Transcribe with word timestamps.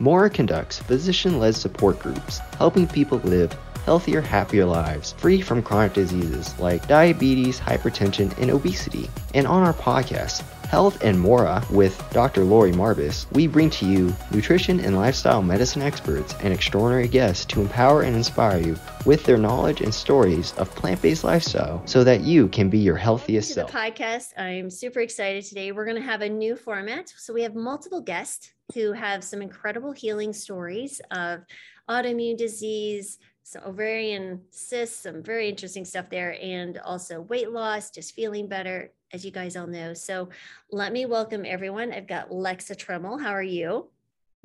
Mora 0.00 0.30
conducts 0.30 0.78
physician 0.78 1.38
led 1.38 1.54
support 1.54 1.98
groups, 1.98 2.38
helping 2.56 2.86
people 2.86 3.18
live 3.18 3.52
healthier, 3.84 4.20
happier 4.20 4.66
lives, 4.66 5.12
free 5.12 5.40
from 5.40 5.62
chronic 5.62 5.94
diseases 5.94 6.58
like 6.58 6.86
diabetes, 6.86 7.58
hypertension, 7.58 8.36
and 8.38 8.50
obesity. 8.50 9.08
And 9.32 9.46
on 9.46 9.62
our 9.62 9.72
podcast, 9.72 10.42
Health 10.66 11.02
and 11.02 11.18
Mora 11.18 11.64
with 11.70 11.98
Dr. 12.10 12.44
Lori 12.44 12.72
Marbas, 12.72 13.24
we 13.32 13.46
bring 13.46 13.70
to 13.70 13.86
you 13.86 14.14
nutrition 14.30 14.78
and 14.80 14.94
lifestyle 14.94 15.42
medicine 15.42 15.80
experts 15.80 16.34
and 16.42 16.52
extraordinary 16.52 17.08
guests 17.08 17.46
to 17.46 17.62
empower 17.62 18.02
and 18.02 18.14
inspire 18.14 18.60
you 18.60 18.76
with 19.06 19.24
their 19.24 19.38
knowledge 19.38 19.80
and 19.80 19.94
stories 19.94 20.52
of 20.58 20.68
plant-based 20.74 21.24
lifestyle 21.24 21.82
so 21.86 22.04
that 22.04 22.20
you 22.20 22.48
can 22.48 22.68
be 22.68 22.78
your 22.78 22.96
healthiest 22.96 23.54
self. 23.54 23.72
the 23.72 23.78
podcast. 23.78 24.38
I'm 24.38 24.68
super 24.68 25.00
excited 25.00 25.44
today. 25.44 25.72
We're 25.72 25.86
going 25.86 25.96
to 25.96 26.02
have 26.02 26.20
a 26.20 26.28
new 26.28 26.56
format. 26.56 27.14
So 27.16 27.32
we 27.32 27.40
have 27.40 27.54
multiple 27.54 28.02
guests 28.02 28.50
who 28.74 28.92
have 28.92 29.24
some 29.24 29.40
incredible 29.40 29.92
healing 29.92 30.32
stories 30.32 31.00
of 31.10 31.40
autoimmune 31.88 32.36
disease, 32.36 33.18
some 33.42 33.62
ovarian 33.64 34.42
cysts, 34.50 35.00
some 35.00 35.22
very 35.22 35.48
interesting 35.48 35.84
stuff 35.84 36.10
there, 36.10 36.36
and 36.42 36.78
also 36.78 37.22
weight 37.22 37.50
loss, 37.50 37.90
just 37.90 38.14
feeling 38.14 38.46
better, 38.46 38.92
as 39.12 39.24
you 39.24 39.30
guys 39.30 39.56
all 39.56 39.66
know. 39.66 39.94
So 39.94 40.28
let 40.70 40.92
me 40.92 41.06
welcome 41.06 41.44
everyone. 41.46 41.92
I've 41.92 42.06
got 42.06 42.28
Lexa 42.28 42.76
Tremmel. 42.76 43.20
How 43.20 43.30
are 43.30 43.42
you? 43.42 43.88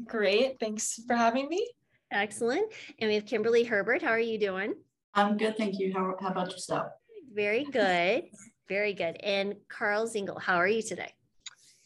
Great. 0.05 0.57
Thanks 0.59 1.01
for 1.05 1.15
having 1.15 1.49
me. 1.49 1.69
Excellent. 2.11 2.71
And 2.99 3.09
we 3.09 3.15
have 3.15 3.25
Kimberly 3.25 3.65
Herbert. 3.65 4.01
How 4.01 4.09
are 4.09 4.19
you 4.19 4.39
doing? 4.39 4.75
I'm 5.15 5.35
good, 5.35 5.57
thank 5.57 5.79
you. 5.79 5.93
How, 5.93 6.15
how 6.21 6.29
about 6.29 6.51
yourself? 6.51 6.87
Very 7.33 7.65
good. 7.65 8.25
Very 8.69 8.93
good. 8.93 9.17
And 9.21 9.55
Carl 9.67 10.07
Zingle, 10.07 10.39
how 10.39 10.55
are 10.55 10.67
you 10.67 10.81
today? 10.81 11.11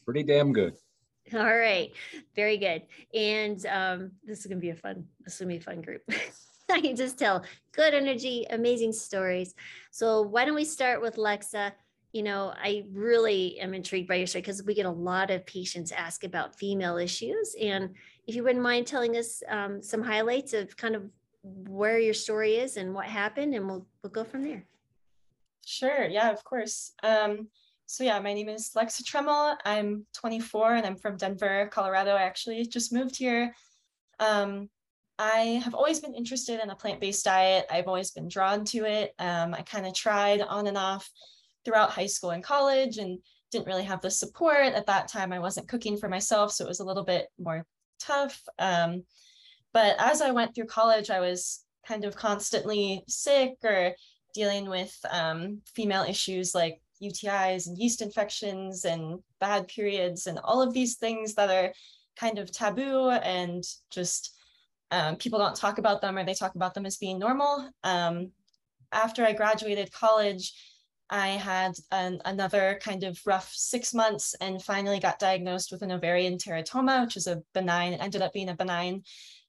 Pretty 0.05 0.23
damn 0.23 0.53
good. 0.53 0.75
All 1.33 1.57
right, 1.57 1.91
very 2.35 2.57
good. 2.57 2.83
And 3.13 3.65
um, 3.65 4.11
this 4.23 4.39
is 4.39 4.45
gonna 4.45 4.61
be 4.61 4.69
a 4.69 4.75
fun. 4.75 5.05
This 5.23 5.33
is 5.33 5.39
gonna 5.39 5.53
be 5.53 5.57
a 5.57 5.61
fun 5.61 5.81
group. 5.81 6.01
I 6.69 6.81
can 6.81 6.95
just 6.95 7.17
tell. 7.17 7.43
Good 7.71 7.93
energy, 7.93 8.45
amazing 8.49 8.93
stories. 8.93 9.55
So 9.91 10.21
why 10.21 10.45
don't 10.45 10.55
we 10.55 10.65
start 10.65 11.01
with 11.01 11.15
Lexa? 11.15 11.71
You 12.13 12.23
know, 12.23 12.53
I 12.55 12.85
really 12.91 13.59
am 13.59 13.73
intrigued 13.73 14.07
by 14.07 14.15
your 14.15 14.27
story 14.27 14.41
because 14.41 14.63
we 14.63 14.73
get 14.73 14.85
a 14.85 14.91
lot 14.91 15.31
of 15.31 15.45
patients 15.45 15.91
ask 15.91 16.23
about 16.23 16.57
female 16.57 16.97
issues, 16.97 17.55
and 17.61 17.93
if 18.25 18.35
you 18.35 18.43
wouldn't 18.43 18.63
mind 18.63 18.87
telling 18.87 19.17
us 19.17 19.43
um, 19.49 19.81
some 19.81 20.01
highlights 20.01 20.53
of 20.53 20.75
kind 20.77 20.95
of 20.95 21.09
where 21.43 21.99
your 21.99 22.13
story 22.13 22.55
is 22.55 22.77
and 22.77 22.93
what 22.93 23.05
happened, 23.05 23.53
and 23.53 23.67
we'll 23.67 23.85
we'll 24.01 24.11
go 24.11 24.23
from 24.23 24.43
there. 24.43 24.65
Sure. 25.65 26.05
Yeah, 26.05 26.31
of 26.31 26.43
course. 26.45 26.93
Um, 27.03 27.49
so 27.87 28.03
yeah, 28.03 28.19
my 28.19 28.33
name 28.33 28.49
is 28.49 28.71
Lexa 28.75 29.01
Tremmel. 29.01 29.55
I'm 29.63 30.05
24 30.13 30.75
and 30.75 30.85
I'm 30.85 30.97
from 30.97 31.15
Denver, 31.15 31.69
Colorado. 31.71 32.11
I 32.11 32.23
actually 32.23 32.65
just 32.65 32.91
moved 32.91 33.15
here. 33.15 33.55
Um, 34.19 34.69
I 35.17 35.61
have 35.63 35.73
always 35.73 36.01
been 36.01 36.13
interested 36.13 36.59
in 36.61 36.69
a 36.69 36.75
plant-based 36.75 37.23
diet. 37.23 37.65
I've 37.71 37.87
always 37.87 38.11
been 38.11 38.27
drawn 38.27 38.65
to 38.65 38.79
it. 38.83 39.13
Um, 39.19 39.53
I 39.53 39.61
kind 39.61 39.87
of 39.87 39.93
tried 39.93 40.41
on 40.41 40.67
and 40.67 40.77
off 40.77 41.09
throughout 41.63 41.91
high 41.91 42.07
school 42.07 42.31
and 42.31 42.43
college 42.43 42.97
and 42.97 43.19
didn't 43.53 43.67
really 43.67 43.85
have 43.85 44.01
the 44.01 44.11
support. 44.11 44.73
At 44.73 44.87
that 44.87 45.07
time, 45.07 45.31
I 45.31 45.39
wasn't 45.39 45.69
cooking 45.69 45.95
for 45.95 46.09
myself, 46.09 46.51
so 46.51 46.65
it 46.65 46.69
was 46.69 46.81
a 46.81 46.85
little 46.85 47.05
bit 47.05 47.27
more 47.39 47.65
tough. 48.01 48.41
Um, 48.59 49.03
but 49.73 49.95
as 49.97 50.21
I 50.21 50.31
went 50.31 50.53
through 50.53 50.65
college, 50.65 51.09
I 51.09 51.21
was 51.21 51.63
kind 51.87 52.03
of 52.03 52.17
constantly 52.17 53.05
sick 53.07 53.53
or 53.63 53.93
dealing 54.33 54.69
with 54.69 54.93
um, 55.09 55.61
female 55.73 56.03
issues 56.03 56.53
like 56.53 56.81
UTIs 57.01 57.67
and 57.67 57.77
yeast 57.77 58.01
infections 58.01 58.85
and 58.85 59.19
bad 59.39 59.67
periods 59.67 60.27
and 60.27 60.39
all 60.43 60.61
of 60.61 60.73
these 60.73 60.95
things 60.95 61.35
that 61.35 61.49
are 61.49 61.73
kind 62.19 62.39
of 62.39 62.51
taboo 62.51 63.09
and 63.09 63.63
just 63.91 64.35
um, 64.91 65.15
people 65.17 65.39
don't 65.39 65.55
talk 65.55 65.77
about 65.77 66.01
them 66.01 66.17
or 66.17 66.23
they 66.23 66.33
talk 66.33 66.55
about 66.55 66.73
them 66.73 66.85
as 66.85 66.97
being 66.97 67.19
normal. 67.19 67.69
Um, 67.83 68.31
after 68.91 69.25
I 69.25 69.33
graduated 69.33 69.91
college, 69.91 70.53
I 71.09 71.29
had 71.29 71.73
an, 71.91 72.19
another 72.25 72.79
kind 72.81 73.03
of 73.03 73.19
rough 73.25 73.51
six 73.53 73.93
months 73.93 74.35
and 74.41 74.61
finally 74.61 74.99
got 74.99 75.19
diagnosed 75.19 75.71
with 75.71 75.81
an 75.81 75.91
ovarian 75.91 76.37
teratoma, 76.37 77.05
which 77.05 77.17
is 77.17 77.27
a 77.27 77.41
benign, 77.53 77.93
ended 77.93 78.21
up 78.21 78.33
being 78.33 78.49
a 78.49 78.55
benign 78.55 79.03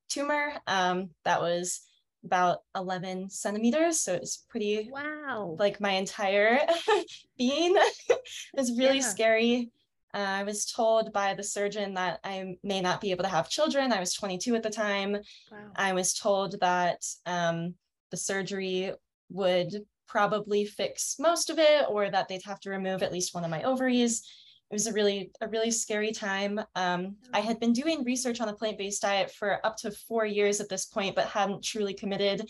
tumor 0.08 0.52
um, 0.66 1.10
that 1.24 1.40
was 1.40 1.80
about 2.24 2.62
11 2.74 3.30
centimeters. 3.30 4.00
So 4.00 4.14
it's 4.14 4.38
pretty 4.48 4.90
Wow. 4.92 5.56
like 5.58 5.80
my 5.80 5.92
entire 5.92 6.60
being. 7.38 7.76
it 8.08 8.20
was 8.54 8.76
really 8.76 8.98
Yeah. 8.98 9.02
scary. 9.04 9.70
Uh, 10.14 10.18
I 10.18 10.42
was 10.42 10.64
told 10.64 11.12
by 11.12 11.34
the 11.34 11.42
surgeon 11.42 11.94
that 11.94 12.20
I 12.24 12.56
may 12.62 12.80
not 12.80 13.00
be 13.00 13.10
able 13.10 13.24
to 13.24 13.30
have 13.30 13.50
children. 13.50 13.92
I 13.92 14.00
was 14.00 14.14
22 14.14 14.54
at 14.56 14.62
the 14.62 14.70
time. 14.70 15.12
wow. 15.50 15.70
I 15.76 15.92
was 15.92 16.14
told 16.14 16.58
that 16.60 17.04
um, 17.26 17.74
the 18.10 18.16
surgery 18.16 18.92
would 19.30 19.84
probably 20.06 20.64
fix 20.64 21.16
most 21.18 21.50
of 21.50 21.58
it, 21.58 21.84
or 21.90 22.10
that 22.10 22.28
they'd 22.28 22.42
have 22.44 22.58
to 22.60 22.70
remove 22.70 23.02
at 23.02 23.12
least 23.12 23.34
one 23.34 23.44
of 23.44 23.50
my 23.50 23.62
ovaries. 23.62 24.22
It 24.70 24.74
was 24.74 24.86
a 24.86 24.92
really 24.92 25.30
a 25.40 25.48
really 25.48 25.70
scary 25.70 26.12
time. 26.12 26.60
Um, 26.74 27.16
I 27.32 27.40
had 27.40 27.58
been 27.58 27.72
doing 27.72 28.04
research 28.04 28.40
on 28.40 28.48
a 28.48 28.54
plant-based 28.54 29.00
diet 29.00 29.30
for 29.30 29.64
up 29.64 29.76
to 29.78 29.90
four 29.90 30.26
years 30.26 30.60
at 30.60 30.68
this 30.68 30.84
point, 30.84 31.14
but 31.14 31.26
hadn't 31.26 31.64
truly 31.64 31.94
committed. 31.94 32.48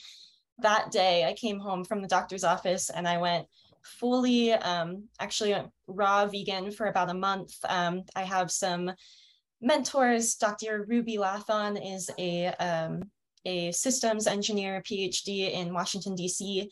That 0.60 0.90
day, 0.90 1.24
I 1.24 1.34
came 1.34 1.60
home 1.60 1.84
from 1.84 2.02
the 2.02 2.08
doctor's 2.08 2.42
office 2.42 2.90
and 2.90 3.06
I 3.06 3.18
went 3.18 3.46
fully, 3.84 4.52
um, 4.52 5.04
actually 5.20 5.56
raw 5.86 6.26
vegan 6.26 6.72
for 6.72 6.86
about 6.86 7.10
a 7.10 7.14
month. 7.14 7.54
Um, 7.68 8.02
I 8.16 8.22
have 8.22 8.50
some 8.50 8.90
mentors. 9.60 10.34
Dr. 10.34 10.84
Ruby 10.88 11.16
Lathon 11.16 11.78
is 11.96 12.10
a 12.18 12.46
um, 12.46 13.02
a 13.44 13.72
systems 13.72 14.26
engineer, 14.26 14.82
PhD 14.82 15.52
in 15.52 15.72
Washington 15.72 16.14
D.C., 16.14 16.70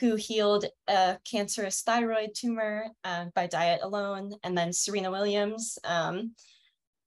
who 0.00 0.14
healed 0.14 0.64
a 0.86 1.18
cancerous 1.30 1.82
thyroid 1.82 2.30
tumor 2.34 2.86
uh, 3.04 3.26
by 3.34 3.46
diet 3.46 3.80
alone, 3.82 4.32
and 4.42 4.56
then 4.56 4.72
Serena 4.72 5.10
Williams, 5.10 5.78
um, 5.84 6.32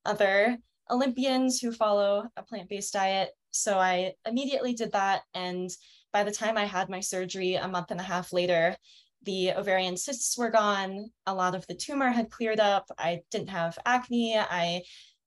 other 0.06 0.58
Olympians 0.90 1.60
who 1.60 1.72
follow 1.72 2.28
a 2.36 2.44
plant-based 2.44 2.94
diet. 2.94 3.30
So 3.52 3.78
I 3.78 4.14
immediately 4.26 4.74
did 4.74 4.92
that, 4.92 5.22
and 5.34 5.70
by 6.14 6.24
the 6.24 6.32
time 6.32 6.58
I 6.58 6.66
had 6.66 6.90
my 6.90 7.00
surgery 7.00 7.56
a 7.56 7.68
month 7.68 7.92
and 7.92 8.00
a 8.00 8.04
half 8.04 8.34
later, 8.34 8.76
the 9.24 9.54
ovarian 9.54 9.96
cysts 9.96 10.38
were 10.38 10.50
gone. 10.50 11.12
A 11.28 11.34
lot 11.34 11.56
of 11.56 11.66
the 11.68 11.76
tumor 11.76 12.10
had 12.10 12.32
cleared 12.32 12.60
up. 12.60 12.88
I 12.98 13.22
didn't 13.30 13.50
have 13.50 13.78
acne. 13.86 14.38
I 14.38 14.82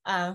uh, 0.05 0.35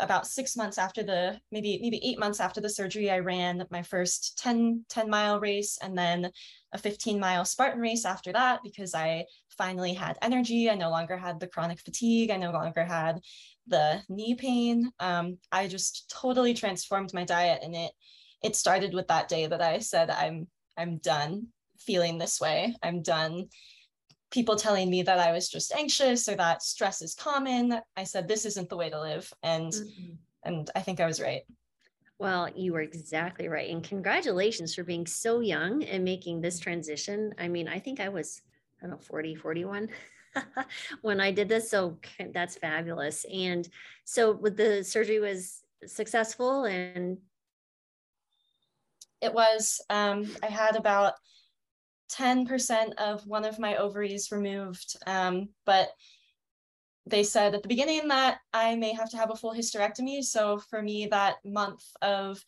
about 0.00 0.26
six 0.26 0.56
months 0.56 0.78
after 0.78 1.02
the 1.02 1.40
maybe 1.52 1.78
maybe 1.80 2.00
eight 2.04 2.18
months 2.18 2.40
after 2.40 2.60
the 2.60 2.68
surgery 2.68 3.10
i 3.10 3.18
ran 3.18 3.64
my 3.70 3.82
first 3.82 4.38
10 4.38 4.84
10 4.88 5.10
mile 5.10 5.40
race 5.40 5.78
and 5.82 5.96
then 5.96 6.30
a 6.72 6.78
15 6.78 7.18
mile 7.18 7.44
spartan 7.44 7.80
race 7.80 8.04
after 8.04 8.32
that 8.32 8.60
because 8.62 8.94
i 8.94 9.24
finally 9.56 9.92
had 9.92 10.16
energy. 10.22 10.70
I 10.70 10.76
no 10.76 10.88
longer 10.88 11.16
had 11.16 11.40
the 11.40 11.48
chronic 11.48 11.80
fatigue. 11.80 12.30
I 12.30 12.36
no 12.36 12.52
longer 12.52 12.84
had 12.84 13.20
the 13.66 14.00
knee 14.08 14.36
pain. 14.36 14.92
Um, 15.00 15.38
i 15.52 15.66
just 15.66 16.08
totally 16.08 16.54
transformed 16.54 17.12
my 17.12 17.24
diet 17.24 17.60
and 17.62 17.74
it 17.74 17.92
it 18.42 18.54
started 18.54 18.94
with 18.94 19.08
that 19.08 19.28
day 19.28 19.46
that 19.48 19.60
i 19.60 19.80
said 19.80 20.10
i'm 20.10 20.46
i'm 20.76 20.98
done 20.98 21.48
feeling 21.78 22.18
this 22.18 22.40
way. 22.40 22.74
I'm 22.82 23.02
done 23.02 23.48
people 24.30 24.56
telling 24.56 24.90
me 24.90 25.02
that 25.02 25.18
I 25.18 25.32
was 25.32 25.48
just 25.48 25.72
anxious 25.72 26.28
or 26.28 26.36
that 26.36 26.62
stress 26.62 27.02
is 27.02 27.14
common. 27.14 27.80
I 27.96 28.04
said 28.04 28.28
this 28.28 28.44
isn't 28.44 28.68
the 28.68 28.76
way 28.76 28.90
to 28.90 29.00
live, 29.00 29.32
and 29.42 29.72
Mhm. 29.72 30.18
and 30.44 30.70
I 30.74 30.80
think 30.80 31.00
I 31.00 31.06
was 31.06 31.20
right. 31.20 31.42
Well, 32.18 32.48
you 32.54 32.72
were 32.72 32.80
exactly 32.80 33.48
right. 33.48 33.70
And 33.70 33.82
congratulations 33.82 34.74
for 34.74 34.82
being 34.82 35.06
so 35.06 35.40
young 35.40 35.84
and 35.84 36.04
making 36.04 36.40
this 36.40 36.58
transition. 36.58 37.32
I 37.38 37.48
mean, 37.48 37.68
I 37.68 37.78
think 37.78 38.00
I 38.00 38.08
was, 38.08 38.42
I 38.80 38.86
don't 38.86 38.90
know, 38.90 38.98
40, 38.98 39.34
41 39.36 39.88
when 41.02 41.20
I 41.20 41.30
did 41.30 41.48
this. 41.48 41.70
So 41.70 41.98
that's 42.32 42.56
fabulous. 42.56 43.24
And 43.32 43.68
so 44.04 44.32
with 44.32 44.56
the 44.56 44.82
surgery 44.82 45.20
was 45.20 45.62
successful 45.86 46.64
and 46.64 47.18
It 49.20 49.32
was 49.32 49.80
um, 49.90 50.26
I 50.42 50.46
had 50.46 50.76
about 50.76 51.14
10% 52.12 52.94
of 52.94 53.26
one 53.26 53.44
of 53.44 53.58
my 53.58 53.76
ovaries 53.76 54.30
removed, 54.32 54.96
um, 55.06 55.48
but 55.66 55.88
they 57.06 57.22
said 57.22 57.54
at 57.54 57.62
the 57.62 57.68
beginning 57.68 58.08
that 58.08 58.38
I 58.52 58.74
may 58.76 58.92
have 58.92 59.10
to 59.10 59.16
have 59.16 59.30
a 59.30 59.36
full 59.36 59.54
hysterectomy. 59.54 60.22
So 60.22 60.58
for 60.58 60.82
me, 60.82 61.06
that 61.06 61.36
month 61.44 61.82
of 62.02 62.42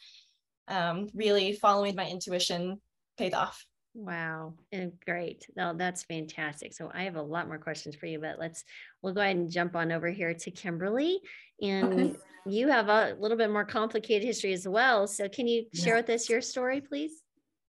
um, 0.68 1.08
really 1.14 1.52
following 1.54 1.94
my 1.94 2.06
intuition 2.06 2.80
paid 3.16 3.34
off. 3.34 3.64
wow, 3.94 4.54
and 4.70 4.92
great. 5.04 5.46
No, 5.56 5.74
that's 5.74 6.04
fantastic. 6.04 6.74
So 6.74 6.90
I 6.94 7.02
have 7.04 7.16
a 7.16 7.22
lot 7.22 7.48
more 7.48 7.58
questions 7.58 7.96
for 7.96 8.06
you, 8.06 8.18
but 8.20 8.38
let's, 8.38 8.64
we'll 9.02 9.14
go 9.14 9.20
ahead 9.20 9.36
and 9.36 9.50
jump 9.50 9.74
on 9.74 9.90
over 9.92 10.08
here 10.10 10.32
to 10.32 10.50
Kimberly. 10.50 11.20
And 11.60 11.92
Okay. 11.92 12.16
you 12.46 12.68
have 12.68 12.88
a 12.88 13.16
little 13.18 13.36
bit 13.36 13.50
more 13.50 13.64
complicated 13.64 14.24
history 14.26 14.52
as 14.52 14.68
well. 14.68 15.06
So 15.06 15.28
can 15.28 15.46
you 15.48 15.64
share 15.74 15.94
Yeah. 15.96 16.00
with 16.02 16.10
us 16.10 16.28
your 16.28 16.40
story, 16.40 16.80
please? 16.80 17.22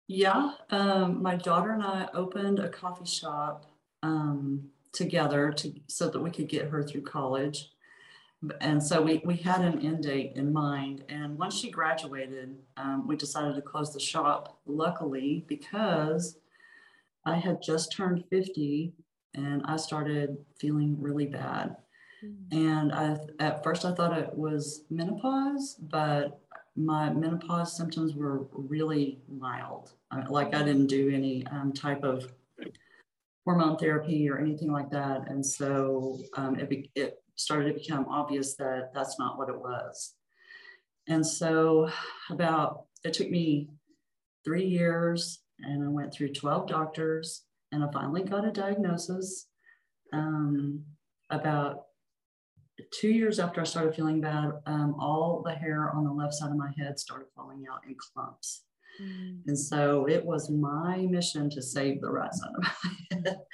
Yeah, 0.08 0.52
um, 0.70 1.22
my 1.22 1.36
daughter 1.36 1.72
and 1.72 1.84
I 1.84 2.08
opened 2.14 2.60
a 2.60 2.70
coffee 2.70 3.06
shop 3.06 3.66
um, 4.04 4.70
together 4.94 5.52
to 5.52 5.74
so 5.88 6.10
that 6.10 6.20
we 6.20 6.32
could 6.32 6.48
get 6.48 6.70
her 6.70 6.82
through 6.82 7.02
college. 7.02 7.72
and 8.62 8.82
so 8.82 9.02
we, 9.02 9.22
we 9.26 9.36
had 9.36 9.62
an 9.62 9.86
end 9.86 10.04
date 10.04 10.34
in 10.36 10.54
mind. 10.54 11.04
And 11.10 11.38
once 11.38 11.58
she 11.60 11.70
graduated, 11.70 12.56
um, 12.78 13.08
we 13.08 13.18
decided 13.18 13.56
to 13.56 13.62
close 13.62 13.94
the 13.94 14.00
shop, 14.00 14.60
luckily, 14.66 15.44
because 15.48 16.38
I 17.26 17.36
had 17.36 17.62
just 17.62 17.92
turned 17.92 18.24
50 18.30 18.94
and 19.34 19.62
I 19.66 19.76
started 19.76 20.38
feeling 20.58 20.96
really 21.02 21.26
bad. 21.26 21.76
Mm-hmm. 22.24 22.68
And 22.68 22.94
I, 22.94 23.18
at 23.40 23.64
first, 23.64 23.86
I 23.86 23.94
thought 23.94 24.18
it 24.18 24.34
was 24.34 24.86
menopause, 24.90 25.76
but 25.82 26.40
my 26.76 27.10
menopause 27.10 27.76
symptoms 27.76 28.16
were 28.16 28.48
really 28.52 29.20
mild. 29.28 29.92
Like 30.30 30.54
I 30.54 30.64
didn't 30.64 30.88
do 30.88 31.10
any 31.14 31.46
um, 31.48 31.74
type 31.74 32.04
of 32.04 32.32
hormone 33.46 33.78
therapy 33.78 34.30
or 34.30 34.38
anything 34.38 34.72
like 34.72 34.90
that. 34.90 35.30
And 35.30 35.46
so 35.46 36.20
um, 36.36 36.60
it, 36.60 36.70
be, 36.70 36.92
it 36.96 37.22
started 37.36 37.68
to 37.68 37.80
become 37.80 38.06
obvious 38.10 38.56
that 38.56 38.92
that's 38.94 39.18
not 39.20 39.38
what 39.38 39.50
it 39.50 39.58
was. 39.58 40.16
And 41.08 41.26
so, 41.26 41.90
about 42.30 42.88
it 43.06 43.14
took 43.14 43.30
me 43.30 43.70
three 44.44 44.66
years, 44.66 45.40
and 45.60 45.82
I 45.82 45.88
went 45.88 46.14
through 46.14 46.34
12 46.34 46.68
doctors, 46.68 47.44
and 47.72 47.84
I 47.84 47.92
finally 47.94 48.24
got 48.24 48.46
a 48.46 48.52
diagnosis. 48.52 49.48
Um, 50.12 50.84
about 51.30 51.86
two 52.92 53.10
years 53.10 53.40
after 53.40 53.62
I 53.62 53.64
started 53.64 53.96
feeling 53.96 54.22
bad, 54.22 54.52
um, 54.66 54.96
all 55.00 55.42
the 55.46 55.54
hair 55.54 55.92
on 55.96 56.04
the 56.04 56.12
left 56.12 56.34
side 56.34 56.52
of 56.52 56.58
my 56.58 56.72
head 56.78 57.00
started 57.00 57.28
falling 57.36 57.66
out 57.72 57.82
in 57.88 57.96
clumps. 57.96 58.64
Mm. 59.02 59.42
And 59.48 59.60
so 59.60 60.08
it 60.08 60.26
was 60.26 60.50
my 60.50 60.98
mission 61.10 61.50
to 61.52 61.62
save 61.62 62.02
the 62.02 62.12
right 62.12 62.34
side 62.34 62.52
of 62.56 62.64
my 62.64 62.72
head. 63.12 63.40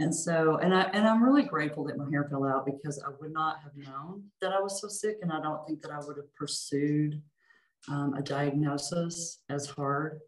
And 0.00 0.14
so, 0.14 0.58
and 0.62 0.72
I 0.72 0.82
and 0.92 1.08
I'm 1.08 1.24
really 1.24 1.42
grateful 1.42 1.84
that 1.86 1.98
my 1.98 2.08
hair 2.08 2.28
fell 2.30 2.44
out 2.44 2.64
because 2.64 3.02
I 3.04 3.10
would 3.20 3.32
not 3.32 3.56
have 3.64 3.76
known 3.76 4.22
that 4.40 4.52
I 4.52 4.60
was 4.60 4.80
so 4.80 4.86
sick, 4.86 5.16
and 5.22 5.32
I 5.32 5.42
don't 5.42 5.66
think 5.66 5.82
that 5.82 5.90
I 5.90 5.98
would 5.98 6.16
have 6.16 6.34
pursued 6.36 7.20
um, 7.88 8.14
a 8.14 8.22
diagnosis 8.22 9.42
as 9.50 9.66
hard 9.66 10.20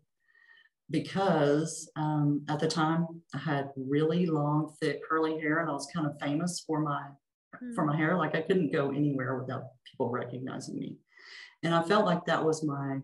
because 0.91 1.89
um, 1.97 2.45
at 2.49 2.59
the 2.59 2.67
time 2.67 3.07
I 3.33 3.39
had 3.39 3.71
really 3.77 4.27
long, 4.27 4.75
thick, 4.81 5.03
curly 5.09 5.41
hair, 5.41 5.61
and 5.61 5.71
I 5.71 5.73
was 5.73 5.89
kind 5.95 6.07
of 6.07 6.19
famous 6.21 6.65
for 6.67 6.81
my 6.81 7.03
mm. 7.63 7.75
for 7.75 7.85
my 7.85 7.97
hair. 7.97 8.17
Like 8.17 8.35
I 8.35 8.43
couldn't 8.43 8.73
go 8.73 8.91
anywhere 8.91 9.39
without 9.39 9.65
people 9.89 10.11
recognizing 10.11 10.81
me, 10.81 10.97
and 11.63 11.73
I 11.73 11.83
felt 11.85 12.07
like 12.07 12.25
that 12.25 12.45
was 12.45 12.65
my 12.65 12.99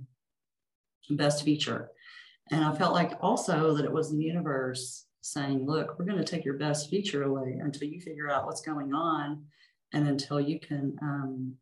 best 1.11 1.45
feature. 1.45 1.91
And 2.51 2.65
I 2.65 2.75
felt 2.75 2.95
like 2.95 3.13
also 3.21 3.75
that 3.75 3.85
it 3.85 3.93
was 3.93 4.11
the 4.11 4.23
universe 4.23 5.07
saying, 5.21 5.67
look, 5.67 5.99
we're 5.99 6.05
going 6.05 6.19
to 6.19 6.25
take 6.25 6.45
your 6.45 6.59
best 6.59 6.89
feature 6.89 7.25
away 7.25 7.59
until 7.61 7.89
you 7.89 8.01
figure 8.01 8.31
out 8.31 8.47
what's 8.47 8.61
going 8.61 8.95
on 8.95 9.45
and 9.93 10.07
until 10.07 10.41
you 10.41 10.61
can 10.61 10.97
um, 11.03 11.55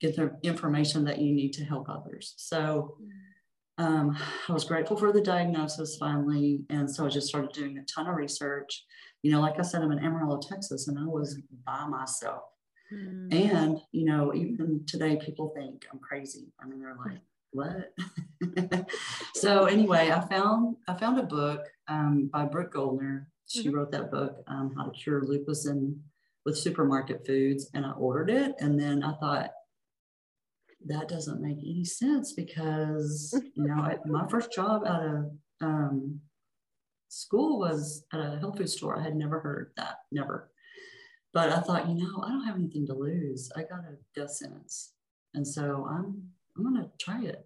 get 0.00 0.16
the 0.16 0.36
information 0.42 1.04
that 1.04 1.18
you 1.18 1.34
need 1.34 1.52
to 1.54 1.64
help 1.64 1.88
others. 1.88 2.34
So 2.36 2.96
um, 3.78 4.16
I 4.48 4.52
was 4.52 4.64
grateful 4.64 4.96
for 4.96 5.12
the 5.12 5.20
diagnosis 5.20 5.96
finally. 5.96 6.64
And 6.68 6.90
so 6.90 7.06
I 7.06 7.08
just 7.08 7.28
started 7.28 7.52
doing 7.52 7.78
a 7.78 7.84
ton 7.84 8.06
of 8.06 8.16
research. 8.16 8.84
You 9.22 9.32
know, 9.32 9.40
like 9.40 9.58
I 9.58 9.62
said, 9.62 9.82
I'm 9.82 9.92
in 9.92 10.04
Amarillo, 10.04 10.38
Texas, 10.46 10.88
and 10.88 10.98
I 10.98 11.04
was 11.06 11.40
by 11.64 11.86
myself. 11.86 12.42
Mm. 12.92 13.32
And, 13.32 13.78
you 13.92 14.04
know, 14.04 14.34
even 14.34 14.84
today, 14.86 15.16
people 15.16 15.52
think 15.56 15.86
I'm 15.90 15.98
crazy. 15.98 16.52
I 16.60 16.66
mean, 16.66 16.80
they're 16.80 16.96
like, 16.96 17.20
what? 17.54 17.94
so 19.34 19.66
anyway, 19.66 20.10
I 20.10 20.20
found 20.28 20.76
I 20.88 20.94
found 20.94 21.18
a 21.18 21.22
book 21.22 21.66
um, 21.88 22.28
by 22.32 22.44
Brooke 22.44 22.72
Goldner. 22.72 23.28
She 23.46 23.64
mm-hmm. 23.64 23.76
wrote 23.76 23.92
that 23.92 24.10
book, 24.10 24.42
um, 24.48 24.74
How 24.76 24.84
to 24.84 24.90
Cure 24.90 25.22
Lupus 25.22 25.66
and 25.66 25.98
with 26.44 26.58
Supermarket 26.58 27.26
Foods, 27.26 27.70
and 27.74 27.86
I 27.86 27.92
ordered 27.92 28.30
it. 28.30 28.54
And 28.58 28.78
then 28.78 29.02
I 29.02 29.14
thought, 29.14 29.50
that 30.86 31.08
doesn't 31.08 31.40
make 31.40 31.58
any 31.58 31.84
sense 31.84 32.32
because 32.32 33.34
you 33.54 33.66
know 33.66 33.74
I, 33.74 33.96
my 34.04 34.26
first 34.30 34.52
job 34.52 34.82
out 34.86 35.02
of 35.02 35.30
um, 35.60 36.20
school 37.08 37.58
was 37.58 38.04
at 38.12 38.20
a 38.20 38.38
health 38.38 38.58
food 38.58 38.68
store. 38.68 38.98
I 38.98 39.02
had 39.02 39.16
never 39.16 39.40
heard 39.40 39.72
that, 39.76 39.98
never. 40.12 40.50
But 41.32 41.50
I 41.50 41.60
thought, 41.60 41.88
you 41.88 41.96
know, 41.96 42.22
I 42.22 42.28
don't 42.28 42.44
have 42.44 42.56
anything 42.56 42.86
to 42.86 42.94
lose. 42.94 43.50
I 43.56 43.60
got 43.62 43.80
a 43.80 43.96
death 44.14 44.30
sentence, 44.30 44.92
and 45.34 45.46
so 45.46 45.86
I'm 45.90 46.28
I'm 46.56 46.64
gonna 46.64 46.90
try 47.00 47.24
it. 47.24 47.44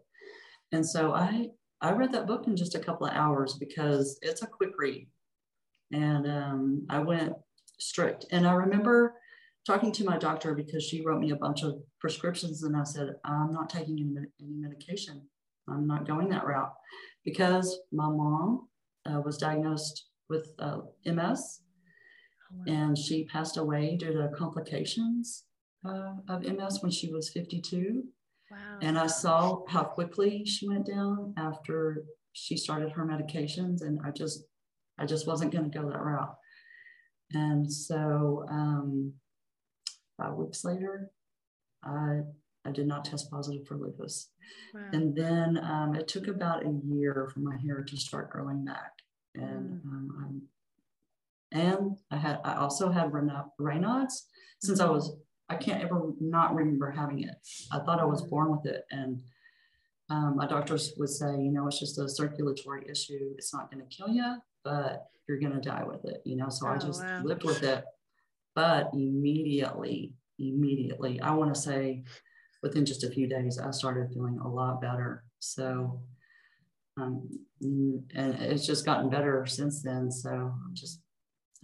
And 0.72 0.84
so 0.84 1.12
I 1.12 1.48
I 1.80 1.92
read 1.92 2.12
that 2.12 2.26
book 2.26 2.46
in 2.46 2.56
just 2.56 2.74
a 2.74 2.80
couple 2.80 3.06
of 3.06 3.14
hours 3.14 3.54
because 3.54 4.18
it's 4.22 4.42
a 4.42 4.46
quick 4.46 4.72
read. 4.78 5.08
And 5.92 6.26
um, 6.26 6.86
I 6.90 6.98
went 6.98 7.34
strict. 7.78 8.26
And 8.32 8.46
I 8.46 8.52
remember 8.52 9.14
talking 9.66 9.92
to 9.92 10.04
my 10.04 10.18
doctor 10.18 10.54
because 10.54 10.82
she 10.82 11.04
wrote 11.04 11.20
me 11.20 11.30
a 11.30 11.36
bunch 11.36 11.62
of 11.62 11.74
prescriptions, 12.00 12.62
and 12.62 12.76
I 12.76 12.84
said, 12.84 13.14
I'm 13.24 13.52
not 13.52 13.70
taking 13.70 13.98
any, 13.98 14.26
any 14.40 14.56
medication. 14.56 15.22
I'm 15.68 15.86
not 15.86 16.06
going 16.06 16.28
that 16.30 16.46
route 16.46 16.72
because 17.24 17.78
my 17.92 18.08
mom 18.08 18.68
uh, 19.06 19.20
was 19.20 19.36
diagnosed 19.36 20.06
with 20.30 20.48
uh, 20.58 20.78
MS 21.04 21.60
oh, 22.52 22.72
and 22.72 22.96
she 22.96 23.26
passed 23.26 23.58
away 23.58 23.96
due 23.96 24.12
to 24.12 24.30
complications 24.36 25.44
uh, 25.86 26.14
of 26.28 26.42
MS 26.42 26.78
when 26.80 26.90
she 26.90 27.12
was 27.12 27.30
52. 27.30 28.04
Wow. 28.50 28.78
And 28.80 28.98
I 28.98 29.06
saw 29.06 29.62
how 29.68 29.84
quickly 29.84 30.44
she 30.44 30.68
went 30.68 30.86
down 30.86 31.34
after 31.36 32.04
she 32.32 32.56
started 32.56 32.92
her 32.92 33.04
medications, 33.04 33.82
and 33.82 34.00
I 34.04 34.10
just, 34.10 34.44
I 34.98 35.06
just 35.06 35.26
wasn't 35.26 35.52
going 35.52 35.70
to 35.70 35.78
go 35.78 35.88
that 35.88 36.02
route. 36.02 36.34
And 37.32 37.70
so, 37.70 38.46
um, 38.48 39.12
five 40.16 40.34
weeks 40.34 40.64
later, 40.64 41.10
I, 41.84 42.20
I 42.64 42.70
did 42.72 42.86
not 42.86 43.04
test 43.04 43.30
positive 43.30 43.66
for 43.66 43.76
lupus. 43.76 44.30
Wow. 44.74 44.80
And 44.92 45.14
then 45.14 45.58
um, 45.62 45.94
it 45.94 46.08
took 46.08 46.28
about 46.28 46.64
a 46.64 46.80
year 46.86 47.30
for 47.32 47.40
my 47.40 47.56
hair 47.58 47.82
to 47.82 47.96
start 47.96 48.30
growing 48.30 48.64
back, 48.64 48.92
and 49.34 49.80
mm. 49.80 49.84
um, 49.84 50.42
and 51.52 51.96
I 52.10 52.16
had, 52.16 52.40
I 52.44 52.54
also 52.56 52.90
had 52.90 53.10
Raynaud's 53.10 54.26
since 54.60 54.80
mm-hmm. 54.80 54.90
I 54.90 54.92
was 54.92 55.16
I 55.48 55.56
can't 55.56 55.82
ever 55.82 56.12
not 56.20 56.54
remember 56.54 56.90
having 56.90 57.22
it. 57.22 57.34
I 57.72 57.78
thought 57.78 58.00
I 58.00 58.04
was 58.04 58.22
born 58.22 58.50
with 58.50 58.66
it. 58.66 58.84
And 58.90 59.22
um, 60.10 60.36
my 60.36 60.46
doctors 60.46 60.92
would 60.98 61.08
say, 61.08 61.30
you 61.32 61.52
know, 61.52 61.66
it's 61.66 61.80
just 61.80 61.98
a 61.98 62.08
circulatory 62.08 62.86
issue. 62.88 63.34
It's 63.36 63.54
not 63.54 63.70
going 63.70 63.86
to 63.86 63.96
kill 63.96 64.08
you, 64.08 64.36
but 64.64 65.06
you're 65.28 65.40
going 65.40 65.52
to 65.52 65.60
die 65.60 65.84
with 65.84 66.04
it, 66.04 66.22
you 66.24 66.36
know? 66.36 66.48
So 66.48 66.66
oh, 66.66 66.72
I 66.72 66.78
just 66.78 67.02
wow. 67.02 67.22
lived 67.24 67.44
with 67.44 67.62
it. 67.62 67.84
But 68.54 68.90
immediately, 68.92 70.14
immediately, 70.38 71.20
I 71.20 71.32
want 71.32 71.54
to 71.54 71.60
say 71.60 72.04
within 72.62 72.84
just 72.84 73.04
a 73.04 73.10
few 73.10 73.28
days, 73.28 73.58
I 73.58 73.70
started 73.70 74.10
feeling 74.12 74.38
a 74.42 74.48
lot 74.48 74.80
better. 74.80 75.24
So, 75.38 76.00
um, 76.96 77.28
and 77.60 78.04
it's 78.14 78.66
just 78.66 78.84
gotten 78.84 79.08
better 79.08 79.46
since 79.46 79.82
then. 79.82 80.10
So 80.10 80.30
I'm 80.30 80.74
just 80.74 81.00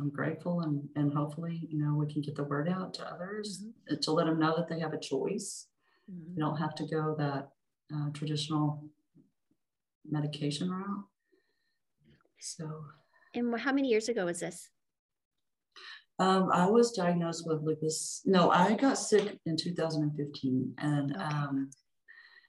I'm 0.01 0.11
grateful 0.11 0.63
and, 0.63 0.89
and 0.97 1.13
hopefully, 1.13 1.67
you 1.71 1.79
know, 1.79 1.95
we 1.95 2.13
can 2.13 2.21
get 2.21 2.35
the 2.35 2.45
word 2.45 2.69
out 2.69 2.95
to 2.95 3.07
others 3.07 3.63
mm-hmm. 3.65 4.01
to 4.01 4.11
let 4.13 4.27
them 4.27 4.41
know 4.41 4.55
that 4.57 4.69
they 4.69 4.81
have 4.81 4.93
a 4.93 4.99
choice. 4.99 5.69
Mm-hmm. 6.11 6.35
You 6.37 6.45
don't 6.45 6.57
have 6.57 6.75
to 6.77 6.87
go 6.87 7.15
that 7.19 7.49
uh, 7.95 8.11
traditional 8.13 8.85
medication 10.09 10.71
route. 10.71 11.05
So, 12.41 12.85
and 13.35 13.59
how 13.59 13.73
many 13.73 13.89
years 13.89 14.09
ago 14.09 14.27
was 14.27 14.41
this? 14.41 14.69
Um, 16.19 16.51
I 16.53 16.67
was 16.67 16.93
diagnosed 16.93 17.45
with 17.47 17.63
lupus. 17.63 18.23
No, 18.25 18.51
I 18.51 18.75
got 18.75 18.99
sick 18.99 19.39
in 19.47 19.57
2015, 19.57 20.75
and 20.79 21.13
okay. 21.13 21.25
um, 21.25 21.71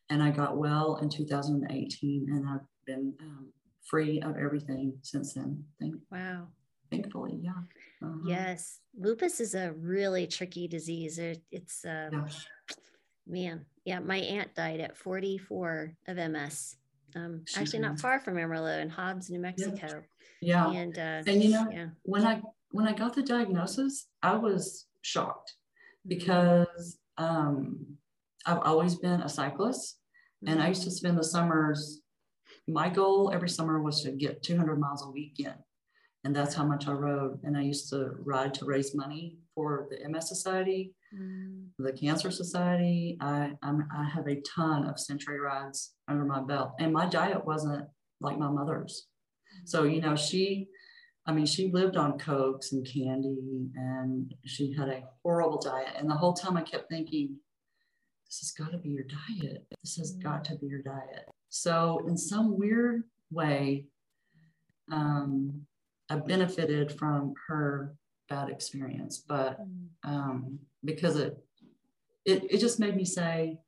and 0.10 0.22
I 0.22 0.32
got 0.32 0.58
well 0.58 0.98
in 1.02 1.10
2018, 1.10 2.28
and 2.30 2.48
I've 2.48 2.60
been 2.86 3.14
um, 3.22 3.48
free 3.90 4.22
of 4.22 4.36
everything 4.38 4.94
since 5.02 5.34
then. 5.34 5.64
Thank, 5.80 5.96
wow 6.12 6.48
thankfully 7.02 7.40
yeah 7.42 7.52
uh-huh. 8.04 8.18
yes 8.26 8.80
lupus 8.98 9.40
is 9.40 9.56
a 9.56 9.74
really 9.74 10.28
tricky 10.28 10.68
disease 10.68 11.20
it's 11.20 11.86
um, 11.86 12.10
yeah. 12.12 12.28
man 13.28 13.66
yeah 13.84 14.00
my 14.00 14.18
aunt 14.18 14.54
died 14.56 14.80
at 14.80 14.98
44 14.98 15.94
of 16.08 16.18
ms 16.18 16.76
um, 17.16 17.44
actually 17.56 17.80
not 17.80 18.00
far 18.00 18.20
from 18.20 18.38
amarillo 18.38 18.80
in 18.80 18.90
hobbs 18.90 19.30
new 19.30 19.40
mexico 19.40 20.04
yeah, 20.42 20.72
yeah. 20.72 20.80
and 20.80 20.98
uh, 20.98 21.32
and 21.32 21.44
you 21.44 21.52
know 21.52 21.68
yeah. 21.72 21.88
when 22.04 22.26
i 22.26 22.42
when 22.72 22.88
i 22.88 22.94
got 22.94 23.14
the 23.14 23.24
diagnosis 23.24 24.08
i 24.22 24.36
was 24.36 24.86
shocked 25.02 25.54
mm-hmm. 25.54 26.10
because 26.10 26.98
um, 27.18 27.86
i've 28.46 28.60
always 28.60 28.96
been 28.96 29.22
a 29.22 29.30
cyclist 29.30 29.98
mm-hmm. 30.44 30.54
and 30.54 30.62
i 30.62 30.68
used 30.68 30.84
to 30.84 30.90
mm-hmm. 30.90 30.96
spend 30.96 31.18
the 31.18 31.24
summers 31.24 32.02
my 32.68 32.90
goal 32.90 33.32
every 33.34 33.50
summer 33.50 33.82
was 33.82 34.02
to 34.02 34.12
get 34.12 34.42
200 34.42 34.80
miles 34.80 35.06
a 35.06 35.10
weekend 35.10 35.56
and 36.26 36.36
that's 36.36 36.56
how 36.56 36.66
much 36.66 36.88
I 36.88 36.92
rode. 36.92 37.40
And 37.44 37.56
I 37.56 37.62
used 37.62 37.88
to 37.92 38.16
ride 38.20 38.54
to 38.56 38.66
raise 38.66 38.96
money 38.96 39.38
for 39.54 39.88
the 39.92 40.10
MS 40.10 40.28
Society, 40.28 40.96
mm. 41.16 41.68
the 41.78 41.94
Cancer 41.94 42.32
Society. 42.32 43.16
I 43.22 43.52
I'm, 43.62 43.88
i 43.96 44.04
have 44.04 44.28
a 44.28 44.42
ton 44.42 44.86
of 44.86 45.00
century 45.00 45.40
rides 45.40 45.94
under 46.08 46.26
my 46.26 46.42
belt, 46.42 46.72
and 46.80 46.92
my 46.92 47.06
diet 47.06 47.46
wasn't 47.46 47.86
like 48.20 48.40
my 48.40 48.50
mother's. 48.50 49.08
So 49.66 49.84
you 49.84 50.02
know, 50.02 50.16
she 50.16 50.68
I 51.28 51.32
mean, 51.32 51.46
she 51.46 51.72
lived 51.72 51.96
on 51.96 52.18
cokes 52.18 52.72
and 52.72 52.86
candy, 52.86 53.70
and 53.76 54.34
she 54.46 54.74
had 54.74 54.90
a 54.90 55.04
horrible 55.24 55.60
diet. 55.60 55.94
And 55.96 56.10
the 56.10 56.16
whole 56.16 56.34
time, 56.34 56.58
I 56.58 56.64
kept 56.64 56.90
thinking, 56.90 57.38
"This 58.28 58.40
has 58.40 58.52
got 58.52 58.72
to 58.72 58.80
be 58.80 58.90
your 58.90 59.06
diet. 59.06 59.68
This 59.84 59.96
has 59.98 60.14
got 60.14 60.44
to 60.46 60.56
be 60.56 60.66
your 60.66 60.82
diet." 60.82 61.30
So, 61.50 62.04
in 62.08 62.18
some 62.18 62.58
weird 62.58 63.04
way, 63.32 63.86
um, 64.92 65.66
I 66.10 66.18
benefited 66.18 66.92
from 66.92 67.34
her 67.48 67.96
bad 68.30 68.50
experience, 68.50 69.24
but 69.28 69.60
um, 70.04 70.60
because 70.84 71.18
it, 71.18 71.38
it 72.26 72.44
it 72.50 72.60
just 72.60 72.80
made 72.80 72.96
me 72.96 73.06
say, 73.06 73.60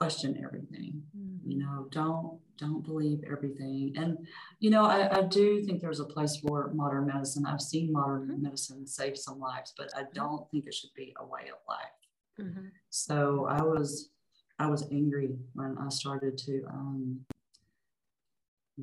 question 0.00 0.40
everything. 0.42 1.02
Mm. 1.16 1.38
You 1.44 1.58
know, 1.58 1.86
don't 1.90 2.38
don't 2.56 2.84
believe 2.84 3.20
everything. 3.30 3.92
And 3.96 4.18
you 4.58 4.70
know, 4.70 4.84
I, 4.84 5.18
I 5.18 5.22
do 5.22 5.62
think 5.64 5.80
there's 5.80 6.00
a 6.00 6.04
place 6.04 6.36
for 6.36 6.70
modern 6.74 7.06
medicine. 7.06 7.44
I've 7.46 7.60
seen 7.60 7.92
modern 7.92 8.28
mm-hmm. 8.28 8.42
medicine 8.42 8.86
save 8.86 9.16
some 9.16 9.38
lives, 9.38 9.72
but 9.76 9.90
I 9.96 10.04
don't 10.14 10.50
think 10.50 10.66
it 10.66 10.74
should 10.74 10.94
be 10.96 11.14
a 11.18 11.26
way 11.26 11.50
of 11.52 11.58
life. 11.68 12.00
Mm-hmm. 12.40 12.66
So 12.88 13.46
I 13.48 13.62
was 13.62 14.10
I 14.58 14.66
was 14.66 14.86
angry 14.90 15.36
when 15.54 15.76
I 15.78 15.88
started 15.88 16.38
to 16.38 16.62
um, 16.70 17.20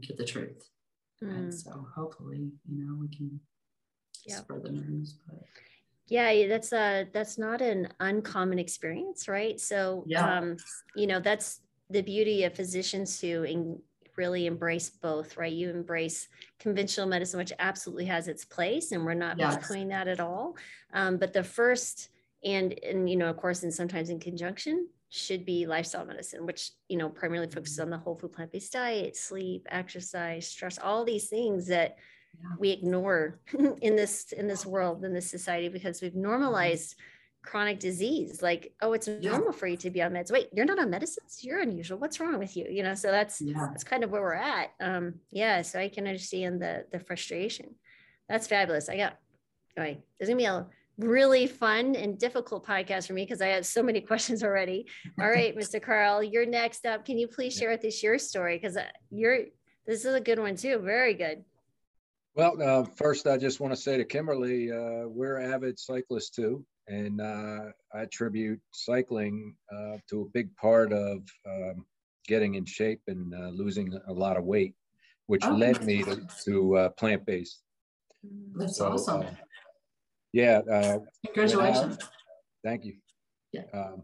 get 0.01 0.17
the 0.17 0.25
truth. 0.25 0.69
Mm. 1.23 1.35
And 1.35 1.53
so 1.53 1.87
hopefully, 1.95 2.51
you 2.69 2.85
know, 2.85 2.95
we 2.99 3.07
can 3.15 3.39
yeah. 4.25 4.37
spread 4.37 4.63
the 4.63 4.71
news. 4.71 5.17
But 5.27 5.43
yeah, 6.07 6.47
that's 6.47 6.73
a 6.73 7.07
that's 7.11 7.37
not 7.37 7.61
an 7.61 7.89
uncommon 7.99 8.59
experience, 8.59 9.27
right? 9.27 9.59
So 9.59 10.03
yeah. 10.07 10.37
um, 10.37 10.57
you 10.95 11.07
know, 11.07 11.19
that's 11.19 11.61
the 11.89 12.01
beauty 12.01 12.43
of 12.43 12.53
physicians 12.53 13.19
who 13.19 13.43
in, 13.43 13.79
really 14.15 14.47
embrace 14.47 14.89
both, 14.89 15.37
right? 15.37 15.53
You 15.53 15.69
embrace 15.69 16.27
conventional 16.59 17.07
medicine, 17.07 17.37
which 17.37 17.53
absolutely 17.59 18.05
has 18.05 18.27
its 18.27 18.45
place, 18.45 18.91
and 18.91 19.05
we're 19.05 19.13
not 19.13 19.37
yes. 19.37 19.67
doing 19.67 19.89
that 19.89 20.07
at 20.07 20.19
all. 20.19 20.55
Um, 20.93 21.17
but 21.17 21.33
the 21.33 21.43
first 21.43 22.09
and 22.43 22.77
and 22.83 23.09
you 23.09 23.15
know, 23.15 23.29
of 23.29 23.37
course, 23.37 23.63
and 23.63 23.73
sometimes 23.73 24.09
in 24.09 24.19
conjunction 24.19 24.87
should 25.09 25.45
be 25.45 25.65
lifestyle 25.65 26.05
medicine, 26.05 26.45
which 26.45 26.71
you 26.89 26.97
know 26.97 27.09
primarily 27.09 27.49
focuses 27.49 27.79
on 27.79 27.89
the 27.89 27.97
whole 27.97 28.15
food 28.15 28.33
plant 28.33 28.51
based 28.51 28.73
diet, 28.73 29.15
sleep, 29.15 29.65
exercise, 29.69 30.47
stress, 30.47 30.77
all 30.77 31.05
these 31.05 31.29
things 31.29 31.67
that 31.67 31.97
yeah. 32.39 32.55
we 32.59 32.71
ignore 32.71 33.39
in 33.81 33.95
this 33.95 34.31
in 34.31 34.47
this 34.47 34.65
world 34.65 35.05
in 35.05 35.13
this 35.13 35.29
society 35.29 35.69
because 35.69 36.01
we've 36.01 36.15
normalized 36.15 36.95
chronic 37.41 37.79
disease. 37.79 38.41
Like 38.41 38.73
oh 38.81 38.93
it's 38.93 39.07
normal 39.07 39.53
for 39.53 39.67
you 39.67 39.77
to 39.77 39.89
be 39.89 40.01
on 40.01 40.11
meds. 40.11 40.31
Wait 40.31 40.49
you're 40.53 40.65
not 40.65 40.79
on 40.79 40.89
medicines? 40.89 41.39
You're 41.41 41.61
unusual. 41.61 41.97
What's 41.97 42.19
wrong 42.19 42.37
with 42.37 42.57
you? 42.57 42.67
You 42.69 42.83
know 42.83 42.95
so 42.95 43.09
that's 43.09 43.39
yeah. 43.39 43.67
that's 43.71 43.85
kind 43.85 44.03
of 44.03 44.11
where 44.11 44.21
we're 44.21 44.33
at. 44.33 44.71
Um 44.81 45.15
yeah 45.31 45.61
so 45.61 45.79
i 45.79 45.87
can 45.87 46.05
understand 46.05 46.61
the 46.61 46.85
the 46.91 46.99
frustration. 46.99 47.75
That's 48.27 48.47
fabulous. 48.47 48.89
I 48.89 48.97
got 48.97 49.17
anyway 49.77 50.03
there's 50.19 50.27
gonna 50.27 50.37
be 50.37 50.45
a 50.45 50.67
really 50.97 51.47
fun 51.47 51.95
and 51.95 52.17
difficult 52.17 52.65
podcast 52.65 53.07
for 53.07 53.13
me 53.13 53.23
because 53.23 53.41
I 53.41 53.47
had 53.47 53.65
so 53.65 53.83
many 53.83 54.01
questions 54.11 54.43
already. 54.43 54.87
All 55.19 55.29
right, 55.29 55.55
Mr. 55.57 55.81
Carl, 55.81 56.23
you're 56.23 56.45
next 56.45 56.85
up. 56.85 57.05
Can 57.05 57.17
you 57.17 57.27
please 57.27 57.55
share 57.55 57.69
with 57.69 57.85
us 57.85 58.01
your 58.01 58.17
story? 58.17 58.57
Because 58.57 58.77
uh, 58.77 58.85
you're 59.09 59.45
this 59.85 60.03
is 60.03 60.13
a 60.13 60.19
good 60.21 60.39
one 60.39 60.55
too. 60.55 60.79
Very 60.79 61.13
good. 61.13 61.43
Well, 62.35 62.61
uh, 62.61 62.83
first, 62.83 63.25
I 63.25 63.37
just 63.37 63.59
want 63.59 63.73
to 63.73 63.79
say 63.79 63.97
to 63.97 64.03
Kimberly, 64.03 64.71
uh, 64.71 65.07
we're 65.07 65.39
avid 65.39 65.79
cyclists 65.79 66.29
too. 66.29 66.65
And 66.87 67.19
uh, 67.19 67.71
I 67.93 68.01
attribute 68.01 68.61
cycling 68.71 69.55
uh, 69.73 69.97
to 70.09 70.21
a 70.21 70.25
big 70.33 70.55
part 70.55 70.93
of 70.93 71.19
um, 71.49 71.85
getting 72.27 72.55
in 72.55 72.65
shape 72.65 73.01
and 73.07 73.33
uh, 73.33 73.49
losing 73.49 73.97
a 74.07 74.13
lot 74.13 74.37
of 74.37 74.45
weight, 74.45 74.75
which 75.25 75.43
oh, 75.45 75.51
led 75.51 75.83
me 75.83 76.03
to, 76.03 76.27
to 76.45 76.89
plant 76.97 77.25
based. 77.25 77.61
That's 78.55 78.77
so, 78.77 78.91
awesome 78.91 79.25
yeah. 80.33 80.59
Uh, 80.59 80.99
Congratulations. 81.25 81.97
I, 82.01 82.05
thank 82.63 82.85
you. 82.85 82.95
Yeah. 83.51 83.63
Um, 83.73 84.03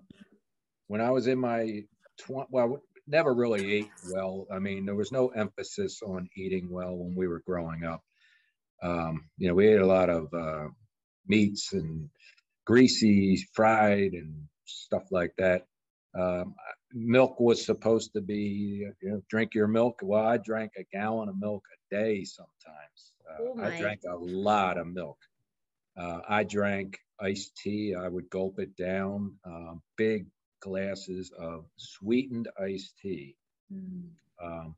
when 0.88 1.01
I 1.01 1.12
was 1.12 1.27
in 1.27 1.39
my 1.39 1.84
20, 2.20 2.48
well, 2.51 2.82
never 3.08 3.34
really 3.34 3.74
ate 3.74 3.92
well. 4.12 4.48
I 4.51 4.60
mean, 4.60 4.86
there 4.86 4.96
was 4.96 5.12
no 5.12 5.30
emphasis 5.30 6.01
on 6.01 6.30
eating 6.38 6.70
well 6.70 6.96
when 6.96 7.15
we 7.15 7.27
were 7.27 7.42
growing 7.46 7.84
up. 7.84 8.01
Um, 8.82 9.30
you 9.38 9.48
know, 9.48 9.53
we 9.53 9.68
ate 9.68 9.82
a 9.82 9.86
lot 9.86 10.10
of 10.10 10.34
uh, 10.34 10.68
meats 11.27 11.74
and 11.74 12.10
greasy, 12.65 13.46
fried, 13.53 14.13
and 14.13 14.48
stuff 14.65 15.03
like 15.12 15.34
that. 15.38 15.65
Um, 16.18 16.56
milk 16.94 17.39
was 17.39 17.65
supposed 17.65 18.13
to 18.13 18.22
be, 18.22 18.86
you 19.01 19.10
know, 19.10 19.22
drink 19.30 19.53
your 19.53 19.68
milk. 19.68 20.00
Well, 20.03 20.25
I 20.25 20.38
drank 20.38 20.74
a 20.77 20.84
gallon 20.96 21.30
of 21.30 21.39
milk 21.39 21.63
a 21.74 21.96
day 21.96 22.24
sometimes. 22.24 23.13
Uh, 23.30 23.38
oh 23.42 23.63
I 23.63 23.80
drank 23.80 24.01
a 24.08 24.15
lot 24.15 24.77
of 24.77 24.88
milk. 24.88 25.18
Uh, 25.97 26.19
I 26.27 26.43
drank 26.43 27.00
iced 27.19 27.55
tea. 27.57 27.95
I 27.95 28.07
would 28.07 28.29
gulp 28.29 28.59
it 28.59 28.75
down. 28.75 29.35
Um, 29.45 29.81
big 29.97 30.27
glasses 30.62 31.31
of 31.38 31.65
sweetened 31.77 32.47
iced 32.59 32.97
tea. 33.01 33.35
Mm. 33.71 34.09
Um, 34.41 34.75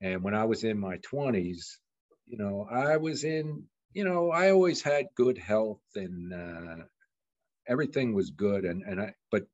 and 0.00 0.22
when 0.22 0.34
I 0.34 0.44
was 0.44 0.64
in 0.64 0.78
my 0.78 0.98
20s, 0.98 1.78
you 2.26 2.38
know, 2.38 2.66
I 2.70 2.96
was 2.96 3.24
in, 3.24 3.64
you 3.92 4.04
know, 4.04 4.30
I 4.30 4.50
always 4.50 4.82
had 4.82 5.06
good 5.16 5.38
health 5.38 5.80
and 5.94 6.32
uh, 6.32 6.84
everything 7.68 8.14
was 8.14 8.30
good. 8.30 8.64
And, 8.64 8.82
and 8.82 9.00
I, 9.00 9.14
but 9.30 9.44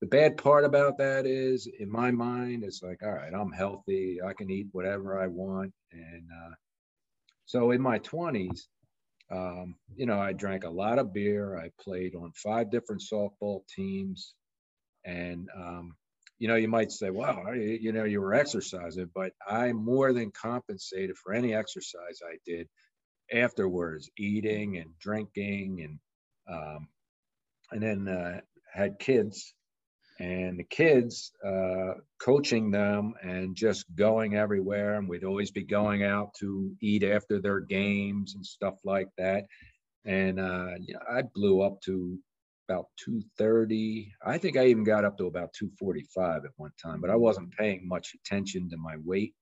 the 0.00 0.06
bad 0.06 0.36
part 0.36 0.64
about 0.64 0.98
that 0.98 1.26
is 1.26 1.66
in 1.66 1.90
my 1.90 2.10
mind, 2.10 2.62
it's 2.62 2.82
like, 2.82 3.02
all 3.02 3.12
right, 3.12 3.32
I'm 3.32 3.52
healthy. 3.52 4.20
I 4.24 4.34
can 4.34 4.50
eat 4.50 4.68
whatever 4.72 5.18
I 5.18 5.28
want. 5.28 5.72
And 5.92 6.28
uh, 6.30 6.54
so 7.46 7.70
in 7.70 7.80
my 7.80 7.98
20s, 8.00 8.60
um, 9.30 9.76
you 9.96 10.06
know, 10.06 10.18
I 10.18 10.32
drank 10.32 10.64
a 10.64 10.70
lot 10.70 10.98
of 10.98 11.12
beer. 11.12 11.56
I 11.56 11.70
played 11.80 12.14
on 12.14 12.32
five 12.32 12.70
different 12.70 13.02
softball 13.02 13.60
teams. 13.74 14.34
And, 15.04 15.48
um, 15.56 15.94
you 16.38 16.48
know, 16.48 16.56
you 16.56 16.68
might 16.68 16.92
say, 16.92 17.10
wow, 17.10 17.52
you 17.52 17.92
know, 17.92 18.04
you 18.04 18.20
were 18.20 18.34
exercising, 18.34 19.10
but 19.14 19.32
I 19.46 19.72
more 19.72 20.12
than 20.12 20.30
compensated 20.30 21.16
for 21.16 21.32
any 21.32 21.54
exercise 21.54 22.20
I 22.22 22.36
did 22.44 22.68
afterwards, 23.32 24.10
eating 24.18 24.78
and 24.78 24.90
drinking 24.98 25.82
and, 25.82 25.98
um, 26.50 26.88
and 27.70 27.82
then 27.82 28.08
uh, 28.08 28.40
had 28.72 28.98
kids 28.98 29.54
and 30.20 30.58
the 30.58 30.64
kids 30.64 31.32
uh, 31.44 31.94
coaching 32.20 32.70
them 32.70 33.14
and 33.22 33.56
just 33.56 33.84
going 33.96 34.36
everywhere. 34.36 34.94
And 34.94 35.08
we'd 35.08 35.24
always 35.24 35.50
be 35.50 35.64
going 35.64 36.04
out 36.04 36.34
to 36.40 36.72
eat 36.80 37.02
after 37.02 37.40
their 37.40 37.60
games 37.60 38.34
and 38.34 38.46
stuff 38.46 38.74
like 38.84 39.08
that. 39.18 39.44
And 40.04 40.38
uh, 40.38 40.70
you 40.80 40.94
know, 40.94 41.00
i 41.10 41.22
blew 41.34 41.62
up 41.62 41.80
to 41.82 42.18
about 42.68 42.86
230 43.04 44.10
i 44.24 44.38
think 44.38 44.56
i 44.56 44.66
even 44.66 44.84
got 44.84 45.04
up 45.04 45.18
to 45.18 45.26
about 45.26 45.52
245 45.52 46.44
at 46.44 46.50
one 46.56 46.70
time 46.82 46.98
but 47.00 47.10
i 47.10 47.16
wasn't 47.16 47.52
paying 47.52 47.86
much 47.86 48.14
attention 48.14 48.70
to 48.70 48.76
my 48.78 48.96
weight. 49.04 49.34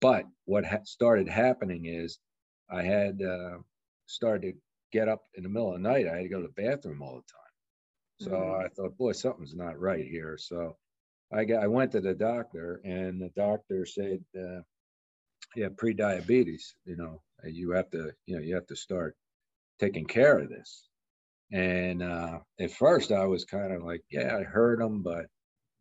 But 0.00 0.24
what 0.46 0.64
ha- 0.64 0.84
started 0.84 1.28
happening 1.28 1.86
is 1.86 2.18
i 2.70 2.82
had 2.82 3.20
uh, 3.22 3.58
started 4.06 4.54
to 4.54 4.58
get 4.92 5.08
up 5.08 5.22
in 5.34 5.44
the 5.44 5.48
middle 5.48 5.74
of 5.74 5.82
the 5.82 5.88
night. 5.88 6.08
I 6.08 6.16
had 6.16 6.22
to 6.22 6.28
go 6.28 6.40
to 6.42 6.48
the 6.48 6.62
bathroom 6.62 7.02
all 7.02 7.16
the 7.16 7.32
time 7.32 7.39
so 8.20 8.32
mm-hmm. 8.32 8.64
I 8.64 8.68
thought, 8.68 8.98
boy, 8.98 9.12
something's 9.12 9.54
not 9.54 9.80
right 9.80 10.04
here. 10.04 10.36
So 10.38 10.76
I 11.32 11.44
got, 11.44 11.62
I 11.62 11.68
went 11.68 11.92
to 11.92 12.00
the 12.00 12.14
doctor, 12.14 12.80
and 12.84 13.20
the 13.20 13.30
doctor 13.34 13.86
said, 13.86 14.22
uh, 14.38 14.60
"Yeah, 15.56 15.68
pre-diabetes. 15.76 16.74
You 16.84 16.96
know, 16.96 17.22
you 17.44 17.70
have 17.72 17.90
to, 17.90 18.12
you 18.26 18.36
know, 18.36 18.42
you 18.42 18.54
have 18.56 18.66
to 18.66 18.76
start 18.76 19.16
taking 19.78 20.04
care 20.04 20.38
of 20.38 20.50
this." 20.50 20.86
And 21.52 22.02
uh, 22.02 22.40
at 22.60 22.72
first, 22.72 23.10
I 23.10 23.24
was 23.24 23.46
kind 23.46 23.72
of 23.72 23.82
like, 23.82 24.02
"Yeah, 24.10 24.36
I 24.36 24.42
heard 24.42 24.80
him, 24.80 25.02
but 25.02 25.26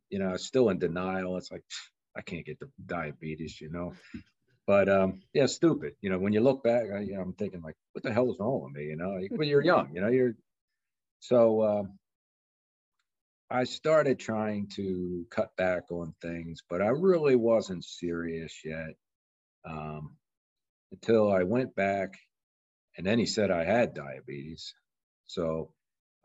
you 0.10 0.20
know, 0.20 0.30
I 0.30 0.34
was 0.34 0.46
still 0.46 0.70
in 0.70 0.80
denial. 0.80 1.36
It's 1.38 1.52
like 1.52 1.64
I 2.16 2.22
can't 2.22 2.46
get 2.46 2.60
the 2.60 2.70
diabetes, 2.86 3.60
you 3.60 3.70
know." 3.70 3.94
But 4.66 4.88
um, 4.88 5.22
yeah, 5.34 5.48
stupid. 5.48 5.96
You 6.00 6.10
know, 6.10 6.20
when 6.20 6.32
you 6.32 6.40
look 6.42 6.64
back, 6.64 6.86
I, 6.96 7.00
you 7.00 7.16
know, 7.16 7.22
I'm 7.22 7.34
thinking 7.34 7.62
like, 7.62 7.76
"What 7.94 8.04
the 8.04 8.14
hell 8.14 8.32
is 8.32 8.38
wrong 8.40 8.62
with 8.64 8.74
me?" 8.74 8.86
You 8.86 8.96
know, 8.96 9.20
when 9.32 9.50
you're 9.50 9.64
young, 9.64 9.90
you 9.94 10.00
know, 10.00 10.10
you're 10.10 10.36
so. 11.20 11.64
Um, 11.64 12.00
I 13.52 13.64
started 13.64 14.20
trying 14.20 14.68
to 14.76 15.26
cut 15.32 15.56
back 15.56 15.92
on 15.92 16.14
things, 16.22 16.62
but 16.70 16.82
I 16.82 16.90
really 16.90 17.36
wasn't 17.36 17.84
serious 17.84 18.54
yet 18.64 18.96
um, 19.66 20.16
until 20.92 21.32
I 21.32 21.44
went 21.44 21.76
back 21.76 22.14
and 23.00 23.08
then 23.08 23.18
he 23.18 23.26
said 23.26 23.50
I 23.50 23.64
had 23.64 23.94
diabetes. 23.94 24.74
So 25.28 25.72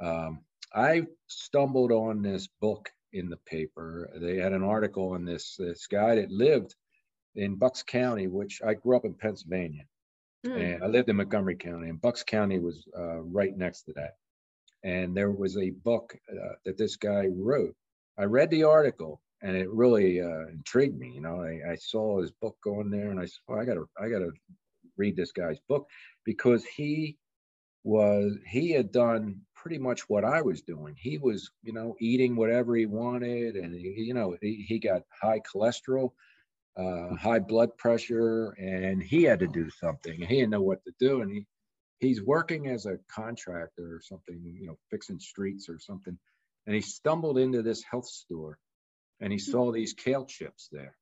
um, 0.00 0.40
I 0.74 1.02
stumbled 1.28 1.92
on 1.92 2.20
this 2.20 2.48
book 2.60 2.90
in 3.12 3.28
the 3.28 3.36
paper. 3.36 4.10
They 4.20 4.38
had 4.38 4.52
an 4.52 4.64
article 4.64 5.12
on 5.12 5.24
this 5.24 5.54
this 5.56 5.86
guy 5.86 6.16
that 6.16 6.32
lived 6.32 6.74
in 7.36 7.54
Bucks 7.54 7.84
County, 7.84 8.26
which 8.26 8.60
I 8.66 8.74
grew 8.74 8.96
up 8.96 9.04
in 9.04 9.14
Pennsylvania, 9.14 9.84
mm. 10.44 10.74
and 10.74 10.82
I 10.82 10.88
lived 10.88 11.08
in 11.08 11.16
Montgomery 11.16 11.54
County, 11.56 11.88
and 11.88 12.00
Bucks 12.00 12.24
County 12.24 12.58
was 12.58 12.84
uh, 12.98 13.20
right 13.20 13.56
next 13.56 13.82
to 13.82 13.92
that 13.94 14.16
and 14.84 15.16
there 15.16 15.30
was 15.30 15.56
a 15.56 15.70
book 15.70 16.16
uh, 16.30 16.54
that 16.64 16.78
this 16.78 16.96
guy 16.96 17.26
wrote. 17.34 17.74
I 18.16 18.24
read 18.24 18.50
the 18.50 18.62
article 18.64 19.20
and 19.42 19.56
it 19.56 19.70
really 19.70 20.20
uh, 20.20 20.46
intrigued 20.52 20.98
me. 20.98 21.12
You 21.14 21.20
know, 21.20 21.42
I, 21.42 21.72
I, 21.72 21.76
saw 21.76 22.20
his 22.20 22.30
book 22.30 22.56
going 22.64 22.90
there, 22.90 23.10
and 23.10 23.20
I 23.20 23.26
said, 23.26 23.40
well, 23.46 23.60
I 23.60 23.64
gotta, 23.64 23.84
I 24.00 24.08
gotta 24.08 24.30
read 24.96 25.16
this 25.16 25.32
guy's 25.32 25.58
book 25.68 25.88
because 26.24 26.64
he 26.64 27.18
was 27.84 28.38
he 28.48 28.70
had 28.70 28.90
done 28.90 29.40
pretty 29.54 29.78
much 29.78 30.08
what 30.08 30.24
I 30.24 30.40
was 30.40 30.62
doing. 30.62 30.94
He 30.98 31.18
was, 31.18 31.50
you 31.62 31.74
know, 31.74 31.94
eating 32.00 32.36
whatever 32.36 32.74
he 32.74 32.86
wanted, 32.86 33.56
and 33.56 33.74
he, 33.74 33.94
you 33.98 34.14
know, 34.14 34.36
he, 34.40 34.64
he 34.66 34.78
got 34.78 35.02
high 35.22 35.40
cholesterol, 35.40 36.12
uh, 36.78 37.14
high 37.16 37.40
blood 37.40 37.76
pressure, 37.76 38.50
and 38.58 39.02
he 39.02 39.24
had 39.24 39.40
to 39.40 39.46
do 39.46 39.68
something. 39.70 40.18
He 40.20 40.36
didn't 40.36 40.50
know 40.50 40.62
what 40.62 40.82
to 40.84 40.92
do, 40.98 41.20
and 41.20 41.30
he 41.30 41.44
he's 42.04 42.22
working 42.22 42.68
as 42.68 42.86
a 42.86 42.98
contractor 43.08 43.96
or 43.96 44.00
something, 44.02 44.40
you 44.44 44.66
know, 44.66 44.78
fixing 44.90 45.18
streets 45.18 45.68
or 45.68 45.78
something, 45.78 46.18
and 46.66 46.74
he 46.74 46.80
stumbled 46.80 47.38
into 47.38 47.62
this 47.62 47.82
health 47.82 48.06
store, 48.06 48.58
and 49.20 49.32
he 49.32 49.38
saw 49.38 49.72
these 49.72 49.92
kale 49.94 50.24
chips 50.24 50.68
there. 50.70 50.96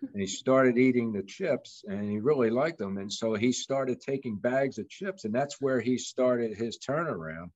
And 0.00 0.20
he 0.20 0.26
started 0.26 0.76
eating 0.76 1.12
the 1.12 1.22
chips 1.22 1.82
and 1.86 2.10
he 2.10 2.18
really 2.18 2.50
liked 2.50 2.78
them 2.78 2.98
and 2.98 3.12
so 3.12 3.34
he 3.34 3.52
started 3.52 4.00
taking 4.00 4.36
bags 4.36 4.78
of 4.78 4.88
chips 4.88 5.24
and 5.24 5.34
that's 5.34 5.60
where 5.60 5.80
he 5.80 5.98
started 5.98 6.56
his 6.56 6.78
turnaround. 6.78 7.50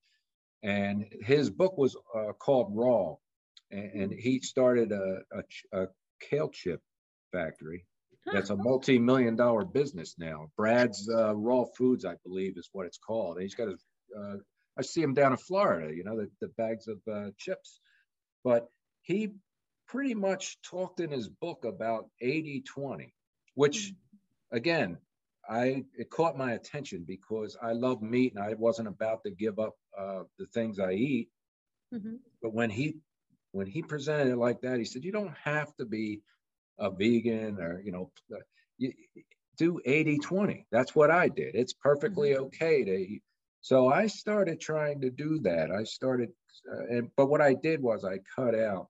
And 0.63 1.07
his 1.21 1.51
book 1.51 1.77
was 1.77 1.97
uh, 2.15 2.33
called 2.33 2.73
raw 2.75 3.17
and, 3.71 3.93
and, 3.93 4.13
he 4.13 4.41
started 4.41 4.93
a, 4.93 5.21
a, 5.33 5.83
a, 5.83 5.87
kale 6.21 6.49
chip 6.49 6.81
factory 7.33 7.87
that's 8.33 8.51
a 8.51 8.57
multi-million 8.57 9.37
dollar 9.37 9.65
business 9.65 10.15
now 10.19 10.47
brad's 10.57 11.09
uh, 11.09 11.35
raw 11.35 11.65
foods 11.77 12.05
i 12.05 12.15
believe 12.25 12.57
is 12.57 12.69
what 12.73 12.87
it's 12.87 12.99
called 12.99 13.37
and 13.37 13.43
he's 13.43 13.55
got 13.55 13.69
his 13.69 13.85
uh, 14.19 14.37
i 14.79 14.83
see 14.83 15.03
him 15.03 15.15
down 15.15 15.33
in 15.33 15.39
florida 15.39 15.95
you 15.95 16.05
know 16.05 16.17
the, 16.17 16.29
the 16.41 16.49
bags 16.57 16.89
of 16.89 16.99
uh, 17.13 17.31
chips 17.39 17.81
but 18.45 18.69
he 19.03 19.31
pretty 19.89 20.15
much 20.15 20.61
talked 20.63 21.01
in 21.01 21.11
his 21.11 21.29
book 21.29 21.65
about 21.65 22.07
80 22.21 22.63
20, 22.63 23.15
which 23.55 23.89
mm-hmm. 23.89 24.57
again, 24.57 24.99
I 25.49 25.85
it 25.97 26.11
caught 26.11 26.37
my 26.37 26.53
attention 26.53 27.05
because 27.09 27.57
I 27.61 27.73
love 27.73 28.03
meat 28.03 28.35
and 28.35 28.45
I 28.45 28.55
wasn't 28.55 28.89
about 28.89 29.25
to 29.25 29.31
give 29.31 29.59
up 29.59 29.77
uh, 29.99 30.25
the 30.39 30.47
things 30.47 30.79
I 30.79 30.93
eat. 30.93 31.31
Mm-hmm. 31.93 32.17
But 32.43 32.53
when 32.53 32.69
he 32.69 32.97
when 33.53 33.67
he 33.67 33.83
presented 33.83 34.29
it 34.29 34.37
like 34.37 34.61
that, 34.61 34.79
he 34.79 34.85
said, 34.85 35.05
"You 35.05 35.13
don't 35.13 35.35
have 35.43 35.75
to 35.77 35.87
be 35.87 36.21
a 36.79 36.91
vegan 36.91 37.59
or 37.61 37.81
you 37.85 37.93
know, 37.93 38.11
uh, 38.33 38.39
you, 38.79 38.93
do 39.59 39.81
80 39.85 40.19
20. 40.19 40.67
That's 40.71 40.95
what 40.95 41.11
I 41.11 41.29
did. 41.29 41.55
It's 41.55 41.73
perfectly 41.73 42.31
mm-hmm. 42.31 42.45
okay 42.45 42.85
to 42.85 42.95
eat. 42.95 43.23
So 43.61 43.89
I 43.89 44.07
started 44.07 44.61
trying 44.61 45.01
to 45.03 45.11
do 45.11 45.41
that. 45.41 45.71
I 45.71 45.83
started, 45.85 46.31
uh, 46.71 46.97
and 46.97 47.11
but 47.17 47.27
what 47.27 47.41
I 47.41 47.55
did 47.55 47.83
was 47.83 48.05
I 48.05 48.21
cut 48.37 48.55
out 48.55 48.87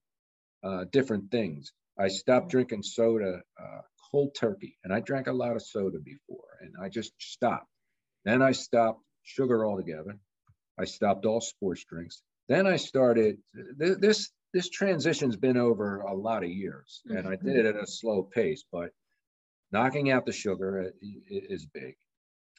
uh, 0.62 0.85
different 0.92 1.30
things. 1.30 1.73
I 1.99 2.09
stopped 2.09 2.50
drinking 2.50 2.83
soda 2.83 3.40
uh, 3.61 3.80
cold 4.11 4.37
turkey, 4.38 4.78
and 4.85 4.92
I 4.92 5.00
drank 5.00 5.26
a 5.26 5.33
lot 5.33 5.57
of 5.57 5.62
soda 5.62 5.99
before, 5.99 6.59
and 6.61 6.75
I 6.80 6.90
just 6.90 7.12
stopped. 7.18 7.66
Then 8.25 8.42
I 8.42 8.52
stopped 8.52 9.02
sugar 9.23 9.66
altogether. 9.66 10.18
I 10.78 10.85
stopped 10.85 11.25
all 11.25 11.40
sports 11.40 11.85
drinks. 11.85 12.23
Then 12.49 12.66
I 12.66 12.76
started 12.76 13.38
th- 13.80 13.99
this. 13.99 14.30
This 14.55 14.71
transition's 14.71 15.37
been 15.37 15.57
over 15.57 16.00
a 16.00 16.14
lot 16.14 16.43
of 16.43 16.50
years, 16.50 17.02
and 17.07 17.28
I 17.28 17.37
did 17.37 17.57
it 17.57 17.67
at 17.67 17.76
a 17.76 17.87
slow 17.87 18.23
pace. 18.23 18.64
But 18.73 18.90
knocking 19.73 20.11
out 20.11 20.26
the 20.26 20.33
sugar 20.33 20.93
is 21.28 21.67
big. 21.67 21.97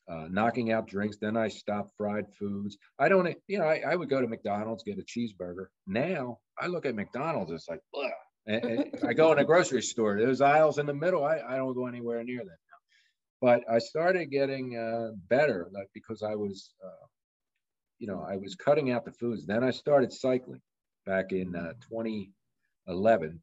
Uh, 0.10 0.28
knocking 0.30 0.72
out 0.72 0.88
drinks. 0.88 1.18
Then 1.18 1.38
I 1.38 1.50
stopped 1.50 1.92
fried 1.96 2.26
foods. 2.40 2.78
I 2.98 3.10
don't, 3.10 3.36
you 3.48 3.60
know, 3.60 3.66
I, 3.66 3.84
I, 3.88 3.96
would 3.96 4.10
go 4.10 4.20
to 4.20 4.28
McDonald's, 4.28 4.82
get 4.84 4.98
a 4.98 5.04
cheeseburger. 5.04 5.68
Now 5.86 6.40
I 6.60 6.66
look 6.66 6.88
at 6.88 6.96
McDonald's, 6.96 7.52
it's 7.52 7.70
like, 7.70 7.82
and, 8.48 8.64
and 8.64 8.86
I 9.08 9.14
go 9.14 9.32
in 9.34 9.38
a 9.38 9.46
grocery 9.46 9.84
store, 9.84 10.18
there's 10.18 10.42
aisles 10.42 10.80
in 10.80 10.88
the 10.88 10.96
middle. 10.96 11.24
I, 11.24 11.42
I 11.48 11.58
don't 11.58 11.76
go 11.76 11.86
anywhere 11.86 12.24
near 12.24 12.40
that 12.40 12.46
now. 12.46 12.80
But 13.40 13.64
I 13.72 13.78
started 13.78 14.32
getting 14.32 14.76
uh, 14.76 15.12
better 15.30 15.70
like, 15.72 15.90
because 15.94 16.24
I 16.24 16.34
was, 16.34 16.74
uh, 16.84 17.06
you 18.00 18.08
know, 18.08 18.26
I 18.28 18.38
was 18.38 18.56
cutting 18.56 18.90
out 18.90 19.06
the 19.06 19.12
foods. 19.12 19.46
Then 19.46 19.64
I 19.64 19.70
started 19.70 20.12
cycling 20.12 20.62
back 21.10 21.32
in 21.32 21.56
uh, 21.56 21.74
2011. 21.90 23.42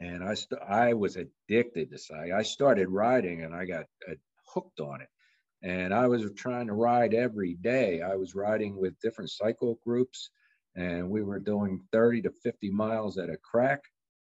And 0.00 0.24
I, 0.24 0.32
st- 0.32 0.62
I 0.62 0.94
was 0.94 1.16
addicted 1.16 1.90
to 1.90 1.98
cycling. 1.98 2.32
I 2.32 2.42
started 2.42 2.88
riding 2.88 3.42
and 3.42 3.54
I 3.54 3.66
got 3.66 3.84
uh, 4.10 4.14
hooked 4.46 4.80
on 4.80 5.02
it. 5.02 5.08
And 5.62 5.92
I 5.92 6.08
was 6.08 6.24
trying 6.36 6.68
to 6.68 6.72
ride 6.72 7.12
every 7.12 7.54
day. 7.54 8.00
I 8.00 8.16
was 8.16 8.34
riding 8.34 8.76
with 8.78 8.98
different 9.00 9.30
cycle 9.30 9.78
groups 9.84 10.30
and 10.74 11.10
we 11.10 11.22
were 11.22 11.38
doing 11.38 11.82
30 11.92 12.22
to 12.22 12.30
50 12.30 12.70
miles 12.70 13.18
at 13.18 13.28
a 13.28 13.36
crack. 13.36 13.82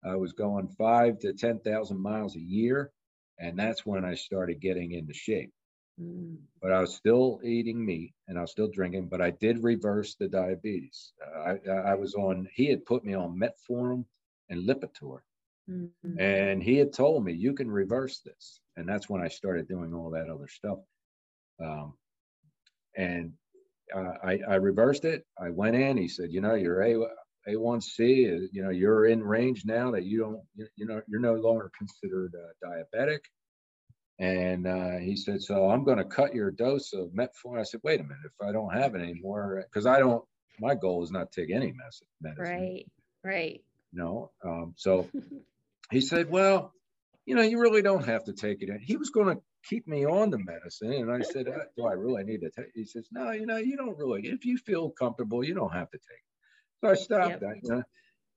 I 0.05 0.17
was 0.17 0.33
going 0.33 0.69
five 0.69 1.19
to 1.21 1.33
10,000 1.33 1.99
miles 1.99 2.37
a 2.37 2.41
year. 2.41 2.93
And 3.39 3.59
that's 3.59 3.87
when 3.87 4.05
I 4.05 4.15
started 4.15 4.61
getting 4.61 4.93
into 4.93 5.15
shape. 5.15 5.53
Mm. 6.01 6.37
But 6.61 6.73
I 6.73 6.81
was 6.81 6.95
still 6.95 7.41
eating 7.45 7.85
meat 7.85 8.15
and 8.27 8.39
I 8.39 8.43
was 8.43 8.51
still 8.51 8.69
drinking, 8.69 9.09
but 9.09 9.21
I 9.21 9.31
did 9.31 9.63
reverse 9.63 10.15
the 10.15 10.29
diabetes. 10.29 11.13
Uh, 11.25 11.55
I, 11.69 11.71
I 11.71 11.95
was 11.95 12.15
on, 12.15 12.49
he 12.55 12.67
had 12.67 12.85
put 12.85 13.05
me 13.05 13.15
on 13.15 13.39
metformin 13.39 14.05
and 14.49 14.69
Lipitor. 14.69 15.21
Mm-hmm. 15.71 16.19
And 16.19 16.63
he 16.63 16.77
had 16.77 16.93
told 16.93 17.25
me, 17.25 17.33
you 17.33 17.53
can 17.53 17.71
reverse 17.71 18.21
this. 18.21 18.61
And 18.77 18.89
that's 18.89 19.09
when 19.09 19.23
I 19.23 19.29
started 19.29 19.69
doing 19.69 19.93
all 19.95 20.11
that 20.11 20.31
other 20.31 20.49
stuff. 20.49 20.79
Um, 21.63 21.95
and 22.97 23.33
uh, 23.95 24.13
I, 24.23 24.41
I 24.49 24.55
reversed 24.57 25.05
it. 25.05 25.25
I 25.41 25.51
went 25.51 25.77
in. 25.77 25.97
He 25.97 26.09
said, 26.09 26.31
you 26.31 26.41
know, 26.41 26.55
your 26.55 26.83
A 26.83 27.07
A1C, 27.49 28.49
you 28.53 28.63
know, 28.63 28.71
you're 28.71 29.07
in 29.07 29.23
range 29.23 29.65
now 29.65 29.91
that 29.93 30.05
you 30.05 30.21
don't, 30.21 30.41
you, 30.55 30.67
you 30.77 30.87
know, 30.87 31.01
you're 31.09 31.21
no 31.21 31.35
longer 31.35 31.71
considered 31.77 32.35
uh, 32.35 32.67
diabetic. 32.67 33.21
And 34.19 34.67
uh, 34.67 34.99
he 34.99 35.17
said, 35.17 35.43
so 35.43 35.71
I'm 35.71 35.85
going 35.85 35.99
to 35.99 36.05
cut 36.05 36.35
your 36.35 36.51
dose 36.51 36.93
of 36.93 37.11
metformin. 37.11 37.61
I 37.61 37.63
said, 37.63 37.81
wait 37.85 38.01
a 38.01 38.03
minute, 38.03 38.19
if 38.25 38.47
I 38.47 38.53
don't 38.53 38.75
have 38.75 38.95
it 38.95 39.03
anymore, 39.03 39.65
because 39.71 39.87
I 39.87 40.01
don't, 40.01 40.25
my 40.59 40.75
goal 40.75 41.05
is 41.05 41.13
not 41.13 41.31
to 41.31 41.41
take 41.41 41.55
any 41.55 41.73
medicine. 41.73 42.09
Right, 42.43 42.87
right. 43.23 43.63
No. 43.93 44.31
Um, 44.45 44.75
so 44.77 45.09
he 45.93 46.01
said, 46.01 46.31
well, 46.31 46.73
you 47.27 47.37
know, 47.37 47.43
you 47.43 47.61
really 47.61 47.83
don't 47.83 48.07
have 48.07 48.25
to 48.25 48.33
take 48.33 48.63
it. 48.63 48.71
He 48.83 48.97
was 48.97 49.11
going 49.11 49.37
to 49.37 49.43
keep 49.65 49.87
me 49.87 50.05
on 50.05 50.31
the 50.31 50.39
medicine. 50.39 50.93
And 50.93 51.13
I 51.13 51.21
said, 51.21 51.47
uh, 51.47 51.65
do 51.77 51.87
I 51.87 51.93
really 51.93 52.25
need 52.25 52.41
to 52.41 52.51
take? 52.51 52.73
He 52.75 52.87
says, 52.87 53.07
no, 53.13 53.31
you 53.31 53.47
know, 53.47 53.59
you 53.59 53.77
don't 53.77 53.97
really, 53.97 54.27
if 54.27 54.45
you 54.45 54.59
feel 54.59 54.91
comfortable, 54.91 55.45
you 55.45 55.55
don't 55.55 55.73
have 55.73 55.91
to 55.91 55.99
take 55.99 56.03
it. 56.09 56.81
So 56.81 56.91
I 56.91 56.95
stopped 56.95 57.43
yep. 57.43 57.61
that, 57.63 57.85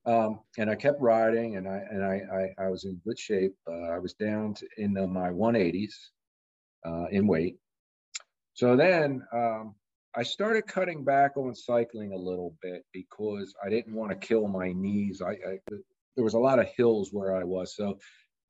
um, 0.06 0.40
and 0.58 0.70
I 0.70 0.76
kept 0.76 1.02
riding 1.02 1.58
and 1.58 1.68
I, 1.68 1.82
and 1.90 2.04
I, 2.04 2.22
I, 2.60 2.66
I 2.66 2.70
was 2.70 2.86
in 2.86 3.02
good 3.06 3.20
shape. 3.20 3.54
Uh, 3.68 3.90
I 3.90 4.00
was 4.00 4.14
down 4.14 4.56
to, 4.56 4.68
in 4.78 4.94
the, 4.94 5.06
my 5.06 5.30
180s 5.30 5.94
uh, 6.86 7.06
in 7.12 7.28
weight. 7.28 7.58
So 8.54 8.76
then 8.76 9.24
um, 9.34 9.76
I 10.16 10.24
started 10.24 10.68
cutting 10.68 11.04
back 11.04 11.38
on 11.38 11.56
cycling 11.56 12.14
a 12.14 12.18
little 12.18 12.56
bit 12.62 12.84
because 12.94 13.54
I 13.64 13.70
didn't 13.70 13.96
want 13.96 14.12
to 14.12 14.28
kill 14.28 14.48
my 14.48 14.74
knees. 14.74 15.22
I, 15.22 15.32
I 15.32 15.60
there 16.16 16.24
was 16.24 16.34
a 16.34 16.40
lot 16.40 16.60
of 16.60 16.68
hills 16.76 17.10
where 17.12 17.36
I 17.36 17.44
was. 17.44 17.76
So 17.76 17.98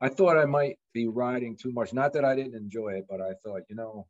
I 0.01 0.09
thought 0.09 0.37
I 0.37 0.45
might 0.45 0.79
be 0.93 1.07
riding 1.07 1.55
too 1.55 1.71
much. 1.71 1.93
Not 1.93 2.13
that 2.13 2.25
I 2.25 2.35
didn't 2.35 2.55
enjoy 2.55 2.93
it, 2.93 3.05
but 3.09 3.21
I 3.21 3.33
thought, 3.43 3.61
you 3.69 3.75
know, 3.75 4.07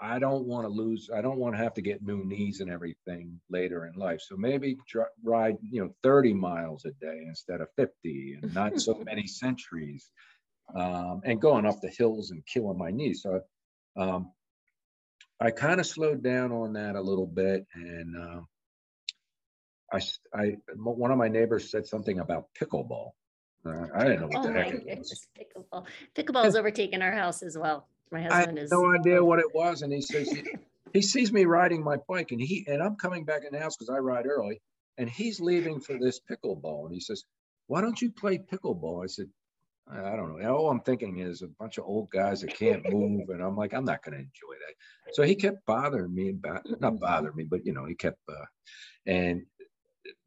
I 0.00 0.18
don't 0.18 0.46
want 0.46 0.64
to 0.64 0.68
lose. 0.68 1.10
I 1.14 1.20
don't 1.20 1.38
want 1.38 1.54
to 1.54 1.62
have 1.62 1.74
to 1.74 1.82
get 1.82 2.02
new 2.02 2.24
knees 2.24 2.60
and 2.60 2.70
everything 2.70 3.40
later 3.50 3.86
in 3.86 3.98
life. 4.00 4.20
So 4.22 4.36
maybe 4.36 4.78
try, 4.88 5.04
ride, 5.22 5.56
you 5.62 5.82
know, 5.82 5.94
30 6.02 6.32
miles 6.34 6.84
a 6.86 6.92
day 6.92 7.24
instead 7.26 7.60
of 7.60 7.68
50, 7.76 8.38
and 8.42 8.54
not 8.54 8.80
so 8.80 8.94
many 9.04 9.26
centuries, 9.26 10.10
um, 10.74 11.20
and 11.24 11.40
going 11.40 11.66
up 11.66 11.80
the 11.80 11.92
hills 11.96 12.30
and 12.30 12.44
killing 12.46 12.78
my 12.78 12.90
knees. 12.90 13.22
So 13.22 13.42
um, 13.96 14.32
I 15.40 15.50
kind 15.50 15.80
of 15.80 15.86
slowed 15.86 16.22
down 16.22 16.52
on 16.52 16.72
that 16.74 16.96
a 16.96 17.00
little 17.00 17.26
bit, 17.26 17.66
and 17.74 18.16
uh, 18.16 18.40
I, 19.92 20.00
I, 20.34 20.56
one 20.76 21.10
of 21.10 21.18
my 21.18 21.28
neighbors 21.28 21.70
said 21.70 21.86
something 21.86 22.20
about 22.20 22.46
pickleball, 22.58 23.10
uh, 23.66 23.86
I 23.94 24.04
didn't 24.04 24.20
know 24.20 24.26
what 24.28 24.46
oh 24.46 24.52
the 24.52 24.52
heck 24.54 24.72
it 24.72 24.98
was. 24.98 25.26
Pickleball. 25.38 25.84
Pickleball's 26.14 26.56
overtaken 26.56 27.02
our 27.02 27.12
house 27.12 27.42
as 27.42 27.58
well. 27.58 27.86
My 28.12 28.22
husband 28.22 28.34
I 28.34 28.40
had 28.40 28.58
is. 28.58 28.70
no 28.70 28.92
idea 28.92 29.24
what 29.24 29.38
it 29.38 29.54
was, 29.54 29.82
and 29.82 29.92
he 29.92 30.00
says 30.00 30.30
he, 30.30 30.44
he 30.92 31.02
sees 31.02 31.32
me 31.32 31.44
riding 31.44 31.82
my 31.82 31.96
bike, 32.08 32.32
and 32.32 32.40
he 32.40 32.64
and 32.68 32.82
I'm 32.82 32.96
coming 32.96 33.24
back 33.24 33.44
in 33.44 33.52
the 33.52 33.60
house 33.60 33.76
because 33.76 33.90
I 33.90 33.98
ride 33.98 34.26
early, 34.26 34.60
and 34.98 35.08
he's 35.08 35.40
leaving 35.40 35.80
for 35.80 35.98
this 35.98 36.20
pickleball, 36.20 36.86
and 36.86 36.94
he 36.94 37.00
says, 37.00 37.24
"Why 37.66 37.80
don't 37.80 38.00
you 38.00 38.10
play 38.10 38.38
pickleball?" 38.38 39.04
I 39.04 39.06
said, 39.06 39.28
I 39.92 40.14
don't 40.14 40.38
know. 40.38 40.54
All 40.54 40.70
I'm 40.70 40.80
thinking 40.80 41.18
is 41.18 41.42
a 41.42 41.48
bunch 41.48 41.78
of 41.78 41.84
old 41.84 42.10
guys 42.10 42.42
that 42.42 42.54
can't 42.54 42.88
move, 42.88 43.28
and 43.28 43.42
I'm 43.42 43.56
like, 43.56 43.74
I'm 43.74 43.84
not 43.84 44.04
going 44.04 44.12
to 44.12 44.20
enjoy 44.20 44.54
that. 44.60 45.14
So 45.14 45.22
he 45.24 45.34
kept 45.34 45.66
bothering 45.66 46.14
me 46.14 46.30
about, 46.30 46.64
not 46.80 47.00
bothering 47.00 47.34
me, 47.34 47.44
but 47.44 47.66
you 47.66 47.72
know, 47.72 47.86
he 47.86 47.94
kept. 47.94 48.18
Uh, 48.28 48.44
and 49.06 49.42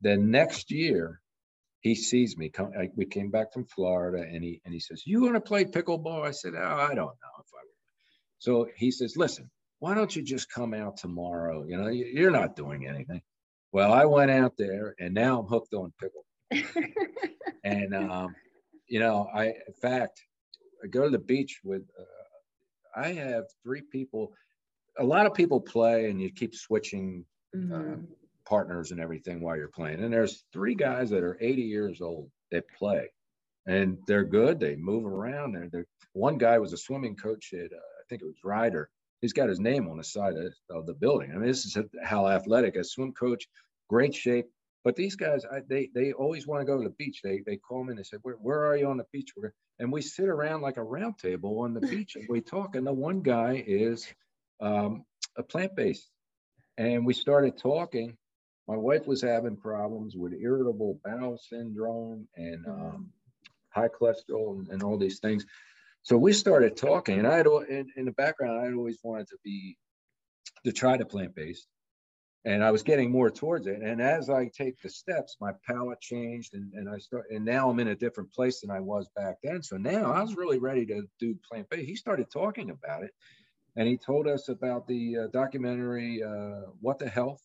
the 0.01 0.17
next 0.17 0.69
year, 0.69 1.21
he 1.79 1.95
sees 1.95 2.37
me. 2.37 2.49
Come, 2.49 2.71
I, 2.77 2.89
we 2.95 3.05
came 3.05 3.29
back 3.31 3.53
from 3.53 3.65
Florida, 3.65 4.23
and 4.23 4.43
he 4.43 4.61
and 4.65 4.73
he 4.73 4.79
says, 4.81 5.03
"You 5.05 5.21
want 5.21 5.35
to 5.35 5.41
play 5.41 5.63
pickleball?" 5.63 6.25
I 6.25 6.31
said, 6.31 6.53
"Oh, 6.55 6.59
I 6.61 6.89
don't 6.89 6.97
know 6.97 7.33
if 7.39 7.47
I." 7.53 7.72
So 8.43 8.67
he 8.75 8.91
says, 8.91 9.15
"Listen, 9.15 9.49
why 9.79 9.95
don't 9.95 10.13
you 10.13 10.21
just 10.21 10.51
come 10.51 10.73
out 10.73 10.97
tomorrow? 10.97 11.63
You 11.63 11.77
know, 11.77 11.87
you're 11.87 12.29
not 12.29 12.57
doing 12.57 12.85
anything." 12.85 13.21
Well, 13.71 13.93
I 13.93 14.03
went 14.03 14.31
out 14.31 14.57
there, 14.57 14.95
and 14.99 15.13
now 15.13 15.39
I'm 15.39 15.45
hooked 15.45 15.73
on 15.73 15.93
pickleball. 16.01 16.65
and 17.63 17.95
um, 17.95 18.35
you 18.85 18.99
know, 18.99 19.29
I 19.33 19.45
in 19.45 19.73
fact, 19.81 20.21
I 20.83 20.87
go 20.87 21.05
to 21.05 21.09
the 21.09 21.19
beach 21.19 21.61
with. 21.63 21.83
Uh, 21.97 22.99
I 22.99 23.13
have 23.13 23.45
three 23.63 23.81
people. 23.81 24.33
A 24.99 25.05
lot 25.05 25.25
of 25.25 25.33
people 25.33 25.61
play, 25.61 26.09
and 26.09 26.21
you 26.21 26.29
keep 26.29 26.53
switching 26.53 27.23
mm-hmm. 27.55 27.93
uh, 27.93 27.95
partners 28.45 28.91
and 28.91 28.99
everything 28.99 29.39
while 29.39 29.55
you're 29.55 29.69
playing. 29.69 30.03
And 30.03 30.11
there's 30.11 30.43
three 30.51 30.75
guys 30.75 31.11
that 31.11 31.23
are 31.23 31.37
80 31.39 31.61
years 31.61 32.01
old 32.01 32.29
that 32.51 32.65
play, 32.77 33.09
and 33.65 33.99
they're 34.05 34.25
good. 34.25 34.59
They 34.59 34.75
move 34.75 35.05
around. 35.05 35.53
They're, 35.53 35.69
they're 35.71 35.87
one 36.11 36.37
guy 36.37 36.59
was 36.59 36.73
a 36.73 36.77
swimming 36.77 37.15
coach 37.15 37.53
at 37.53 37.71
uh, 37.71 37.92
think 38.13 38.21
it 38.21 38.27
was 38.27 38.43
Rider. 38.43 38.89
He's 39.21 39.33
got 39.33 39.49
his 39.49 39.59
name 39.59 39.87
on 39.87 39.97
the 39.97 40.03
side 40.03 40.35
of, 40.35 40.53
of 40.69 40.85
the 40.85 40.93
building. 40.93 41.31
I 41.31 41.35
mean, 41.35 41.47
this 41.47 41.65
is 41.65 41.77
how 42.03 42.27
athletic 42.27 42.75
a 42.75 42.83
swim 42.83 43.13
coach, 43.13 43.47
great 43.89 44.13
shape. 44.13 44.45
But 44.83 44.95
these 44.95 45.15
guys, 45.15 45.45
I, 45.45 45.61
they 45.67 45.89
they 45.95 46.11
always 46.11 46.45
want 46.45 46.61
to 46.61 46.65
go 46.65 46.77
to 46.77 46.83
the 46.83 46.95
beach. 46.95 47.21
They 47.23 47.41
they 47.45 47.55
call 47.55 47.85
me 47.85 47.91
and 47.91 47.99
they 47.99 48.03
say, 48.03 48.17
"Where 48.21 48.35
where 48.35 48.65
are 48.65 48.75
you 48.75 48.87
on 48.87 48.97
the 48.97 49.05
beach?" 49.13 49.31
We're, 49.35 49.53
and 49.79 49.91
we 49.91 50.01
sit 50.01 50.27
around 50.27 50.61
like 50.61 50.77
a 50.77 50.83
round 50.83 51.17
table 51.17 51.59
on 51.59 51.73
the 51.73 51.79
beach 51.93 52.15
and 52.15 52.27
we 52.29 52.41
talk. 52.41 52.75
And 52.75 52.85
the 52.85 52.93
one 52.93 53.21
guy 53.21 53.63
is 53.65 54.05
um, 54.59 55.05
a 55.37 55.43
plant 55.43 55.75
based, 55.75 56.09
and 56.77 57.05
we 57.05 57.13
started 57.13 57.57
talking. 57.57 58.17
My 58.67 58.77
wife 58.77 59.07
was 59.07 59.21
having 59.21 59.57
problems 59.57 60.15
with 60.15 60.33
irritable 60.33 60.99
bowel 61.03 61.37
syndrome 61.37 62.27
and 62.35 62.65
mm-hmm. 62.65 62.95
um, 62.95 63.09
high 63.69 63.89
cholesterol 63.89 64.59
and, 64.59 64.67
and 64.69 64.83
all 64.83 64.97
these 64.97 65.19
things. 65.19 65.45
So 66.03 66.17
we 66.17 66.33
started 66.33 66.75
talking, 66.75 67.19
and 67.19 67.27
I 67.27 67.37
had 67.37 67.47
in, 67.47 67.87
in 67.95 68.05
the 68.05 68.11
background, 68.11 68.59
I 68.59 68.65
had 68.65 68.73
always 68.73 68.99
wanted 69.03 69.27
to 69.29 69.37
be 69.43 69.77
to 70.65 70.73
try 70.73 70.97
to 70.97 71.05
plant 71.05 71.33
based, 71.33 71.65
and 72.43 72.61
I 72.61 72.71
was 72.71 72.83
getting 72.83 73.09
more 73.09 73.31
towards 73.31 73.67
it. 73.67 73.81
And 73.81 74.01
as 74.01 74.29
I 74.29 74.49
take 74.49 74.81
the 74.81 74.89
steps, 74.89 75.37
my 75.39 75.53
palate 75.65 76.01
changed, 76.01 76.55
and, 76.55 76.73
and 76.73 76.89
I 76.89 76.97
start, 76.97 77.27
and 77.31 77.45
now 77.45 77.69
I'm 77.69 77.79
in 77.79 77.87
a 77.87 77.95
different 77.95 78.33
place 78.33 78.59
than 78.59 78.69
I 78.69 78.81
was 78.81 79.07
back 79.15 79.37
then. 79.43 79.63
So 79.63 79.77
now 79.77 80.11
I 80.11 80.21
was 80.21 80.35
really 80.35 80.59
ready 80.59 80.85
to 80.87 81.03
do 81.19 81.37
plant 81.49 81.69
based. 81.69 81.87
He 81.87 81.95
started 81.95 82.29
talking 82.29 82.69
about 82.69 83.03
it, 83.03 83.11
and 83.77 83.87
he 83.87 83.97
told 83.97 84.27
us 84.27 84.49
about 84.49 84.85
the 84.87 85.17
uh, 85.19 85.27
documentary 85.31 86.21
uh, 86.21 86.67
"What 86.81 86.99
the 86.99 87.07
Health," 87.07 87.41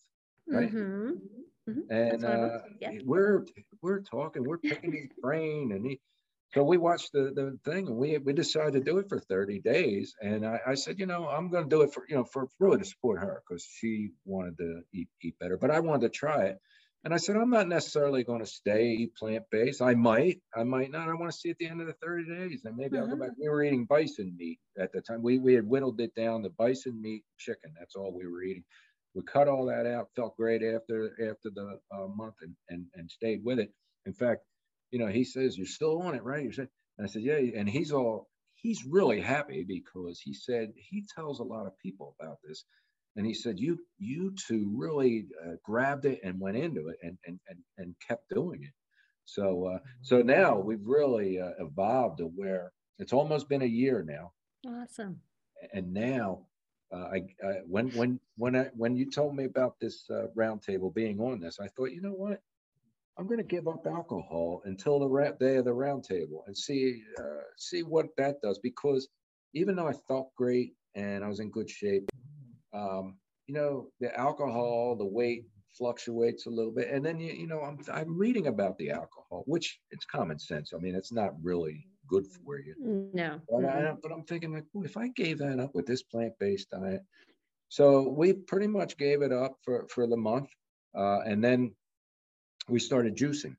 right? 0.49 0.69
Mm-hmm. 0.69 1.11
Mm-hmm. 1.71 1.93
And 1.93 2.25
uh, 2.25 2.59
yeah. 2.81 2.91
we're 3.05 3.47
we're 3.83 4.01
talking, 4.01 4.43
we're 4.43 4.59
picking 4.59 4.91
his 4.93 5.11
brain, 5.23 5.71
and 5.71 5.87
he 5.87 6.01
so 6.55 6.65
we 6.65 6.79
watched 6.79 7.13
the, 7.13 7.31
the 7.35 7.59
thing 7.71 7.89
and 7.89 7.97
we, 7.97 8.17
we 8.19 8.33
decided 8.33 8.73
to 8.73 8.81
do 8.81 8.99
it 8.99 9.09
for 9.09 9.19
30 9.19 9.61
days. 9.61 10.15
And 10.21 10.47
I, 10.47 10.61
I 10.69 10.75
said, 10.75 10.99
you 10.99 11.07
know, 11.07 11.29
I'm 11.29 11.51
going 11.51 11.65
to 11.65 11.69
do 11.69 11.83
it 11.83 11.93
for, 11.93 12.07
you 12.09 12.17
know, 12.17 12.25
for 12.25 12.49
really 12.59 12.79
to 12.79 12.85
support 12.85 13.21
her 13.21 13.43
because 13.47 13.65
she 13.65 14.11
wanted 14.25 14.57
to 14.59 14.81
eat, 14.95 15.09
eat 15.23 15.39
better, 15.39 15.59
but 15.59 15.71
I 15.71 15.81
wanted 15.81 16.13
to 16.13 16.19
try 16.19 16.47
it. 16.47 16.59
And 17.05 17.15
I 17.15 17.19
said, 17.19 17.37
I'm 17.37 17.51
not 17.51 17.69
necessarily 17.69 18.25
going 18.25 18.41
to 18.41 18.47
stay 18.47 19.09
plant 19.17 19.45
based. 19.51 19.83
I 19.83 19.95
might, 19.95 20.41
I 20.57 20.65
might 20.65 20.91
not. 20.91 21.09
I 21.09 21.15
want 21.15 21.31
to 21.31 21.39
see 21.39 21.51
at 21.51 21.59
the 21.59 21.69
end 21.69 21.81
of 21.81 21.87
the 21.87 21.93
30 22.03 22.25
days 22.25 22.63
and 22.65 22.77
maybe 22.77 22.97
mm-hmm. 22.97 23.11
I'll 23.11 23.17
go 23.17 23.17
back. 23.17 23.33
Mm-hmm. 23.33 23.43
We 23.43 23.49
were 23.51 23.63
eating 23.63 23.85
bison 23.85 24.35
meat 24.37 24.59
at 24.79 24.93
the 24.93 25.03
time. 25.03 25.23
We, 25.23 25.39
we 25.39 25.55
had 25.55 25.69
whittled 25.69 26.01
it 26.01 26.15
down 26.15 26.43
to 26.43 26.51
bison 26.51 27.01
meat, 27.01 27.25
chicken. 27.39 27.75
That's 27.79 27.95
all 27.95 28.13
we 28.13 28.27
were 28.27 28.43
eating. 28.43 28.65
We 29.15 29.23
cut 29.23 29.49
all 29.49 29.67
that 29.67 29.87
out, 29.87 30.09
felt 30.17 30.37
great 30.37 30.63
after, 30.63 31.13
after 31.31 31.51
the 31.55 31.79
uh, 31.93 32.07
month 32.09 32.35
and, 32.41 32.55
and, 32.69 32.87
and 32.95 33.11
stayed 33.11 33.45
with 33.45 33.59
it. 33.59 33.73
In 34.07 34.13
fact, 34.13 34.43
you 34.91 34.99
know, 34.99 35.07
he 35.09 35.25
says, 35.25 35.57
You're 35.57 35.67
still 35.67 36.03
on 36.03 36.15
it, 36.15 36.23
right? 36.23 36.45
You 36.45 36.53
said, 36.53 36.69
and 36.97 37.07
I 37.07 37.11
said, 37.11 37.23
Yeah. 37.23 37.39
And 37.57 37.69
he's 37.69 37.93
all, 37.93 38.29
he's 38.55 38.85
really 38.85 39.21
happy 39.21 39.65
because 39.67 40.21
he 40.21 40.35
said 40.35 40.73
he 40.77 41.05
tells 41.15 41.41
a 41.41 41.45
lot 41.45 41.67
of 41.67 41.79
people 41.79 42.15
about 42.21 42.39
this. 42.47 42.65
And 43.17 43.27
he 43.27 43.35
said, 43.35 43.59
You, 43.59 43.79
you 43.99 44.35
two 44.47 44.73
really 44.75 45.27
uh, 45.45 45.55
grabbed 45.65 46.05
it 46.05 46.21
and 46.23 46.41
went 46.41 46.57
into 46.57 46.89
it 46.89 46.97
and, 47.03 47.19
and, 47.27 47.39
and, 47.49 47.59
and 47.79 47.95
kept 48.07 48.29
doing 48.31 48.63
it. 48.63 48.73
So, 49.25 49.67
uh, 49.67 49.79
so 50.01 50.23
now 50.23 50.59
we've 50.59 50.85
really 50.85 51.39
uh, 51.39 51.51
evolved 51.59 52.19
to 52.19 52.25
where 52.25 52.73
it's 52.99 53.13
almost 53.13 53.49
been 53.49 53.63
a 53.63 53.67
year 53.67 54.03
now. 54.07 54.33
Awesome. 54.67 55.21
And 55.73 55.93
now, 55.93 56.47
uh, 56.93 56.97
I, 57.13 57.17
I, 57.45 57.53
when 57.67 57.91
when 57.91 58.19
when 58.37 58.57
I, 58.57 58.71
when 58.75 58.97
you 58.97 59.11
told 59.11 59.37
me 59.37 59.45
about 59.45 59.79
this 59.81 60.09
uh, 60.11 60.29
roundtable 60.37 60.95
being 60.95 61.21
on 61.21 61.41
this, 61.41 61.59
I 61.61 61.69
thought, 61.69 61.91
you 61.91 62.01
know 62.01 62.13
what, 62.13 62.41
I'm 63.19 63.27
going 63.27 63.39
to 63.39 63.45
give 63.45 63.67
up 63.67 63.85
alcohol 63.87 64.63
until 64.65 65.01
the 65.01 65.37
day 65.41 65.57
of 65.57 65.65
the 65.65 65.73
roundtable 65.73 66.47
and 66.47 66.57
see 66.57 67.03
uh, 67.19 67.43
see 67.57 67.83
what 67.83 68.07
that 68.17 68.41
does. 68.41 68.59
Because 68.61 69.09
even 69.55 69.75
though 69.75 69.89
I 69.89 69.95
felt 70.07 70.35
great 70.37 70.75
and 70.95 71.25
I 71.25 71.29
was 71.29 71.41
in 71.41 71.51
good 71.51 71.69
shape, 71.69 72.09
um, 72.73 73.17
you 73.49 73.55
know, 73.55 73.89
the 74.01 74.17
alcohol, 74.17 74.95
the 74.97 75.05
weight 75.05 75.47
fluctuates 75.77 76.47
a 76.47 76.51
little 76.51 76.73
bit, 76.73 76.89
and 76.91 77.05
then 77.05 77.19
you 77.19 77.33
you 77.33 77.49
know 77.49 77.61
I'm 77.63 77.79
I'm 77.93 78.17
reading 78.17 78.47
about 78.47 78.79
the 78.79 78.91
alcohol, 78.91 79.43
which 79.47 79.81
it's 79.91 80.05
common 80.05 80.39
sense. 80.39 80.73
I 80.73 80.79
mean, 80.79 80.95
it's 80.95 81.13
not 81.13 81.33
really 81.43 81.87
good 82.09 82.27
for 82.27 82.59
you. 82.59 82.75
No. 83.13 83.41
But, 83.51 83.65
I, 83.65 83.93
but 84.03 84.13
I'm 84.13 84.25
thinking 84.25 84.55
like, 84.55 84.65
if 84.77 84.97
I 84.97 85.09
gave 85.09 85.39
that 85.39 85.61
up 85.61 85.75
with 85.75 85.87
this 85.87 86.03
plant-based 86.03 86.71
diet, 86.71 87.03
so 87.69 88.09
we 88.09 88.33
pretty 88.33 88.67
much 88.69 88.97
gave 88.97 89.23
it 89.23 89.33
up 89.33 89.57
for 89.65 89.87
for 89.89 90.07
the 90.07 90.17
month, 90.17 90.51
uh, 90.97 91.21
and 91.21 91.43
then 91.43 91.75
we 92.69 92.79
started 92.79 93.17
juicing. 93.17 93.57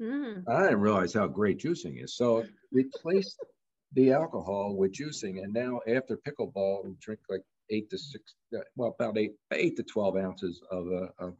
Mm. 0.00 0.48
I 0.48 0.62
didn't 0.64 0.80
realize 0.80 1.12
how 1.12 1.26
great 1.26 1.58
juicing 1.58 2.02
is. 2.02 2.14
So 2.14 2.44
we 2.72 2.84
replaced 2.84 3.38
the 3.92 4.12
alcohol 4.12 4.74
with 4.76 4.92
juicing, 4.92 5.42
and 5.42 5.52
now 5.52 5.80
after 5.86 6.16
pickleball, 6.16 6.84
we 6.84 6.94
drink 7.00 7.20
like 7.28 7.42
eight 7.70 7.90
to 7.90 7.98
six, 7.98 8.34
uh, 8.56 8.60
well, 8.76 8.94
about 8.98 9.18
eight, 9.18 9.32
eight 9.52 9.76
to 9.76 9.82
twelve 9.82 10.16
ounces 10.16 10.62
of, 10.70 10.86
uh, 10.86 11.08
of 11.18 11.34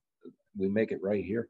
we 0.57 0.69
make 0.69 0.93
it 0.93 1.01
right 1.03 1.25
here. 1.25 1.49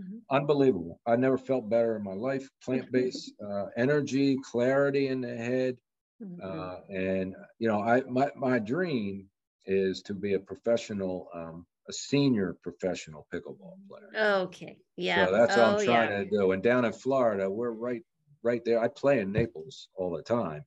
Mm-hmm. 0.00 0.18
Unbelievable! 0.30 1.00
I 1.06 1.16
never 1.16 1.38
felt 1.38 1.68
better 1.68 1.96
in 1.96 2.04
my 2.04 2.12
life. 2.12 2.48
Plant-based 2.62 3.32
uh, 3.46 3.66
energy, 3.76 4.38
clarity 4.42 5.08
in 5.08 5.20
the 5.20 5.36
head, 5.36 5.76
mm-hmm. 6.22 6.40
uh, 6.42 6.76
and 6.88 7.34
you 7.58 7.68
know, 7.68 7.82
I 7.82 8.02
my 8.02 8.30
my 8.36 8.58
dream 8.58 9.28
is 9.66 10.00
to 10.02 10.14
be 10.14 10.34
a 10.34 10.38
professional 10.38 11.28
um, 11.34 11.66
a 11.88 11.92
senior 11.92 12.56
professional 12.62 13.26
pickleball 13.32 13.76
player. 13.88 14.24
Okay. 14.42 14.78
Yeah. 14.96 15.26
So 15.26 15.32
that's 15.32 15.56
what 15.56 15.66
oh, 15.66 15.76
I'm 15.76 15.84
trying 15.84 16.10
yeah. 16.10 16.18
to 16.18 16.24
do. 16.24 16.52
And 16.52 16.62
down 16.62 16.84
in 16.84 16.92
Florida, 16.92 17.48
we're 17.50 17.70
right 17.70 18.02
right 18.42 18.64
there. 18.64 18.80
I 18.80 18.88
play 18.88 19.20
in 19.20 19.32
Naples 19.32 19.88
all 19.94 20.16
the 20.16 20.22
time. 20.22 20.64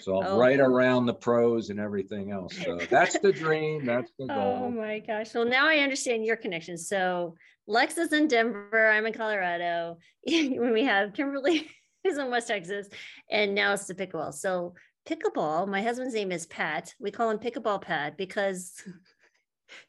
So 0.00 0.20
I'm 0.20 0.34
oh. 0.34 0.38
right 0.38 0.60
around 0.60 1.06
the 1.06 1.14
pros 1.14 1.70
and 1.70 1.80
everything 1.80 2.30
else. 2.30 2.56
So 2.56 2.78
that's 2.88 3.18
the 3.18 3.32
dream. 3.32 3.84
That's 3.84 4.12
the 4.18 4.24
oh, 4.30 4.34
goal. 4.34 4.62
Oh 4.64 4.70
my 4.70 5.00
gosh. 5.00 5.34
Well, 5.34 5.44
now 5.44 5.66
I 5.66 5.78
understand 5.78 6.24
your 6.24 6.36
connection. 6.36 6.78
So 6.78 7.34
Lex 7.66 7.98
is 7.98 8.12
in 8.12 8.28
Denver. 8.28 8.90
I'm 8.90 9.06
in 9.06 9.12
Colorado. 9.12 9.98
when 10.24 10.72
we 10.72 10.84
have 10.84 11.12
Kimberly 11.12 11.68
is 12.04 12.18
in 12.18 12.30
West 12.30 12.48
Texas, 12.48 12.88
and 13.30 13.54
now 13.54 13.72
it's 13.72 13.86
the 13.86 13.94
pickleball. 13.94 14.32
So 14.32 14.74
pickleball, 15.08 15.68
my 15.68 15.82
husband's 15.82 16.14
name 16.14 16.32
is 16.32 16.46
Pat. 16.46 16.94
We 17.00 17.10
call 17.10 17.30
him 17.30 17.38
Pickleball 17.38 17.82
Pat 17.82 18.16
because 18.16 18.82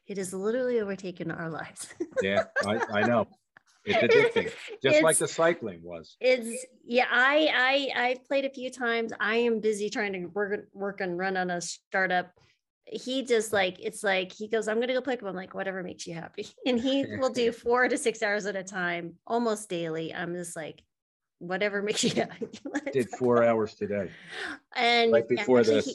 it 0.06 0.16
has 0.16 0.32
literally 0.32 0.80
overtaken 0.80 1.30
our 1.30 1.50
lives. 1.50 1.94
yeah, 2.22 2.44
I, 2.66 2.80
I 2.92 3.02
know. 3.02 3.26
It's 3.84 4.14
addicting, 4.14 4.44
just 4.82 4.96
it's, 4.96 5.02
like 5.02 5.16
the 5.16 5.28
cycling 5.28 5.80
was. 5.82 6.16
It's 6.20 6.66
yeah. 6.84 7.06
I 7.10 7.90
I 7.96 8.04
I 8.08 8.16
played 8.28 8.44
a 8.44 8.50
few 8.50 8.70
times. 8.70 9.12
I 9.18 9.36
am 9.36 9.60
busy 9.60 9.90
trying 9.90 10.12
to 10.12 10.26
work 10.26 10.68
work 10.72 11.00
and 11.00 11.18
run 11.18 11.36
on 11.36 11.50
a 11.50 11.60
startup. 11.60 12.30
He 12.86 13.24
just 13.24 13.52
like 13.52 13.78
it's 13.80 14.04
like 14.04 14.32
he 14.32 14.48
goes, 14.48 14.68
I'm 14.68 14.78
gonna 14.80 14.92
go 14.92 15.00
play. 15.00 15.18
I'm 15.20 15.34
like, 15.34 15.54
whatever 15.54 15.82
makes 15.82 16.06
you 16.06 16.14
happy. 16.14 16.46
And 16.66 16.78
he 16.78 17.04
will 17.18 17.30
do 17.30 17.50
four 17.64 17.88
to 17.88 17.98
six 17.98 18.22
hours 18.22 18.46
at 18.46 18.54
a 18.54 18.62
time, 18.62 19.14
almost 19.26 19.68
daily. 19.68 20.14
I'm 20.14 20.34
just 20.34 20.54
like, 20.54 20.82
whatever 21.38 21.82
makes 21.82 22.04
you 22.04 22.10
happy. 22.14 22.48
Did 22.92 23.10
four 23.10 23.42
hours 23.42 23.74
today. 23.74 24.10
And 24.76 25.12
right 25.12 25.28
before 25.28 25.64
this. 25.64 25.86
He, 25.86 25.94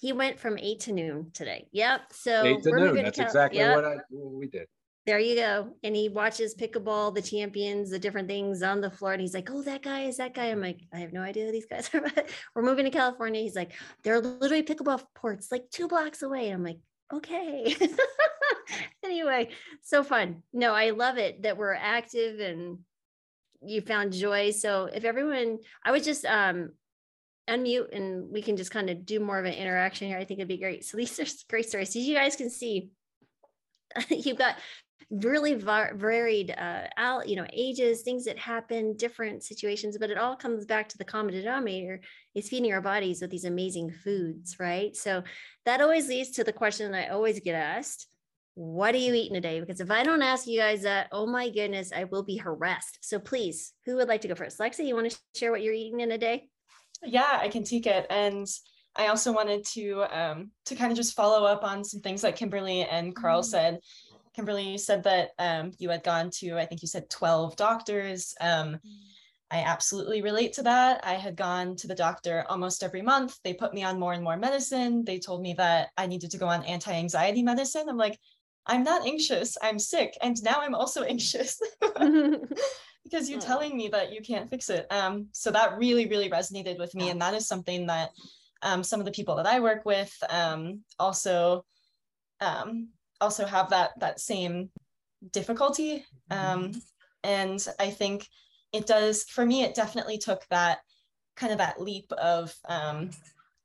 he 0.00 0.14
went 0.14 0.40
from 0.40 0.58
eight 0.58 0.80
to 0.80 0.92
noon 0.92 1.30
today. 1.34 1.68
Yep. 1.72 2.12
So 2.12 2.42
eight 2.42 2.62
to 2.62 2.70
noon. 2.70 2.94
That's 2.94 3.18
exactly 3.18 3.58
yep. 3.58 3.76
what, 3.76 3.84
I, 3.84 3.96
what 4.08 4.32
we 4.32 4.46
did. 4.46 4.66
There 5.06 5.18
you 5.18 5.34
go. 5.34 5.74
And 5.82 5.94
he 5.94 6.08
watches 6.08 6.54
pickleball, 6.54 7.14
the 7.14 7.20
champions, 7.20 7.90
the 7.90 7.98
different 7.98 8.26
things 8.26 8.62
on 8.62 8.80
the 8.80 8.90
floor. 8.90 9.12
And 9.12 9.20
he's 9.20 9.34
like, 9.34 9.50
Oh, 9.50 9.62
that 9.62 9.82
guy 9.82 10.04
is 10.04 10.16
that 10.16 10.34
guy. 10.34 10.46
I'm 10.46 10.62
like, 10.62 10.80
I 10.94 10.98
have 10.98 11.12
no 11.12 11.20
idea 11.20 11.46
who 11.46 11.52
these 11.52 11.66
guys 11.66 11.90
are. 11.94 12.02
We're 12.54 12.62
moving 12.62 12.86
to 12.86 12.90
California. 12.90 13.42
He's 13.42 13.54
like, 13.56 13.72
there 14.02 14.14
are 14.14 14.20
literally 14.20 14.62
pickleball 14.62 15.02
ports 15.14 15.52
like 15.52 15.64
two 15.70 15.86
blocks 15.86 16.22
away. 16.22 16.48
I'm 16.48 16.64
like, 16.64 16.78
okay. 17.12 17.76
anyway, 19.04 19.50
so 19.82 20.02
fun. 20.02 20.42
No, 20.54 20.72
I 20.72 20.90
love 20.90 21.18
it 21.18 21.42
that 21.42 21.58
we're 21.58 21.74
active 21.74 22.40
and 22.40 22.78
you 23.60 23.82
found 23.82 24.14
joy. 24.14 24.50
So 24.52 24.86
if 24.86 25.04
everyone, 25.04 25.58
I 25.84 25.90
would 25.90 26.04
just 26.04 26.24
um 26.24 26.70
unmute 27.50 27.94
and 27.94 28.30
we 28.30 28.42
can 28.42 28.56
just 28.56 28.70
kind 28.70 28.88
of 28.90 29.04
do 29.04 29.20
more 29.20 29.38
of 29.38 29.44
an 29.44 29.54
interaction 29.54 30.08
here. 30.08 30.18
I 30.18 30.24
think 30.24 30.38
it'd 30.38 30.48
be 30.48 30.58
great. 30.58 30.84
So 30.84 30.96
these 30.96 31.18
are 31.18 31.26
great 31.48 31.68
stories. 31.68 31.92
So 31.92 31.98
you 31.98 32.14
guys 32.14 32.36
can 32.36 32.50
see, 32.50 32.90
you've 34.08 34.38
got 34.38 34.56
really 35.10 35.54
var- 35.54 35.94
varied 35.96 36.54
uh 36.56 36.82
out 36.96 37.28
you 37.28 37.34
know 37.34 37.46
ages 37.52 38.02
things 38.02 38.24
that 38.24 38.38
happen 38.38 38.94
different 38.96 39.42
situations 39.42 39.98
but 39.98 40.10
it 40.10 40.18
all 40.18 40.36
comes 40.36 40.64
back 40.64 40.88
to 40.88 40.96
the 40.98 41.04
common 41.04 41.34
denominator 41.34 42.00
is 42.36 42.48
feeding 42.48 42.72
our 42.72 42.80
bodies 42.80 43.20
with 43.20 43.30
these 43.30 43.44
amazing 43.44 43.90
foods 43.90 44.56
right 44.60 44.94
so 44.94 45.22
that 45.66 45.80
always 45.80 46.08
leads 46.08 46.30
to 46.30 46.44
the 46.44 46.52
question 46.52 46.94
i 46.94 47.08
always 47.08 47.40
get 47.40 47.56
asked 47.56 48.06
what 48.54 48.94
are 48.94 48.98
you 48.98 49.12
eating 49.12 49.34
today 49.34 49.58
because 49.58 49.80
if 49.80 49.90
i 49.90 50.04
don't 50.04 50.22
ask 50.22 50.46
you 50.46 50.58
guys 50.60 50.82
that 50.82 51.08
oh 51.10 51.26
my 51.26 51.50
goodness 51.50 51.92
i 51.92 52.04
will 52.04 52.22
be 52.22 52.36
harassed 52.36 52.98
so 53.00 53.18
please 53.18 53.72
who 53.86 53.96
would 53.96 54.08
like 54.08 54.20
to 54.20 54.28
go 54.28 54.34
first 54.36 54.60
lexi 54.60 54.86
you 54.86 54.94
want 54.94 55.10
to 55.10 55.18
share 55.34 55.50
what 55.50 55.62
you're 55.62 55.74
eating 55.74 56.00
in 56.00 56.12
a 56.12 56.18
day 56.18 56.49
yeah, 57.02 57.38
I 57.40 57.48
can 57.48 57.64
take 57.64 57.86
it. 57.86 58.06
And 58.10 58.46
I 58.96 59.06
also 59.06 59.32
wanted 59.32 59.64
to 59.66 60.04
um, 60.10 60.50
to 60.66 60.74
kind 60.74 60.90
of 60.90 60.96
just 60.96 61.14
follow 61.14 61.46
up 61.46 61.62
on 61.62 61.84
some 61.84 62.00
things 62.00 62.22
that 62.22 62.36
Kimberly 62.36 62.82
and 62.82 63.14
Carl 63.14 63.40
mm-hmm. 63.40 63.50
said. 63.50 63.80
Kimberly 64.34 64.78
said 64.78 65.02
that 65.04 65.30
um, 65.38 65.72
you 65.78 65.90
had 65.90 66.04
gone 66.04 66.30
to, 66.30 66.56
I 66.56 66.64
think 66.64 66.82
you 66.82 66.88
said 66.88 67.10
12 67.10 67.56
doctors. 67.56 68.34
Um, 68.40 68.78
I 69.50 69.58
absolutely 69.58 70.22
relate 70.22 70.52
to 70.54 70.62
that. 70.62 71.00
I 71.04 71.14
had 71.14 71.34
gone 71.34 71.74
to 71.76 71.88
the 71.88 71.94
doctor 71.96 72.44
almost 72.48 72.84
every 72.84 73.02
month. 73.02 73.36
They 73.42 73.52
put 73.52 73.74
me 73.74 73.82
on 73.82 73.98
more 73.98 74.12
and 74.12 74.22
more 74.22 74.36
medicine. 74.36 75.04
They 75.04 75.18
told 75.18 75.42
me 75.42 75.54
that 75.54 75.88
I 75.96 76.06
needed 76.06 76.30
to 76.30 76.38
go 76.38 76.46
on 76.46 76.62
anti 76.64 76.92
anxiety 76.92 77.42
medicine. 77.42 77.88
I'm 77.88 77.96
like, 77.96 78.18
I'm 78.66 78.84
not 78.84 79.04
anxious, 79.04 79.56
I'm 79.60 79.78
sick. 79.78 80.16
And 80.22 80.40
now 80.44 80.60
I'm 80.60 80.76
also 80.76 81.02
anxious 81.14 81.60
because 83.10 83.28
you're 83.28 83.40
telling 83.40 83.76
me 83.76 83.88
that 83.88 84.12
you 84.12 84.20
can't 84.20 84.48
fix 84.48 84.70
it. 84.70 84.86
Um, 84.90 85.28
so 85.32 85.50
that 85.50 85.78
really, 85.78 86.06
really 86.06 86.30
resonated 86.30 86.78
with 86.78 86.94
me. 86.94 87.10
And 87.10 87.20
that 87.20 87.34
is 87.34 87.48
something 87.48 87.86
that 87.86 88.10
um, 88.62 88.84
some 88.84 89.00
of 89.00 89.06
the 89.06 89.12
people 89.12 89.36
that 89.36 89.46
I 89.46 89.60
work 89.60 89.84
with 89.84 90.12
um, 90.28 90.80
also 90.98 91.64
um, 92.40 92.88
also 93.20 93.44
have 93.44 93.70
that 93.70 93.90
that 94.00 94.20
same 94.20 94.70
difficulty. 95.32 96.04
Um, 96.30 96.68
mm-hmm. 96.68 96.78
and 97.24 97.66
I 97.78 97.90
think 97.90 98.28
it 98.72 98.86
does 98.86 99.24
for 99.24 99.44
me. 99.44 99.62
It 99.62 99.74
definitely 99.74 100.18
took 100.18 100.46
that 100.50 100.78
kind 101.36 101.52
of 101.52 101.58
that 101.58 101.80
leap 101.80 102.10
of 102.12 102.54
um, 102.68 103.10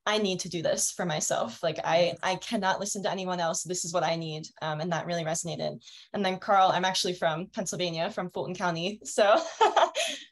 I 0.05 0.19
need 0.19 0.39
to 0.41 0.49
do 0.49 0.61
this 0.61 0.91
for 0.91 1.05
myself. 1.05 1.63
Like 1.63 1.79
I 1.83 2.15
I 2.21 2.35
cannot 2.35 2.79
listen 2.79 3.01
to 3.03 3.11
anyone 3.11 3.39
else. 3.39 3.63
This 3.63 3.85
is 3.85 3.93
what 3.93 4.03
I 4.03 4.15
need. 4.15 4.47
Um, 4.61 4.81
and 4.81 4.91
that 4.91 5.05
really 5.05 5.23
resonated. 5.23 5.81
And 6.13 6.23
then 6.23 6.37
Carl, 6.37 6.71
I'm 6.71 6.85
actually 6.85 7.13
from 7.13 7.47
Pennsylvania, 7.47 8.11
from 8.11 8.29
Fulton 8.29 8.55
County. 8.55 8.99
So 9.15 9.39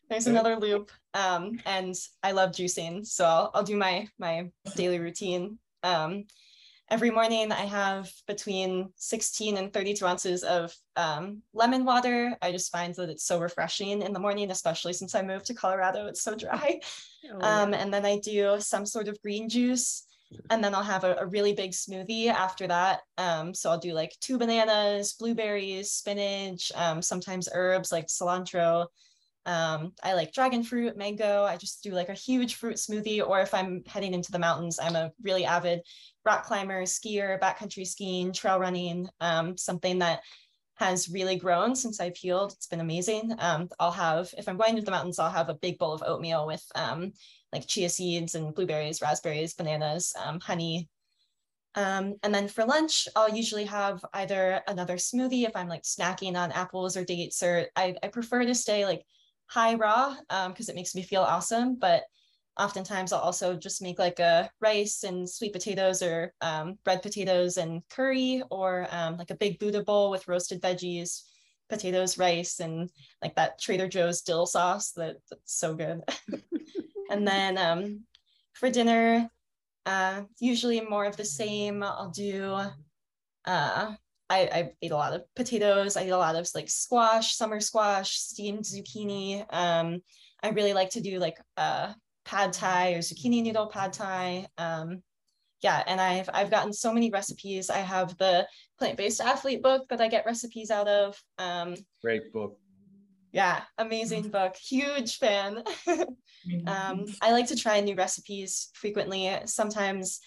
there's 0.10 0.28
another 0.28 0.58
loop. 0.58 0.92
Um, 1.14 1.60
and 1.66 1.96
I 2.22 2.34
love 2.34 2.52
juicing. 2.52 3.06
So 3.06 3.24
I'll, 3.24 3.52
I'll 3.54 3.64
do 3.64 3.78
my 3.78 4.08
my 4.20 4.50
daily 4.76 5.00
routine. 5.00 5.58
Um, 5.84 6.26
every 6.90 7.10
morning 7.10 7.52
I 7.52 7.66
have 7.66 8.12
between 8.28 8.90
16 8.98 9.58
and 9.58 9.74
32 9.74 10.06
ounces 10.06 10.44
of 10.44 10.76
um, 10.96 11.42
lemon 11.54 11.86
water. 11.86 12.36
I 12.42 12.52
just 12.52 12.72
find 12.72 12.94
that 12.96 13.10
it's 13.10 13.26
so 13.26 13.40
refreshing 13.40 14.02
in 14.02 14.14
the 14.14 14.20
morning, 14.20 14.52
especially 14.52 14.94
since 14.94 15.16
I 15.16 15.22
moved 15.22 15.46
to 15.48 15.54
Colorado. 15.54 16.08
It's 16.08 16.22
so 16.22 16.36
dry. 16.36 16.80
Oh, 17.32 17.40
um, 17.42 17.74
and 17.74 17.94
then 17.94 18.06
I 18.06 18.20
do 18.20 18.58
some 18.60 18.86
sort 18.86 19.08
of 19.08 19.22
green 19.22 19.48
juice. 19.50 20.06
And 20.50 20.64
then 20.64 20.74
I'll 20.74 20.84
have 20.84 21.04
a, 21.04 21.16
a 21.20 21.26
really 21.28 21.54
big 21.54 21.72
smoothie 21.72 22.28
after 22.28 22.68
that. 22.68 23.02
Um, 23.18 23.54
so 23.54 23.70
I'll 23.70 23.80
do 23.80 23.94
like 23.94 24.16
two 24.20 24.38
bananas, 24.38 25.14
blueberries, 25.14 25.92
spinach, 25.92 26.72
um, 26.76 27.02
sometimes 27.02 27.48
herbs 27.54 27.92
like 27.92 28.08
cilantro. 28.08 28.88
Um, 29.46 29.94
I 30.02 30.14
like 30.14 30.34
dragon 30.34 30.64
fruit, 30.64 30.98
mango. 30.98 31.44
I 31.44 31.58
just 31.58 31.84
do 31.84 31.92
like 31.92 32.10
a 32.10 32.14
huge 32.14 32.56
fruit 32.56 32.76
smoothie. 32.76 33.26
Or 33.28 33.42
if 33.42 33.54
I'm 33.54 33.84
heading 33.86 34.14
into 34.14 34.32
the 34.32 34.40
mountains, 34.40 34.80
I'm 34.82 34.96
a 34.96 35.12
really 35.22 35.46
avid 35.46 35.82
rock 36.26 36.46
climber, 36.46 36.84
skier, 36.84 37.40
backcountry 37.40 37.86
skiing, 37.86 38.32
trail 38.32 38.60
running, 38.60 39.10
um, 39.20 39.58
something 39.58 40.00
that 40.00 40.22
has 40.76 41.10
really 41.10 41.36
grown 41.36 41.76
since 41.76 42.00
I've 42.00 42.18
healed. 42.18 42.54
It's 42.54 42.68
been 42.68 42.80
amazing. 42.80 43.34
Um, 43.40 43.70
I'll 43.80 43.92
have, 43.92 44.34
if 44.38 44.48
I'm 44.48 44.58
going 44.58 44.76
to 44.76 44.82
the 44.82 44.92
mountains, 44.92 45.20
I'll 45.20 45.30
have 45.30 45.50
a 45.50 45.56
big 45.56 45.78
bowl 45.78 45.94
of 45.94 46.04
oatmeal 46.04 46.48
with 46.48 46.64
um, 46.76 47.12
like 47.52 47.68
chia 47.68 47.90
seeds 47.90 48.36
and 48.36 48.56
blueberries, 48.56 49.02
raspberries, 49.02 49.54
bananas, 49.54 50.16
um, 50.24 50.40
honey. 50.40 50.90
Um, 51.76 52.16
and 52.24 52.34
then 52.34 52.48
for 52.48 52.66
lunch, 52.66 53.08
I'll 53.16 53.36
usually 53.36 53.66
have 53.66 54.04
either 54.14 54.62
another 54.68 54.96
smoothie 54.96 55.48
if 55.48 55.56
I'm 55.56 55.68
like 55.68 55.84
snacking 55.84 56.36
on 56.36 56.52
apples 56.52 56.96
or 56.96 57.04
dates, 57.04 57.42
or 57.44 57.68
I, 57.76 57.96
I 58.02 58.08
prefer 58.08 58.46
to 58.46 58.56
stay 58.56 58.86
like 58.86 59.04
high 59.48 59.76
raw 59.76 60.16
because 60.30 60.70
um, 60.70 60.74
it 60.74 60.76
makes 60.76 60.96
me 60.96 61.04
feel 61.04 61.22
awesome. 61.22 61.76
But 61.76 62.04
oftentimes 62.60 63.12
I'll 63.12 63.20
also 63.20 63.56
just 63.56 63.82
make 63.82 64.00
like 64.00 64.20
a 64.20 64.50
rice 64.60 65.04
and 65.04 65.30
sweet 65.30 65.54
potatoes 65.54 66.02
or 66.02 66.34
um, 66.42 66.78
potatoes 66.84 67.58
and 67.58 67.82
curry 67.90 68.44
or 68.52 68.88
um, 68.92 69.18
like 69.18 69.32
a 69.32 69.36
big 69.36 69.60
Buddha 69.60 69.84
bowl 69.84 70.12
with 70.12 70.28
roasted 70.28 70.62
veggies, 70.62 71.24
potatoes, 71.70 72.18
rice, 72.18 72.60
and 72.60 72.90
like 73.22 73.36
that 73.36 73.60
Trader 73.60 73.88
Joe's 73.88 74.22
dill 74.22 74.46
sauce 74.46 74.92
that, 74.92 75.18
that's 75.30 75.58
so 75.58 75.74
good. 75.74 76.02
and 77.10 77.28
then 77.28 77.58
um, 77.58 78.02
for 78.54 78.70
dinner, 78.70 79.30
uh, 79.86 80.22
usually 80.40 80.82
more 80.82 81.06
of 81.06 81.18
the 81.18 81.26
same. 81.26 81.84
I'll 81.84 82.12
do, 82.12 82.60
uh, 83.46 83.94
I, 84.30 84.40
I 84.42 84.72
eat 84.82 84.92
a 84.92 84.96
lot 84.96 85.14
of 85.14 85.24
potatoes. 85.36 85.98
I 85.98 86.06
eat 86.06 86.10
a 86.10 86.18
lot 86.18 86.36
of 86.36 86.48
like 86.56 86.70
squash, 86.70 87.36
summer 87.36 87.60
squash, 87.60 88.18
steamed 88.18 88.64
zucchini. 88.64 89.46
Um, 89.50 90.02
I 90.42 90.50
really 90.50 90.74
like 90.74 90.92
to 90.92 91.02
do 91.02 91.20
like 91.20 91.38
uh, 91.58 91.94
pad 92.26 92.54
thai 92.54 92.94
or 92.94 93.00
zucchini 93.00 93.44
noodle 93.44 93.68
pad 93.68 93.94
thai. 93.94 94.48
Um, 94.58 95.04
yeah, 95.62 95.84
and 95.88 96.02
I've 96.02 96.30
I've 96.34 96.52
gotten 96.52 96.74
so 96.74 96.94
many 96.94 97.10
recipes. 97.10 97.70
I 97.70 97.78
have 97.78 98.18
the 98.18 98.46
plant-based 98.80 99.22
athlete 99.22 99.64
book 99.64 99.88
that 99.90 100.02
I 100.02 100.10
get 100.10 100.26
recipes 100.26 100.70
out 100.70 100.88
of. 100.88 101.22
Um, 101.38 101.76
Great 102.02 102.34
book. 102.34 102.58
Yeah, 103.32 103.62
amazing 103.78 104.30
book. 104.30 104.56
Huge 104.56 105.18
fan. 105.18 105.64
um, 106.68 107.06
I 107.22 107.32
like 107.32 107.48
to 107.48 107.56
try 107.56 107.80
new 107.80 107.96
recipes 107.96 108.70
frequently. 108.74 109.36
Sometimes, 109.46 110.20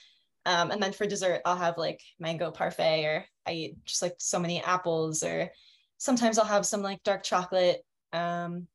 um, 0.47 0.71
and 0.71 0.81
then 0.81 0.93
for 0.93 1.07
dessert, 1.07 1.43
I'll 1.45 1.57
have 1.57 1.77
like 1.77 2.01
mango 2.21 2.53
parfait, 2.53 3.05
or 3.05 3.25
I 3.45 3.53
eat 3.53 3.85
just 3.85 4.01
like 4.01 4.15
so 4.19 4.39
many 4.39 4.63
apples, 4.63 5.25
or 5.25 5.51
sometimes 5.99 6.39
I'll 6.39 6.45
have 6.45 6.65
some 6.65 6.83
like 6.83 7.03
dark 7.03 7.25
chocolate. 7.25 7.85
Um, 8.13 8.69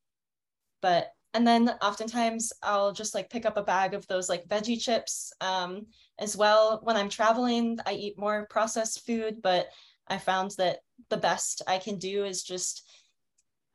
but 0.81 1.13
and 1.33 1.47
then 1.47 1.69
oftentimes 1.81 2.51
I'll 2.61 2.91
just 2.91 3.15
like 3.15 3.29
pick 3.29 3.45
up 3.45 3.55
a 3.55 3.63
bag 3.63 3.93
of 3.93 4.05
those 4.07 4.27
like 4.27 4.49
veggie 4.49 4.81
chips 4.81 5.31
um, 5.39 5.85
as 6.19 6.35
well. 6.35 6.81
When 6.83 6.97
I'm 6.97 7.07
traveling, 7.07 7.79
I 7.85 7.93
eat 7.93 8.19
more 8.19 8.47
processed 8.49 9.05
food, 9.05 9.41
but 9.41 9.67
I 10.09 10.17
found 10.17 10.51
that 10.57 10.79
the 11.09 11.15
best 11.15 11.61
I 11.67 11.77
can 11.77 11.97
do 11.97 12.25
is 12.25 12.43
just 12.43 12.83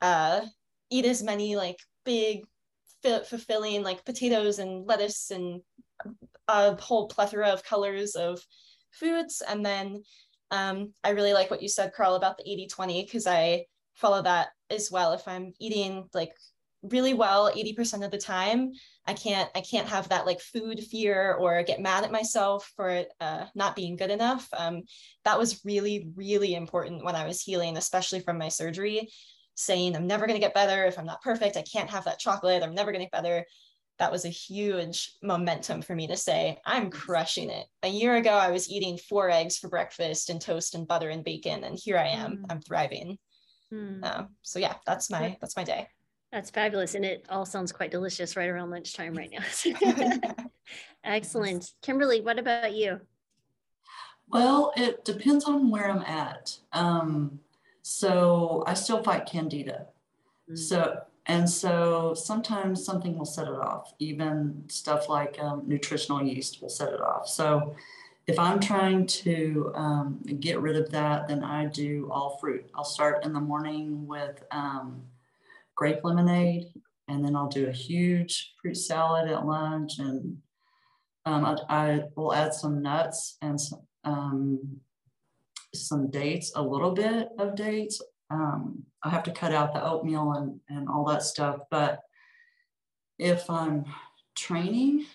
uh, 0.01 0.41
eat 0.91 1.05
as 1.05 1.23
many 1.23 1.55
like 1.55 1.79
big, 2.05 2.43
fulfilling 3.25 3.81
like 3.81 4.05
potatoes 4.05 4.59
and 4.59 4.85
lettuce 4.85 5.31
and 5.31 5.61
a 6.47 6.75
whole 6.75 7.07
plethora 7.07 7.49
of 7.49 7.63
colors 7.63 8.15
of 8.15 8.39
foods. 8.91 9.41
And 9.47 9.65
then 9.65 10.03
um, 10.51 10.93
I 11.03 11.09
really 11.09 11.33
like 11.33 11.51
what 11.51 11.61
you 11.61 11.69
said, 11.69 11.93
Carl, 11.95 12.15
about 12.15 12.37
the 12.37 12.49
80 12.49 12.67
20, 12.67 13.03
because 13.03 13.27
I 13.27 13.65
follow 13.95 14.21
that 14.21 14.49
as 14.69 14.89
well. 14.91 15.13
If 15.13 15.27
I'm 15.27 15.53
eating 15.59 16.07
like 16.13 16.31
really 16.83 17.13
well 17.13 17.51
80% 17.51 18.05
of 18.05 18.11
the 18.11 18.17
time 18.17 18.71
i 19.05 19.13
can't 19.13 19.49
i 19.55 19.61
can't 19.61 19.87
have 19.87 20.09
that 20.09 20.25
like 20.25 20.39
food 20.39 20.79
fear 20.79 21.33
or 21.33 21.63
get 21.63 21.81
mad 21.81 22.03
at 22.03 22.11
myself 22.11 22.71
for 22.75 23.03
uh, 23.19 23.45
not 23.55 23.75
being 23.75 23.95
good 23.95 24.11
enough 24.11 24.47
um, 24.55 24.83
that 25.25 25.39
was 25.39 25.61
really 25.65 26.09
really 26.15 26.53
important 26.53 27.03
when 27.03 27.15
i 27.15 27.25
was 27.25 27.41
healing 27.41 27.77
especially 27.77 28.19
from 28.19 28.37
my 28.37 28.49
surgery 28.49 29.09
saying 29.55 29.95
i'm 29.95 30.07
never 30.07 30.27
going 30.27 30.39
to 30.39 30.45
get 30.45 30.53
better 30.53 30.85
if 30.85 30.99
i'm 30.99 31.05
not 31.05 31.21
perfect 31.21 31.57
i 31.57 31.63
can't 31.63 31.89
have 31.89 32.05
that 32.05 32.19
chocolate 32.19 32.61
i'm 32.61 32.75
never 32.75 32.91
going 32.91 33.03
to 33.03 33.09
get 33.09 33.23
better 33.23 33.43
that 33.99 34.11
was 34.11 34.25
a 34.25 34.29
huge 34.29 35.15
momentum 35.23 35.81
for 35.81 35.95
me 35.95 36.07
to 36.07 36.17
say 36.17 36.59
i'm 36.65 36.89
crushing 36.89 37.49
it 37.49 37.65
a 37.83 37.89
year 37.89 38.15
ago 38.15 38.31
i 38.31 38.51
was 38.51 38.69
eating 38.69 38.97
four 38.97 39.29
eggs 39.29 39.57
for 39.57 39.69
breakfast 39.69 40.29
and 40.29 40.41
toast 40.41 40.75
and 40.75 40.87
butter 40.87 41.09
and 41.09 41.23
bacon 41.23 41.63
and 41.63 41.77
here 41.77 41.97
i 41.97 42.07
am 42.07 42.37
mm. 42.37 42.45
i'm 42.49 42.61
thriving 42.61 43.17
mm. 43.73 44.03
uh, 44.03 44.23
so 44.41 44.59
yeah 44.59 44.75
that's 44.85 45.09
my 45.09 45.37
that's 45.41 45.55
my 45.55 45.63
day 45.63 45.87
that's 46.31 46.49
fabulous. 46.49 46.95
And 46.95 47.05
it 47.05 47.25
all 47.29 47.45
sounds 47.45 47.71
quite 47.71 47.91
delicious 47.91 48.35
right 48.35 48.49
around 48.49 48.69
lunchtime 48.69 49.13
right 49.13 49.31
now. 49.31 50.19
Excellent. 51.03 51.71
Kimberly, 51.81 52.21
what 52.21 52.37
about 52.37 52.73
you? 52.73 52.99
Well, 54.29 54.73
it 54.75 55.05
depends 55.05 55.45
on 55.45 55.69
where 55.69 55.89
I'm 55.89 56.03
at. 56.03 56.57
Um, 56.73 57.39
so 57.81 58.63
I 58.67 58.73
still 58.73 59.01
fight 59.01 59.25
candida. 59.25 59.87
Mm-hmm. 60.49 60.55
So, 60.55 61.01
and 61.27 61.49
so 61.49 62.13
sometimes 62.13 62.83
something 62.85 63.17
will 63.17 63.25
set 63.25 63.47
it 63.47 63.53
off, 63.53 63.93
even 63.99 64.63
stuff 64.67 65.09
like 65.09 65.37
um, 65.41 65.63
nutritional 65.67 66.23
yeast 66.23 66.61
will 66.61 66.69
set 66.69 66.93
it 66.93 67.01
off. 67.01 67.27
So 67.27 67.75
if 68.27 68.39
I'm 68.39 68.61
trying 68.61 69.05
to 69.07 69.71
um, 69.75 70.19
get 70.39 70.61
rid 70.61 70.77
of 70.77 70.89
that, 70.91 71.27
then 71.27 71.43
I 71.43 71.65
do 71.65 72.09
all 72.11 72.37
fruit. 72.37 72.69
I'll 72.75 72.85
start 72.85 73.25
in 73.25 73.33
the 73.33 73.41
morning 73.41 74.07
with 74.07 74.41
um, 74.51 75.01
grape 75.75 75.99
lemonade, 76.03 76.67
and 77.09 77.23
then 77.23 77.35
I'll 77.35 77.49
do 77.49 77.67
a 77.67 77.73
huge 77.73 78.53
fruit 78.61 78.75
salad 78.75 79.29
at 79.29 79.45
lunch, 79.45 79.99
and 79.99 80.37
um, 81.25 81.45
I, 81.45 81.57
I, 81.69 82.03
will 82.15 82.33
add 82.33 82.53
some 82.53 82.81
nuts 82.81 83.37
and 83.41 83.59
some, 83.59 83.81
um, 84.05 84.79
some 85.73 86.09
dates, 86.09 86.53
a 86.55 86.61
little 86.61 86.91
bit 86.91 87.29
of 87.37 87.55
dates. 87.55 88.01
Um, 88.29 88.83
I 89.03 89.09
have 89.09 89.23
to 89.23 89.31
cut 89.31 89.53
out 89.53 89.73
the 89.73 89.85
oatmeal 89.85 90.33
and, 90.33 90.59
and 90.69 90.89
all 90.89 91.05
that 91.05 91.23
stuff, 91.23 91.61
but 91.71 92.01
if 93.17 93.49
I'm 93.49 93.85
training, 94.35 95.05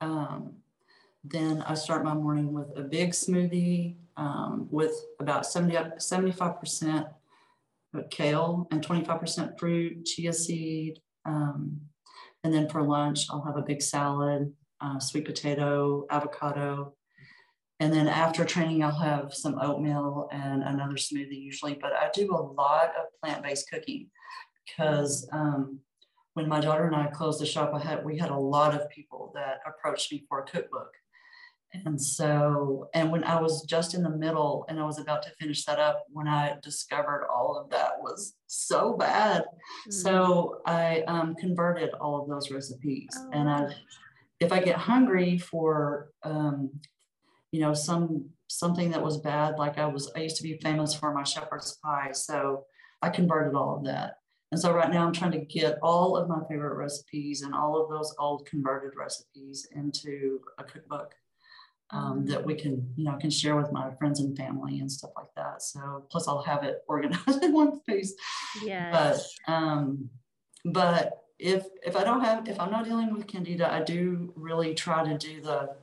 um, 0.00 0.52
then 1.24 1.62
I 1.62 1.74
start 1.74 2.04
my 2.04 2.14
morning 2.14 2.52
with 2.52 2.68
a 2.76 2.82
big 2.82 3.10
smoothie 3.10 3.96
um, 4.16 4.68
with 4.70 4.92
about 5.18 5.46
70, 5.46 5.74
75% 5.98 7.08
kale 8.10 8.68
and 8.70 8.86
25% 8.86 9.58
fruit, 9.58 10.04
chia 10.04 10.32
seed. 10.32 11.00
Um, 11.24 11.80
and 12.44 12.54
then 12.54 12.68
for 12.68 12.82
lunch, 12.82 13.26
I'll 13.30 13.42
have 13.42 13.56
a 13.56 13.62
big 13.62 13.82
salad 13.82 14.52
uh, 14.80 14.98
sweet 14.98 15.24
potato, 15.24 16.06
avocado. 16.10 16.94
And 17.80 17.92
then 17.92 18.08
after 18.08 18.44
training, 18.44 18.82
I'll 18.82 18.90
have 18.90 19.32
some 19.32 19.58
oatmeal 19.60 20.28
and 20.32 20.62
another 20.62 20.96
smoothie 20.96 21.40
usually. 21.40 21.78
But 21.80 21.92
I 21.92 22.10
do 22.12 22.34
a 22.34 22.42
lot 22.42 22.92
of 22.98 23.06
plant 23.22 23.42
based 23.44 23.70
cooking 23.70 24.08
because 24.66 25.28
um, 25.32 25.78
when 26.34 26.48
my 26.48 26.60
daughter 26.60 26.86
and 26.86 26.96
I 26.96 27.06
closed 27.06 27.40
the 27.40 27.46
shop, 27.46 27.72
I 27.74 27.78
had 27.78 28.04
we 28.04 28.18
had 28.18 28.30
a 28.30 28.38
lot 28.38 28.74
of 28.74 28.90
people 28.90 29.32
that 29.34 29.60
approached 29.66 30.10
me 30.10 30.24
for 30.28 30.40
a 30.40 30.44
cookbook. 30.44 30.90
And 31.72 32.00
so, 32.00 32.88
and 32.94 33.12
when 33.12 33.24
I 33.24 33.40
was 33.40 33.62
just 33.62 33.94
in 33.94 34.02
the 34.02 34.10
middle 34.10 34.64
and 34.68 34.80
I 34.80 34.84
was 34.84 34.98
about 34.98 35.22
to 35.24 35.30
finish 35.38 35.64
that 35.66 35.78
up, 35.78 36.04
when 36.10 36.26
I 36.26 36.56
discovered 36.62 37.26
all 37.30 37.58
of 37.58 37.70
that 37.70 38.00
was 38.00 38.34
so 38.46 38.94
bad. 38.94 39.42
Mm-hmm. 39.42 39.90
So 39.90 40.62
I 40.66 41.02
um, 41.02 41.34
converted 41.34 41.90
all 42.00 42.22
of 42.22 42.28
those 42.28 42.50
recipes. 42.50 43.10
Oh. 43.16 43.30
And 43.32 43.50
I, 43.50 43.74
if 44.40 44.50
I 44.50 44.60
get 44.60 44.76
hungry 44.76 45.36
for, 45.36 46.08
um, 46.22 46.70
you 47.52 47.60
know, 47.60 47.74
some 47.74 48.30
something 48.48 48.90
that 48.90 49.02
was 49.02 49.18
bad, 49.18 49.58
like 49.58 49.78
I 49.78 49.86
was, 49.86 50.10
I 50.16 50.20
used 50.20 50.36
to 50.36 50.42
be 50.42 50.58
famous 50.58 50.94
for 50.94 51.12
my 51.12 51.22
shepherd's 51.22 51.78
pie. 51.84 52.10
So 52.12 52.64
I 53.02 53.10
converted 53.10 53.54
all 53.54 53.76
of 53.76 53.84
that. 53.84 54.16
And 54.50 54.60
so 54.60 54.72
right 54.72 54.90
now 54.90 55.06
I'm 55.06 55.12
trying 55.12 55.32
to 55.32 55.44
get 55.44 55.78
all 55.82 56.16
of 56.16 56.28
my 56.28 56.40
favorite 56.48 56.76
recipes 56.76 57.42
and 57.42 57.54
all 57.54 57.80
of 57.80 57.90
those 57.90 58.14
old 58.18 58.46
converted 58.46 58.96
recipes 58.98 59.68
into 59.72 60.40
a 60.58 60.64
cookbook 60.64 61.14
um, 61.90 62.24
that 62.26 62.44
we 62.44 62.54
can, 62.54 62.90
you 62.96 63.04
know, 63.04 63.16
can 63.18 63.30
share 63.30 63.56
with 63.56 63.72
my 63.72 63.90
friends 63.96 64.20
and 64.20 64.36
family 64.36 64.80
and 64.80 64.90
stuff 64.90 65.10
like 65.16 65.34
that. 65.36 65.62
So 65.62 66.04
plus 66.10 66.26
I'll 66.26 66.42
have 66.42 66.64
it 66.64 66.82
organized 66.88 67.42
in 67.42 67.52
one 67.52 67.80
place. 67.80 68.14
Yeah. 68.64 68.90
But 68.90 69.52
um, 69.52 70.08
but 70.64 71.24
if 71.38 71.66
if 71.84 71.96
I 71.96 72.04
don't 72.04 72.22
have 72.22 72.48
if 72.48 72.58
I'm 72.58 72.70
not 72.70 72.84
dealing 72.84 73.12
with 73.12 73.26
candida, 73.26 73.70
I 73.70 73.82
do 73.82 74.32
really 74.34 74.74
try 74.74 75.04
to 75.04 75.16
do 75.18 75.42
the 75.42 75.74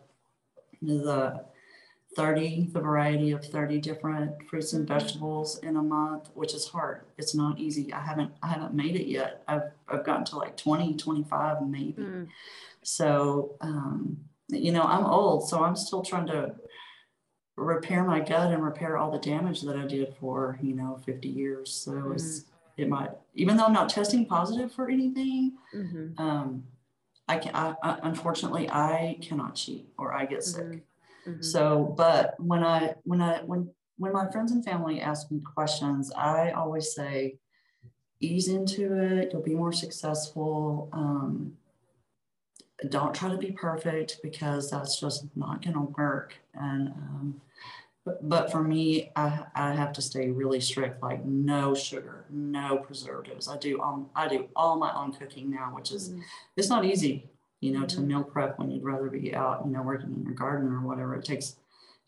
the 0.81 1.45
30 2.15 2.69
the 2.73 2.79
variety 2.79 3.31
of 3.31 3.43
30 3.43 3.79
different 3.79 4.31
fruits 4.49 4.73
and 4.73 4.87
mm-hmm. 4.87 4.99
vegetables 4.99 5.59
in 5.59 5.75
a 5.75 5.83
month 5.83 6.29
which 6.33 6.53
is 6.53 6.67
hard 6.67 7.01
it's 7.17 7.35
not 7.35 7.59
easy 7.59 7.91
i 7.93 7.99
haven't 7.99 8.31
i 8.41 8.47
haven't 8.47 8.73
made 8.73 8.95
it 8.95 9.07
yet 9.07 9.43
i've, 9.47 9.71
I've 9.87 10.05
gotten 10.05 10.25
to 10.25 10.37
like 10.37 10.55
20 10.55 10.95
25 10.95 11.67
maybe 11.67 12.01
mm. 12.01 12.27
so 12.83 13.55
um, 13.61 14.17
you 14.49 14.71
know, 14.71 14.83
I'm 14.83 15.05
old, 15.05 15.47
so 15.47 15.63
I'm 15.63 15.75
still 15.75 16.01
trying 16.01 16.27
to 16.27 16.55
repair 17.55 18.03
my 18.03 18.19
gut 18.19 18.51
and 18.51 18.63
repair 18.63 18.97
all 18.97 19.11
the 19.11 19.19
damage 19.19 19.61
that 19.61 19.75
I 19.75 19.85
did 19.85 20.15
for, 20.19 20.59
you 20.61 20.75
know, 20.75 20.99
50 21.05 21.27
years. 21.27 21.71
So 21.71 21.91
mm-hmm. 21.91 22.13
it's, 22.13 22.45
it 22.77 22.89
might, 22.89 23.11
even 23.33 23.57
though 23.57 23.65
I'm 23.65 23.73
not 23.73 23.89
testing 23.89 24.25
positive 24.25 24.71
for 24.71 24.89
anything, 24.89 25.53
mm-hmm. 25.73 26.21
um, 26.21 26.63
I 27.27 27.37
can, 27.37 27.55
I, 27.55 27.75
I, 27.81 27.99
unfortunately, 28.03 28.69
I 28.69 29.17
cannot 29.21 29.55
cheat 29.55 29.89
or 29.97 30.13
I 30.13 30.25
get 30.25 30.43
sick. 30.43 30.63
Mm-hmm. 30.63 30.77
Mm-hmm. 31.27 31.41
So, 31.41 31.93
but 31.97 32.35
when 32.39 32.63
I, 32.63 32.95
when 33.03 33.21
I, 33.21 33.41
when, 33.43 33.69
when 33.97 34.13
my 34.13 34.29
friends 34.29 34.51
and 34.51 34.63
family 34.63 34.99
ask 35.01 35.31
me 35.31 35.39
questions, 35.39 36.11
I 36.11 36.51
always 36.51 36.93
say, 36.93 37.37
ease 38.19 38.47
into 38.47 38.93
it. 38.93 39.29
You'll 39.31 39.41
be 39.41 39.55
more 39.55 39.73
successful. 39.73 40.89
Um, 40.93 41.57
don't 42.89 43.13
try 43.13 43.29
to 43.29 43.37
be 43.37 43.51
perfect 43.51 44.19
because 44.23 44.69
that's 44.69 44.99
just 44.99 45.25
not 45.35 45.61
going 45.61 45.75
to 45.75 45.93
work. 45.97 46.35
And, 46.53 46.89
um, 46.89 47.41
but, 48.03 48.27
but 48.27 48.51
for 48.51 48.61
me, 48.61 49.11
I, 49.15 49.45
I 49.55 49.73
have 49.73 49.93
to 49.93 50.01
stay 50.01 50.29
really 50.29 50.59
strict, 50.59 51.01
like 51.01 51.25
no 51.25 51.73
sugar, 51.73 52.25
no 52.29 52.77
preservatives. 52.77 53.47
I 53.47 53.57
do, 53.57 53.81
um, 53.81 54.09
I 54.15 54.27
do 54.27 54.47
all 54.55 54.77
my 54.77 54.93
own 54.95 55.11
cooking 55.11 55.49
now, 55.49 55.71
which 55.73 55.91
is, 55.91 56.09
mm-hmm. 56.09 56.21
it's 56.55 56.69
not 56.69 56.85
easy, 56.85 57.29
you 57.61 57.71
know, 57.71 57.85
to 57.85 57.97
mm-hmm. 57.97 58.07
meal 58.07 58.23
prep 58.23 58.59
when 58.59 58.71
you'd 58.71 58.83
rather 58.83 59.09
be 59.09 59.33
out, 59.33 59.63
you 59.65 59.71
know, 59.71 59.81
working 59.81 60.13
in 60.13 60.23
your 60.23 60.33
garden 60.33 60.71
or 60.71 60.81
whatever. 60.81 61.15
It 61.15 61.25
takes, 61.25 61.55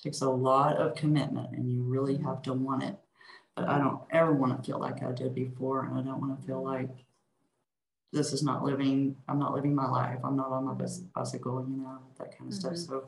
takes 0.01 0.21
a 0.21 0.29
lot 0.29 0.77
of 0.77 0.95
commitment 0.95 1.51
and 1.51 1.69
you 1.71 1.83
really 1.83 2.15
mm-hmm. 2.15 2.25
have 2.25 2.41
to 2.43 2.53
want 2.53 2.83
it. 2.83 2.95
But 3.55 3.69
I 3.69 3.79
don't 3.79 4.01
ever 4.11 4.33
want 4.33 4.55
to 4.55 4.65
feel 4.65 4.79
like 4.79 5.01
I 5.01 5.11
did 5.11 5.33
before. 5.33 5.85
And 5.85 5.97
I 5.97 6.01
don't 6.03 6.21
want 6.21 6.39
to 6.39 6.45
feel 6.45 6.63
like 6.63 6.91
this 8.13 8.31
is 8.31 8.43
not 8.43 8.63
living, 8.63 9.15
I'm 9.27 9.39
not 9.39 9.53
living 9.53 9.73
my 9.75 9.89
life. 9.89 10.19
I'm 10.23 10.35
not 10.35 10.49
on 10.49 10.65
my 10.65 10.73
bicycle, 11.15 11.65
you 11.67 11.77
know, 11.77 11.97
that 12.19 12.37
kind 12.37 12.51
of 12.51 12.57
mm-hmm. 12.57 12.75
stuff. 12.75 13.01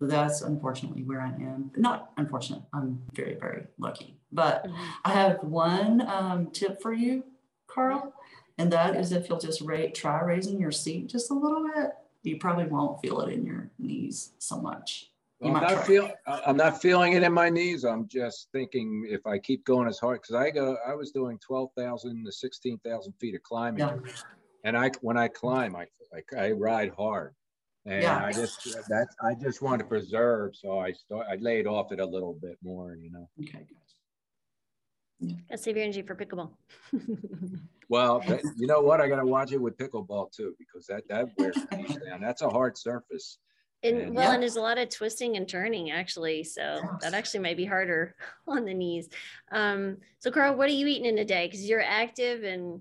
So 0.00 0.06
that's 0.06 0.42
unfortunately 0.42 1.02
where 1.02 1.20
I 1.20 1.28
am. 1.28 1.70
Not 1.76 2.12
unfortunate. 2.16 2.62
I'm 2.72 3.02
very, 3.12 3.34
very 3.34 3.64
lucky. 3.78 4.16
But 4.32 4.64
mm-hmm. 4.64 4.82
I 5.04 5.12
have 5.12 5.42
one 5.42 6.00
um, 6.06 6.50
tip 6.52 6.80
for 6.80 6.92
you, 6.92 7.24
Carl, 7.66 8.14
and 8.60 8.70
that 8.72 8.94
is 8.94 9.12
if 9.12 9.28
you'll 9.28 9.38
just 9.38 9.62
rate, 9.62 9.94
try 9.94 10.20
raising 10.20 10.60
your 10.60 10.70
seat 10.70 11.08
just 11.08 11.30
a 11.30 11.34
little 11.34 11.66
bit, 11.74 11.92
you 12.22 12.36
probably 12.36 12.66
won't 12.66 13.00
feel 13.00 13.22
it 13.22 13.32
in 13.32 13.46
your 13.46 13.70
knees 13.78 14.32
so 14.38 14.60
much. 14.60 15.10
Well, 15.40 15.56
I'm 15.56 15.62
not 15.62 15.86
feeling. 15.86 16.12
I'm 16.26 16.56
not 16.58 16.82
feeling 16.82 17.14
it 17.14 17.22
in 17.22 17.32
my 17.32 17.48
knees. 17.48 17.84
I'm 17.84 18.06
just 18.06 18.48
thinking 18.52 19.06
if 19.08 19.26
I 19.26 19.38
keep 19.38 19.64
going 19.64 19.88
as 19.88 19.98
hard 19.98 20.20
because 20.20 20.34
I 20.34 20.50
go. 20.50 20.76
I 20.86 20.94
was 20.94 21.12
doing 21.12 21.38
twelve 21.38 21.70
thousand 21.74 22.26
to 22.26 22.32
sixteen 22.32 22.78
thousand 22.84 23.14
feet 23.18 23.34
of 23.34 23.42
climbing, 23.42 23.78
yeah. 23.78 23.96
and 24.64 24.76
I 24.76 24.90
when 25.00 25.16
I 25.16 25.28
climb, 25.28 25.74
I 25.74 25.86
like 26.12 26.28
I 26.36 26.50
ride 26.50 26.92
hard, 26.94 27.34
and 27.86 28.02
yeah. 28.02 28.22
I 28.22 28.32
just 28.32 28.64
that 28.90 29.08
I 29.22 29.32
just 29.32 29.62
want 29.62 29.78
to 29.78 29.86
preserve. 29.86 30.54
So 30.54 30.78
I 30.78 30.92
start. 30.92 31.26
I 31.30 31.36
laid 31.36 31.66
off 31.66 31.90
it 31.90 32.00
a 32.00 32.06
little 32.06 32.34
bit 32.34 32.58
more. 32.62 32.94
You 32.94 33.10
know. 33.10 33.30
Okay. 33.40 33.64
Yeah. 35.20 35.36
Gotta 35.48 35.62
save 35.62 35.76
your 35.76 35.84
energy 35.84 36.02
for 36.02 36.14
pickleball. 36.14 36.50
well, 37.90 38.22
you 38.56 38.66
know 38.66 38.80
what? 38.80 39.00
I 39.00 39.08
gotta 39.08 39.26
watch 39.26 39.52
it 39.52 39.60
with 39.60 39.76
pickleball 39.76 40.32
too 40.32 40.54
because 40.58 40.86
that 40.86 41.06
that 41.08 41.28
wears 41.36 41.56
down. 41.56 42.20
That's 42.22 42.40
a 42.40 42.48
hard 42.48 42.78
surface. 42.78 43.38
And, 43.82 43.98
and 43.98 44.14
well, 44.14 44.28
yeah. 44.28 44.34
and 44.34 44.42
there's 44.42 44.56
a 44.56 44.60
lot 44.60 44.78
of 44.78 44.90
twisting 44.90 45.36
and 45.36 45.48
turning 45.48 45.90
actually. 45.90 46.44
So 46.44 46.62
yes. 46.62 46.84
that 47.02 47.14
actually 47.14 47.40
might 47.40 47.56
be 47.56 47.64
harder 47.64 48.14
on 48.48 48.64
the 48.64 48.74
knees. 48.74 49.08
Um, 49.50 49.98
so 50.20 50.30
Carl, 50.30 50.54
what 50.54 50.68
are 50.68 50.72
you 50.72 50.86
eating 50.86 51.06
in 51.06 51.18
a 51.18 51.24
day? 51.24 51.46
Because 51.46 51.68
you're 51.68 51.82
active 51.82 52.44
and 52.44 52.80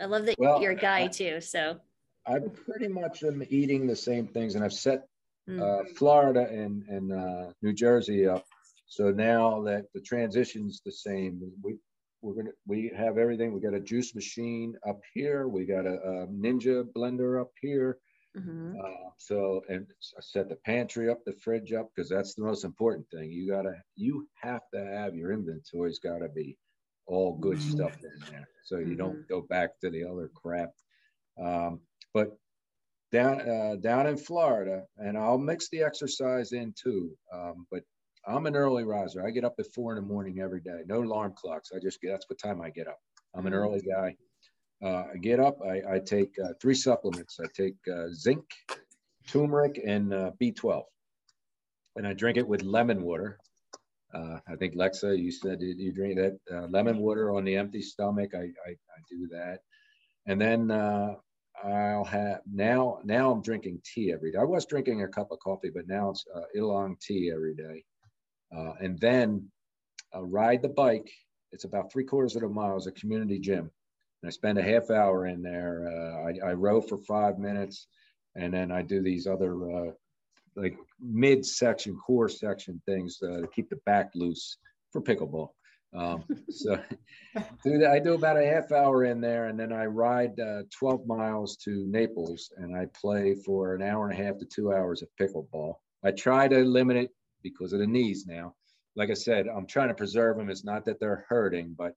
I 0.00 0.06
love 0.06 0.26
that 0.26 0.36
well, 0.38 0.60
you're 0.60 0.72
a 0.72 0.76
guy 0.76 1.04
I, 1.04 1.06
too. 1.06 1.40
So 1.40 1.78
I 2.26 2.38
pretty 2.40 2.88
much 2.88 3.22
am 3.22 3.44
eating 3.48 3.86
the 3.86 3.96
same 3.96 4.26
things 4.26 4.56
and 4.56 4.64
I've 4.64 4.72
set 4.72 5.06
mm. 5.48 5.60
uh, 5.60 5.84
Florida 5.94 6.48
and, 6.50 6.82
and 6.88 7.12
uh, 7.12 7.52
New 7.62 7.72
Jersey 7.72 8.26
up. 8.26 8.44
So 8.86 9.10
now 9.12 9.62
that 9.62 9.86
the 9.94 10.00
transition's 10.00 10.80
the 10.84 10.92
same, 10.92 11.40
we, 11.62 11.76
we're 12.22 12.34
gonna 12.34 12.54
we 12.66 12.90
have 12.96 13.18
everything. 13.18 13.52
We 13.52 13.60
got 13.60 13.74
a 13.74 13.80
juice 13.80 14.14
machine 14.14 14.74
up 14.88 15.00
here. 15.12 15.48
We 15.48 15.66
got 15.66 15.86
a, 15.86 15.94
a 15.94 16.26
Ninja 16.28 16.84
blender 16.84 17.40
up 17.40 17.50
here. 17.60 17.98
Mm-hmm. 18.36 18.76
Uh, 18.82 19.10
so, 19.18 19.62
and 19.68 19.86
I 20.16 20.20
set 20.22 20.48
the 20.48 20.56
pantry 20.64 21.10
up, 21.10 21.22
the 21.26 21.34
fridge 21.34 21.72
up, 21.72 21.90
because 21.94 22.08
that's 22.08 22.34
the 22.34 22.44
most 22.44 22.64
important 22.64 23.06
thing. 23.10 23.30
You 23.30 23.50
gotta, 23.50 23.74
you 23.94 24.26
have 24.40 24.62
to 24.72 24.82
have 24.82 25.14
your 25.14 25.32
inventory's 25.32 25.98
got 25.98 26.18
to 26.18 26.28
be 26.30 26.56
all 27.06 27.36
good 27.36 27.58
mm-hmm. 27.58 27.70
stuff 27.70 27.96
in 28.02 28.30
there, 28.30 28.48
so 28.64 28.78
you 28.78 28.86
mm-hmm. 28.86 28.96
don't 28.96 29.28
go 29.28 29.42
back 29.42 29.78
to 29.80 29.90
the 29.90 30.04
other 30.04 30.30
crap. 30.34 30.70
Um, 31.38 31.80
but 32.14 32.36
down 33.10 33.40
uh, 33.42 33.76
down 33.80 34.06
in 34.06 34.16
Florida, 34.16 34.84
and 34.96 35.18
I'll 35.18 35.38
mix 35.38 35.68
the 35.68 35.82
exercise 35.82 36.52
in 36.52 36.72
too. 36.74 37.10
Um, 37.32 37.66
but 37.70 37.82
I'm 38.26 38.46
an 38.46 38.56
early 38.56 38.84
riser. 38.84 39.26
I 39.26 39.30
get 39.30 39.44
up 39.44 39.54
at 39.58 39.72
four 39.74 39.92
in 39.92 39.96
the 39.96 40.08
morning 40.08 40.40
every 40.40 40.60
day. 40.60 40.82
No 40.86 41.02
alarm 41.02 41.34
clocks. 41.36 41.70
I 41.74 41.80
just 41.80 42.00
get 42.00 42.10
that's 42.10 42.28
what 42.28 42.38
time 42.38 42.60
I 42.60 42.70
get 42.70 42.86
up. 42.86 42.98
I'm 43.34 43.46
an 43.46 43.52
mm-hmm. 43.52 43.62
early 43.62 43.80
guy. 43.80 44.16
Uh, 44.82 45.04
I 45.14 45.16
get 45.16 45.38
up, 45.38 45.58
I, 45.64 45.94
I 45.94 45.98
take 46.00 46.34
uh, 46.44 46.54
three 46.60 46.74
supplements. 46.74 47.38
I 47.40 47.46
take 47.54 47.76
uh, 47.92 48.08
zinc, 48.12 48.44
turmeric, 49.28 49.80
and 49.86 50.12
uh, 50.12 50.32
B12. 50.40 50.82
And 51.96 52.06
I 52.06 52.14
drink 52.14 52.36
it 52.36 52.46
with 52.46 52.62
lemon 52.62 53.02
water. 53.02 53.38
Uh, 54.12 54.38
I 54.48 54.56
think 54.56 54.74
Lexa, 54.74 55.16
you 55.16 55.30
said 55.30 55.58
you 55.60 55.92
drink 55.92 56.16
that 56.16 56.38
uh, 56.52 56.66
lemon 56.68 56.98
water 56.98 57.34
on 57.34 57.44
the 57.44 57.56
empty 57.56 57.80
stomach. 57.80 58.32
I, 58.34 58.38
I, 58.38 58.70
I 58.70 59.00
do 59.08 59.28
that. 59.30 59.60
And 60.26 60.40
then 60.40 60.70
I'll 61.64 62.04
have 62.04 62.40
now, 62.52 62.98
now 63.04 63.30
I'm 63.30 63.40
drinking 63.40 63.82
tea 63.84 64.12
every 64.12 64.32
day. 64.32 64.38
I 64.38 64.44
was 64.44 64.66
drinking 64.66 65.02
a 65.02 65.08
cup 65.08 65.30
of 65.30 65.38
coffee, 65.38 65.70
but 65.72 65.86
now 65.86 66.10
it's 66.10 66.24
Oolong 66.56 66.96
tea 67.00 67.30
every 67.32 67.54
day. 67.54 67.84
And 68.52 68.98
then 68.98 69.48
I'll 70.12 70.24
ride 70.24 70.62
the 70.62 70.68
bike. 70.68 71.10
It's 71.52 71.64
about 71.64 71.92
three 71.92 72.04
quarters 72.04 72.36
of 72.36 72.42
a 72.42 72.48
mile. 72.48 72.76
It's 72.76 72.86
a 72.86 72.92
community 72.92 73.38
gym 73.38 73.70
and 74.22 74.28
I 74.28 74.30
spend 74.30 74.58
a 74.58 74.62
half 74.62 74.90
hour 74.90 75.26
in 75.26 75.42
there. 75.42 75.88
Uh, 75.88 76.28
I, 76.28 76.50
I, 76.50 76.52
row 76.52 76.80
for 76.80 76.98
five 76.98 77.38
minutes, 77.38 77.88
and 78.36 78.54
then 78.54 78.70
I 78.70 78.82
do 78.82 79.02
these 79.02 79.26
other 79.26 79.54
uh, 79.70 79.90
like 80.54 80.76
mid 81.00 81.44
section, 81.44 81.96
core 81.96 82.28
section 82.28 82.80
things 82.86 83.18
uh, 83.22 83.40
to 83.40 83.48
keep 83.48 83.68
the 83.68 83.80
back 83.84 84.10
loose 84.14 84.58
for 84.92 85.02
pickleball. 85.02 85.48
Um, 85.94 86.24
so 86.50 86.78
do 87.64 87.78
that. 87.78 87.90
I 87.90 87.98
do 87.98 88.14
about 88.14 88.36
a 88.36 88.46
half 88.46 88.70
hour 88.70 89.04
in 89.04 89.20
there, 89.20 89.46
and 89.46 89.58
then 89.58 89.72
I 89.72 89.86
ride 89.86 90.38
uh, 90.38 90.62
12 90.78 91.06
miles 91.06 91.56
to 91.64 91.84
Naples, 91.88 92.52
and 92.56 92.76
I 92.76 92.86
play 92.94 93.34
for 93.34 93.74
an 93.74 93.82
hour 93.82 94.08
and 94.08 94.18
a 94.18 94.22
half 94.22 94.38
to 94.38 94.44
two 94.44 94.72
hours 94.72 95.02
of 95.02 95.08
pickleball. 95.20 95.74
I 96.04 96.12
try 96.12 96.48
to 96.48 96.58
limit 96.58 96.96
it 96.96 97.10
because 97.42 97.72
of 97.72 97.80
the 97.80 97.86
knees 97.86 98.26
now. 98.26 98.54
Like 98.94 99.10
I 99.10 99.14
said, 99.14 99.46
I'm 99.48 99.66
trying 99.66 99.88
to 99.88 99.94
preserve 99.94 100.36
them. 100.36 100.50
It's 100.50 100.64
not 100.64 100.84
that 100.84 101.00
they're 101.00 101.24
hurting, 101.28 101.74
but 101.76 101.94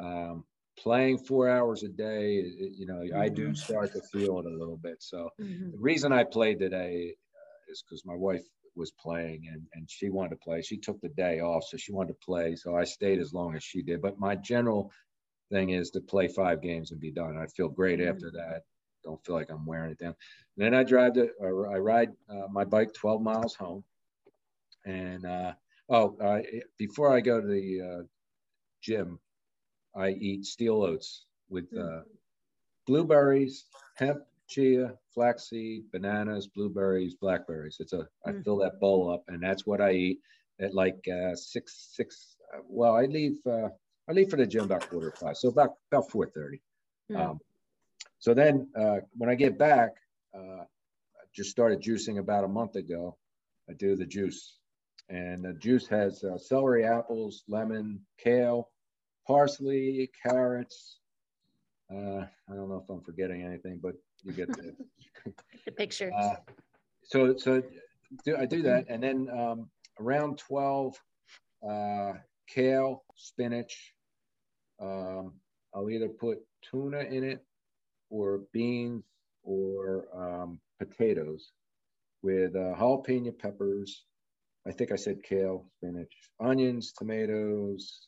um, 0.00 0.44
playing 0.78 1.18
four 1.18 1.48
hours 1.48 1.82
a 1.82 1.88
day, 1.88 2.42
you 2.76 2.86
know, 2.86 3.00
mm-hmm. 3.00 3.18
I 3.20 3.28
do 3.28 3.46
mm-hmm. 3.46 3.54
start 3.54 3.92
to 3.92 4.00
feel 4.12 4.38
it 4.38 4.46
a 4.46 4.56
little 4.56 4.76
bit. 4.76 4.96
So 5.00 5.30
mm-hmm. 5.40 5.72
the 5.72 5.78
reason 5.78 6.12
I 6.12 6.24
played 6.24 6.58
today 6.58 7.14
is 7.70 7.82
because 7.82 8.04
my 8.04 8.14
wife 8.14 8.44
was 8.76 8.92
playing 8.92 9.48
and, 9.52 9.62
and 9.74 9.90
she 9.90 10.08
wanted 10.08 10.30
to 10.30 10.36
play. 10.36 10.62
She 10.62 10.78
took 10.78 11.00
the 11.00 11.08
day 11.08 11.40
off, 11.40 11.64
so 11.64 11.76
she 11.76 11.92
wanted 11.92 12.12
to 12.12 12.24
play. 12.24 12.56
So 12.56 12.76
I 12.76 12.84
stayed 12.84 13.18
as 13.18 13.34
long 13.34 13.56
as 13.56 13.64
she 13.64 13.82
did. 13.82 14.00
But 14.00 14.18
my 14.18 14.36
general 14.36 14.92
thing 15.50 15.70
is 15.70 15.90
to 15.90 16.00
play 16.00 16.28
five 16.28 16.62
games 16.62 16.92
and 16.92 17.00
be 17.00 17.10
done. 17.10 17.36
I 17.36 17.46
feel 17.46 17.68
great 17.68 17.98
mm-hmm. 17.98 18.10
after 18.10 18.30
that. 18.32 18.62
Don't 19.04 19.24
feel 19.24 19.34
like 19.34 19.50
I'm 19.50 19.66
wearing 19.66 19.92
it 19.92 19.98
down. 19.98 20.14
And 20.56 20.66
then 20.66 20.74
I 20.74 20.84
drive 20.84 21.14
to, 21.14 21.28
uh, 21.42 21.70
I 21.70 21.78
ride 21.78 22.10
uh, 22.28 22.48
my 22.50 22.64
bike 22.64 22.92
12 22.94 23.22
miles 23.22 23.54
home. 23.54 23.84
And 24.88 25.26
uh, 25.26 25.52
oh, 25.90 26.42
before 26.78 27.14
I 27.14 27.20
go 27.20 27.40
to 27.40 27.46
the 27.46 27.80
uh, 27.80 28.02
gym, 28.82 29.18
I 29.94 30.10
eat 30.10 30.46
steel 30.46 30.82
oats 30.82 31.26
with 31.50 31.70
mm. 31.72 32.00
uh, 32.00 32.02
blueberries, 32.86 33.66
hemp, 33.96 34.22
chia, 34.48 34.94
flaxseed, 35.14 35.90
bananas, 35.92 36.46
blueberries, 36.46 37.14
blackberries. 37.14 37.76
It's 37.80 37.92
a 37.92 38.08
I 38.26 38.32
mm. 38.32 38.44
fill 38.44 38.56
that 38.58 38.80
bowl 38.80 39.12
up, 39.12 39.24
and 39.28 39.42
that's 39.42 39.66
what 39.66 39.82
I 39.82 39.92
eat 39.92 40.20
at 40.58 40.74
like 40.74 41.06
uh, 41.08 41.34
six 41.34 41.90
six. 41.92 42.36
Uh, 42.54 42.60
well, 42.66 42.94
I 42.94 43.04
leave 43.04 43.36
uh, 43.46 43.68
I 44.08 44.12
leave 44.12 44.30
for 44.30 44.36
the 44.36 44.46
gym 44.46 44.64
about 44.64 44.88
quarter 44.88 45.12
five, 45.12 45.36
so 45.36 45.50
about 45.50 45.74
about 45.92 46.10
four 46.10 46.26
thirty. 46.26 46.62
Mm. 47.12 47.20
Um, 47.20 47.40
so 48.18 48.32
then 48.32 48.68
uh, 48.74 49.00
when 49.16 49.28
I 49.28 49.34
get 49.34 49.58
back, 49.58 49.90
uh, 50.34 50.62
I 50.62 51.24
just 51.34 51.50
started 51.50 51.82
juicing 51.82 52.18
about 52.18 52.44
a 52.44 52.48
month 52.48 52.76
ago. 52.76 53.18
I 53.68 53.74
do 53.74 53.96
the 53.96 54.06
juice, 54.06 54.58
and 55.08 55.44
the 55.44 55.54
juice 55.54 55.86
has 55.86 56.22
uh, 56.24 56.36
celery, 56.38 56.84
apples, 56.84 57.44
lemon, 57.48 58.00
kale, 58.18 58.70
parsley, 59.26 60.10
carrots. 60.22 60.98
Uh, 61.90 62.26
I 62.48 62.54
don't 62.54 62.68
know 62.68 62.82
if 62.82 62.90
I'm 62.90 63.00
forgetting 63.00 63.42
anything, 63.42 63.80
but 63.82 63.94
you 64.22 64.32
get 64.32 64.48
the, 64.48 64.74
the 65.64 65.72
picture. 65.72 66.12
Uh, 66.14 66.36
so, 67.02 67.36
so 67.36 67.62
do, 68.24 68.36
I 68.36 68.44
do 68.44 68.62
that, 68.62 68.86
and 68.88 69.02
then 69.02 69.28
um, 69.30 69.70
around 69.98 70.38
12, 70.38 70.94
uh, 71.68 72.12
kale, 72.46 73.04
spinach. 73.16 73.94
Um, 74.80 75.34
I'll 75.74 75.90
either 75.90 76.08
put 76.08 76.38
tuna 76.62 77.00
in 77.00 77.24
it, 77.24 77.44
or 78.10 78.42
beans, 78.52 79.04
or 79.42 80.06
um, 80.14 80.60
potatoes, 80.78 81.52
with 82.22 82.54
uh, 82.56 82.74
jalapeno 82.76 83.36
peppers. 83.38 84.04
I 84.68 84.72
think 84.72 84.92
I 84.92 84.96
said 84.96 85.22
kale, 85.22 85.64
spinach, 85.76 86.12
onions, 86.40 86.92
tomatoes, 86.92 88.06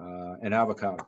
uh, 0.00 0.34
and 0.42 0.54
avocado. 0.54 1.06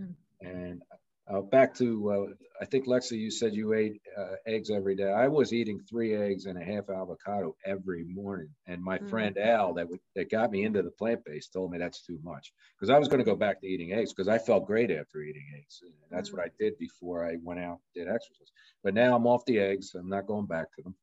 Mm. 0.00 0.14
And 0.40 0.82
uh, 1.28 1.40
back 1.40 1.74
to, 1.74 2.10
uh, 2.10 2.34
I 2.62 2.66
think 2.66 2.86
Lexa, 2.86 3.18
you 3.18 3.32
said 3.32 3.52
you 3.52 3.72
ate 3.72 4.00
uh, 4.16 4.36
eggs 4.46 4.70
every 4.70 4.94
day. 4.94 5.10
I 5.10 5.26
was 5.26 5.52
eating 5.52 5.80
three 5.80 6.14
eggs 6.14 6.46
and 6.46 6.56
a 6.56 6.64
half 6.64 6.88
avocado 6.88 7.56
every 7.66 8.04
morning. 8.04 8.50
And 8.68 8.80
my 8.80 8.98
mm. 8.98 9.10
friend 9.10 9.36
Al, 9.36 9.74
that 9.74 9.82
w- 9.82 10.00
that 10.14 10.30
got 10.30 10.52
me 10.52 10.62
into 10.62 10.82
the 10.82 10.92
plant 10.92 11.24
based, 11.24 11.52
told 11.52 11.72
me 11.72 11.78
that's 11.78 12.02
too 12.02 12.20
much 12.22 12.52
because 12.78 12.90
I 12.90 12.98
was 12.98 13.08
going 13.08 13.18
to 13.18 13.24
go 13.24 13.34
back 13.34 13.60
to 13.60 13.66
eating 13.66 13.92
eggs 13.92 14.12
because 14.12 14.28
I 14.28 14.38
felt 14.38 14.66
great 14.66 14.92
after 14.92 15.20
eating 15.20 15.46
eggs. 15.56 15.80
And 15.82 15.92
that's 16.10 16.30
mm. 16.30 16.34
what 16.34 16.44
I 16.44 16.50
did 16.60 16.78
before 16.78 17.26
I 17.26 17.36
went 17.42 17.58
out 17.60 17.80
did 17.94 18.06
exercise. 18.06 18.52
But 18.84 18.94
now 18.94 19.16
I'm 19.16 19.26
off 19.26 19.44
the 19.46 19.58
eggs. 19.58 19.96
I'm 19.96 20.08
not 20.08 20.26
going 20.26 20.46
back 20.46 20.66
to 20.76 20.82
them. 20.82 20.94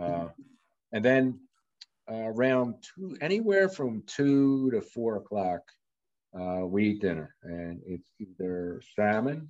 Uh, 0.00 0.02
mm. 0.02 0.32
And 0.92 1.04
then 1.04 1.40
uh, 2.10 2.14
around 2.14 2.74
two, 2.82 3.16
anywhere 3.20 3.68
from 3.68 4.02
two 4.06 4.70
to 4.72 4.80
four 4.80 5.16
o'clock, 5.16 5.60
uh, 6.38 6.66
we 6.66 6.88
eat 6.90 7.00
dinner, 7.00 7.34
and 7.42 7.80
it's 7.86 8.08
either 8.18 8.80
salmon, 8.96 9.48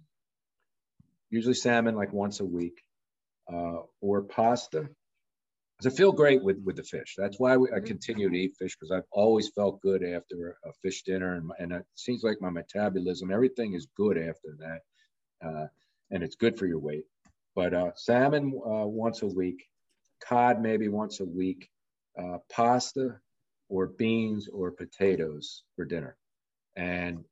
usually 1.30 1.54
salmon 1.54 1.94
like 1.94 2.12
once 2.12 2.40
a 2.40 2.44
week, 2.44 2.82
uh, 3.52 3.78
or 4.00 4.22
pasta. 4.22 4.88
Because 5.78 5.94
I 5.94 5.96
feel 5.96 6.12
great 6.12 6.42
with 6.42 6.58
with 6.64 6.76
the 6.76 6.82
fish. 6.82 7.14
That's 7.16 7.38
why 7.38 7.56
we, 7.56 7.68
I 7.70 7.76
mm-hmm. 7.76 7.86
continue 7.86 8.28
to 8.28 8.36
eat 8.36 8.56
fish 8.58 8.76
because 8.78 8.90
I've 8.90 9.08
always 9.10 9.48
felt 9.48 9.80
good 9.80 10.04
after 10.04 10.56
a 10.64 10.72
fish 10.82 11.02
dinner, 11.04 11.36
and, 11.36 11.50
and 11.58 11.72
it 11.72 11.86
seems 11.94 12.22
like 12.22 12.40
my 12.40 12.50
metabolism, 12.50 13.32
everything 13.32 13.74
is 13.74 13.88
good 13.96 14.18
after 14.18 14.56
that, 14.58 14.80
uh, 15.46 15.66
and 16.10 16.22
it's 16.22 16.36
good 16.36 16.58
for 16.58 16.66
your 16.66 16.78
weight. 16.78 17.04
But 17.54 17.74
uh, 17.74 17.90
salmon 17.94 18.60
uh, 18.64 18.86
once 18.86 19.22
a 19.22 19.26
week, 19.26 19.64
cod 20.22 20.60
maybe 20.60 20.88
once 20.88 21.20
a 21.20 21.24
week, 21.24 21.68
uh, 22.18 22.38
pasta 22.50 23.16
or 23.68 23.86
beans 23.86 24.48
or 24.48 24.70
potatoes 24.70 25.64
for 25.76 25.84
dinner 25.84 26.16
and 26.76 27.24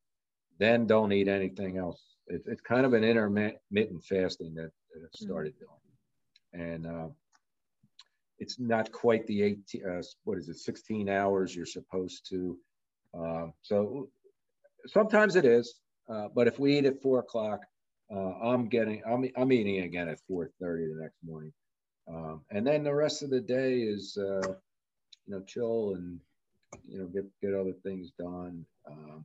then 0.58 0.86
don't 0.86 1.12
eat 1.12 1.28
anything 1.28 1.78
else. 1.78 2.02
It, 2.26 2.42
it's 2.46 2.60
kind 2.60 2.84
of 2.86 2.92
an 2.92 3.04
intermittent 3.04 4.04
fasting 4.04 4.54
that, 4.54 4.70
that 4.94 5.02
I 5.02 5.08
started 5.12 5.54
doing. 5.58 6.66
And 6.68 6.86
uh, 6.86 7.08
it's 8.38 8.58
not 8.58 8.92
quite 8.92 9.26
the 9.26 9.42
18, 9.42 9.86
uh, 9.86 10.02
what 10.24 10.38
is 10.38 10.48
it, 10.48 10.58
16 10.58 11.08
hours 11.08 11.54
you're 11.54 11.66
supposed 11.66 12.28
to. 12.30 12.58
Uh, 13.18 13.46
so 13.62 14.10
sometimes 14.86 15.36
it 15.36 15.44
is, 15.44 15.80
uh, 16.12 16.28
but 16.34 16.46
if 16.46 16.58
we 16.58 16.78
eat 16.78 16.84
at 16.84 17.02
four 17.02 17.20
o'clock, 17.20 17.64
uh, 18.12 18.32
I'm 18.42 18.68
getting, 18.68 19.02
I'm, 19.06 19.28
I'm 19.36 19.52
eating 19.52 19.84
again 19.84 20.08
at 20.08 20.18
4.30 20.30 20.50
the 20.60 21.02
next 21.02 21.18
morning. 21.24 21.52
Um, 22.08 22.42
and 22.50 22.66
then 22.66 22.82
the 22.82 22.94
rest 22.94 23.22
of 23.22 23.30
the 23.30 23.40
day 23.40 23.80
is, 23.80 24.16
uh, 24.16 24.54
you 25.30 25.36
know, 25.36 25.42
chill 25.44 25.94
and, 25.94 26.18
you 26.88 26.98
know, 26.98 27.06
get, 27.06 27.24
get 27.40 27.54
other 27.54 27.74
things 27.84 28.10
done. 28.18 28.64
Um, 28.90 29.24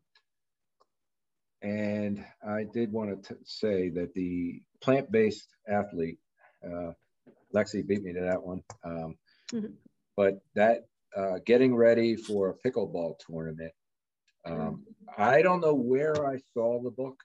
and 1.64 2.24
I 2.48 2.66
did 2.72 2.92
want 2.92 3.24
to 3.24 3.38
say 3.44 3.90
that 3.90 4.14
the 4.14 4.62
plant-based 4.82 5.48
athlete, 5.68 6.20
uh, 6.64 6.92
Lexi 7.56 7.86
beat 7.86 8.04
me 8.04 8.14
to 8.14 8.22
that 8.22 8.44
one. 8.44 8.62
Um, 8.84 9.16
mm-hmm. 9.52 9.74
But 10.16 10.42
that 10.54 10.86
uh, 11.18 11.40
getting 11.44 11.76
ready 11.76 12.16
for 12.16 12.50
a 12.50 12.70
pickleball 12.70 13.18
tournament, 13.18 13.72
um, 14.46 14.84
I 15.18 15.42
don't 15.42 15.62
know 15.62 15.74
where 15.74 16.28
I 16.28 16.38
saw 16.54 16.84
the 16.84 16.92
book, 16.92 17.18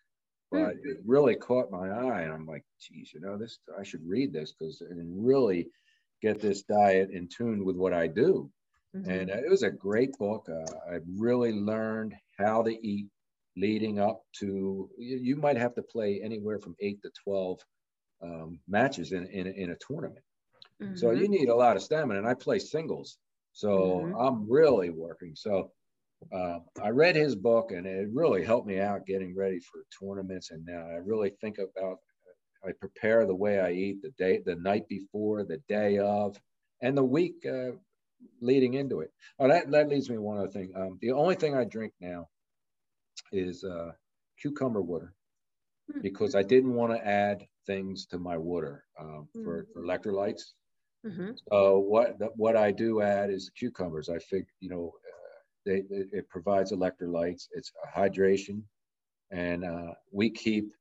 but 0.51 0.76
it 0.83 0.99
really 1.05 1.35
caught 1.35 1.70
my 1.70 1.91
eye, 1.91 2.22
and 2.22 2.33
I'm 2.33 2.47
like, 2.47 2.64
geez, 2.81 3.12
you 3.12 3.20
know, 3.20 3.37
this 3.37 3.59
I 3.78 3.83
should 3.83 4.09
read 4.09 4.33
this 4.33 4.53
because 4.53 4.81
and 4.81 5.26
really 5.26 5.68
get 6.22 6.41
this 6.41 6.62
diet 6.62 7.11
in 7.11 7.28
tune 7.28 7.64
with 7.64 7.76
what 7.76 7.93
I 7.93 8.07
do. 8.07 8.51
Mm-hmm. 8.97 9.11
And 9.11 9.30
uh, 9.30 9.36
it 9.36 9.51
was 9.51 9.62
a 9.62 9.70
great 9.70 10.16
book. 10.18 10.49
Uh, 10.49 10.93
I 10.93 10.99
really 11.16 11.53
learned 11.53 12.14
how 12.38 12.62
to 12.62 12.86
eat 12.86 13.07
leading 13.57 13.99
up 13.99 14.22
to 14.32 14.88
you 14.97 15.36
might 15.36 15.57
have 15.57 15.74
to 15.74 15.82
play 15.82 16.20
anywhere 16.22 16.59
from 16.59 16.76
eight 16.80 17.01
to 17.03 17.11
12 17.24 17.59
um, 18.22 18.59
matches 18.68 19.12
in, 19.12 19.26
in, 19.26 19.47
in, 19.49 19.70
a 19.70 19.76
tournament 19.76 20.24
mm-hmm. 20.80 20.95
so 20.95 21.11
you 21.11 21.28
need 21.28 21.49
a 21.49 21.55
lot 21.55 21.76
of 21.76 21.82
stamina 21.82 22.18
and 22.18 22.28
i 22.28 22.34
play 22.34 22.59
singles 22.59 23.18
so 23.53 24.03
mm-hmm. 24.05 24.14
i'm 24.16 24.49
really 24.49 24.91
working 24.91 25.32
so 25.34 25.70
uh, 26.32 26.59
i 26.82 26.91
read 26.91 27.16
his 27.16 27.34
book 27.34 27.72
and 27.72 27.86
it 27.86 28.09
really 28.12 28.45
helped 28.45 28.68
me 28.68 28.78
out 28.78 29.07
getting 29.07 29.34
ready 29.34 29.59
for 29.59 29.84
tournaments 29.99 30.51
and 30.53 30.64
now 30.64 30.86
i 30.88 30.99
really 31.05 31.30
think 31.41 31.59
about 31.59 31.99
i 32.64 32.70
prepare 32.80 33.26
the 33.26 33.34
way 33.34 33.59
i 33.59 33.72
eat 33.72 34.01
the 34.01 34.12
day 34.16 34.41
the 34.47 34.57
night 34.57 34.86
before 34.88 35.45
the 35.45 35.61
day 35.68 35.99
of 35.99 36.36
and 36.82 36.97
the 36.97 37.05
week 37.05 37.45
uh, 37.47 37.72
leading 38.41 38.75
into 38.75 39.01
it 39.01 39.12
oh 39.39 39.49
that, 39.49 39.71
that 39.71 39.89
leads 39.89 40.09
me 40.09 40.16
to 40.16 40.23
one 40.23 40.39
other 40.39 40.49
thing 40.49 40.73
um, 40.77 40.99
the 41.01 41.12
only 41.12 41.35
thing 41.35 41.55
i 41.55 41.64
drink 41.64 41.93
now 42.01 42.27
is 43.33 43.64
uh, 43.64 43.93
cucumber 44.41 44.81
water 44.81 45.14
mm-hmm. 45.91 46.01
because 46.01 46.35
I 46.35 46.43
didn't 46.43 46.75
want 46.75 46.93
to 46.93 47.07
add 47.07 47.47
things 47.66 48.07
to 48.07 48.18
my 48.18 48.37
water 48.37 48.85
um, 48.99 49.29
for, 49.45 49.66
for 49.73 49.83
electrolytes. 49.83 50.53
Mm-hmm. 51.07 51.31
So 51.51 51.79
what 51.79 52.16
what 52.37 52.57
I 52.57 52.73
do 52.73 53.01
add 53.01 53.31
is 53.31 53.51
cucumbers. 53.57 54.11
I 54.11 54.18
think 54.18 54.47
you 54.61 54.68
know 54.68 54.93
uh, 54.95 55.39
they, 55.64 55.83
it 55.89 56.29
provides 56.29 56.73
electrolytes. 56.73 57.49
It's 57.53 57.73
hydration, 57.97 58.62
and 59.31 59.64
uh, 59.64 59.95
we 60.12 60.29
keep 60.31 60.73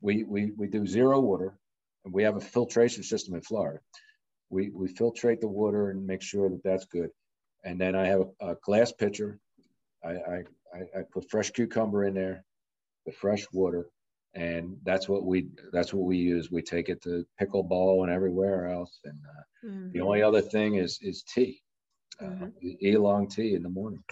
we, 0.00 0.24
we 0.24 0.50
we 0.56 0.66
do 0.66 0.86
zero 0.86 1.20
water, 1.20 1.56
and 2.04 2.12
we 2.12 2.24
have 2.24 2.36
a 2.36 2.40
filtration 2.40 3.04
system 3.04 3.34
in 3.34 3.42
Florida. 3.42 3.78
We 4.50 4.70
we 4.70 4.88
filtrate 4.88 5.40
the 5.40 5.48
water 5.48 5.90
and 5.90 6.06
make 6.06 6.22
sure 6.22 6.48
that 6.50 6.62
that's 6.62 6.84
good, 6.86 7.10
and 7.64 7.80
then 7.80 7.94
I 7.94 8.06
have 8.06 8.22
a, 8.40 8.50
a 8.50 8.56
glass 8.62 8.92
pitcher. 8.92 9.38
I, 10.04 10.10
I 10.10 10.42
I, 10.72 11.02
put 11.12 11.30
fresh 11.30 11.50
cucumber 11.50 12.04
in 12.04 12.14
there, 12.14 12.44
the 13.06 13.12
fresh 13.12 13.46
water, 13.52 13.88
and 14.34 14.76
that's 14.84 15.08
what 15.08 15.24
we 15.24 15.48
that's 15.72 15.92
what 15.92 16.06
we 16.06 16.16
use. 16.16 16.50
We 16.50 16.62
take 16.62 16.88
it 16.88 17.02
to 17.02 17.26
pickleball 17.40 18.04
and 18.04 18.12
everywhere 18.12 18.68
else. 18.68 19.00
And 19.04 19.18
uh, 19.28 19.66
mm-hmm. 19.66 19.92
the 19.92 20.00
only 20.00 20.22
other 20.22 20.40
thing 20.40 20.76
is 20.76 20.98
is 21.02 21.22
tea, 21.22 21.60
uh, 22.20 22.24
mm-hmm. 22.24 22.86
oolong 22.86 23.28
tea 23.28 23.54
in 23.54 23.62
the 23.62 23.68
morning. 23.68 24.02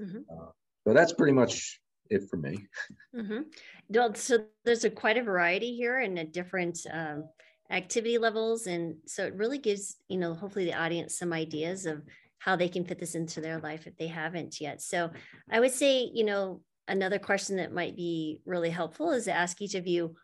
Mm-hmm. 0.00 0.18
Uh, 0.30 0.50
so 0.86 0.94
that's 0.94 1.12
pretty 1.12 1.32
much 1.32 1.80
it 2.10 2.22
for 2.28 2.36
me. 2.36 2.66
Mm-hmm. 3.14 3.42
Well, 3.88 4.14
so 4.14 4.44
there's 4.64 4.84
a 4.84 4.90
quite 4.90 5.16
a 5.16 5.22
variety 5.22 5.74
here 5.74 6.00
and 6.00 6.18
a 6.18 6.24
different 6.24 6.78
um, 6.92 7.24
activity 7.70 8.18
levels, 8.18 8.66
and 8.66 8.96
so 9.06 9.26
it 9.26 9.34
really 9.34 9.58
gives 9.58 9.96
you 10.08 10.18
know 10.18 10.34
hopefully 10.34 10.64
the 10.64 10.78
audience 10.78 11.18
some 11.18 11.32
ideas 11.32 11.86
of 11.86 12.02
how 12.38 12.56
they 12.56 12.68
can 12.68 12.84
fit 12.84 12.98
this 12.98 13.14
into 13.14 13.40
their 13.40 13.58
life 13.60 13.86
if 13.86 13.96
they 13.96 14.06
haven't 14.06 14.60
yet. 14.60 14.82
So 14.82 15.10
I 15.50 15.60
would 15.60 15.72
say, 15.72 16.10
you 16.12 16.24
know, 16.24 16.60
another 16.86 17.18
question 17.18 17.56
that 17.56 17.72
might 17.72 17.96
be 17.96 18.40
really 18.44 18.68
helpful 18.68 19.12
is 19.12 19.24
to 19.24 19.32
ask 19.32 19.62
each 19.62 19.74
of 19.74 19.86
you, 19.86 20.14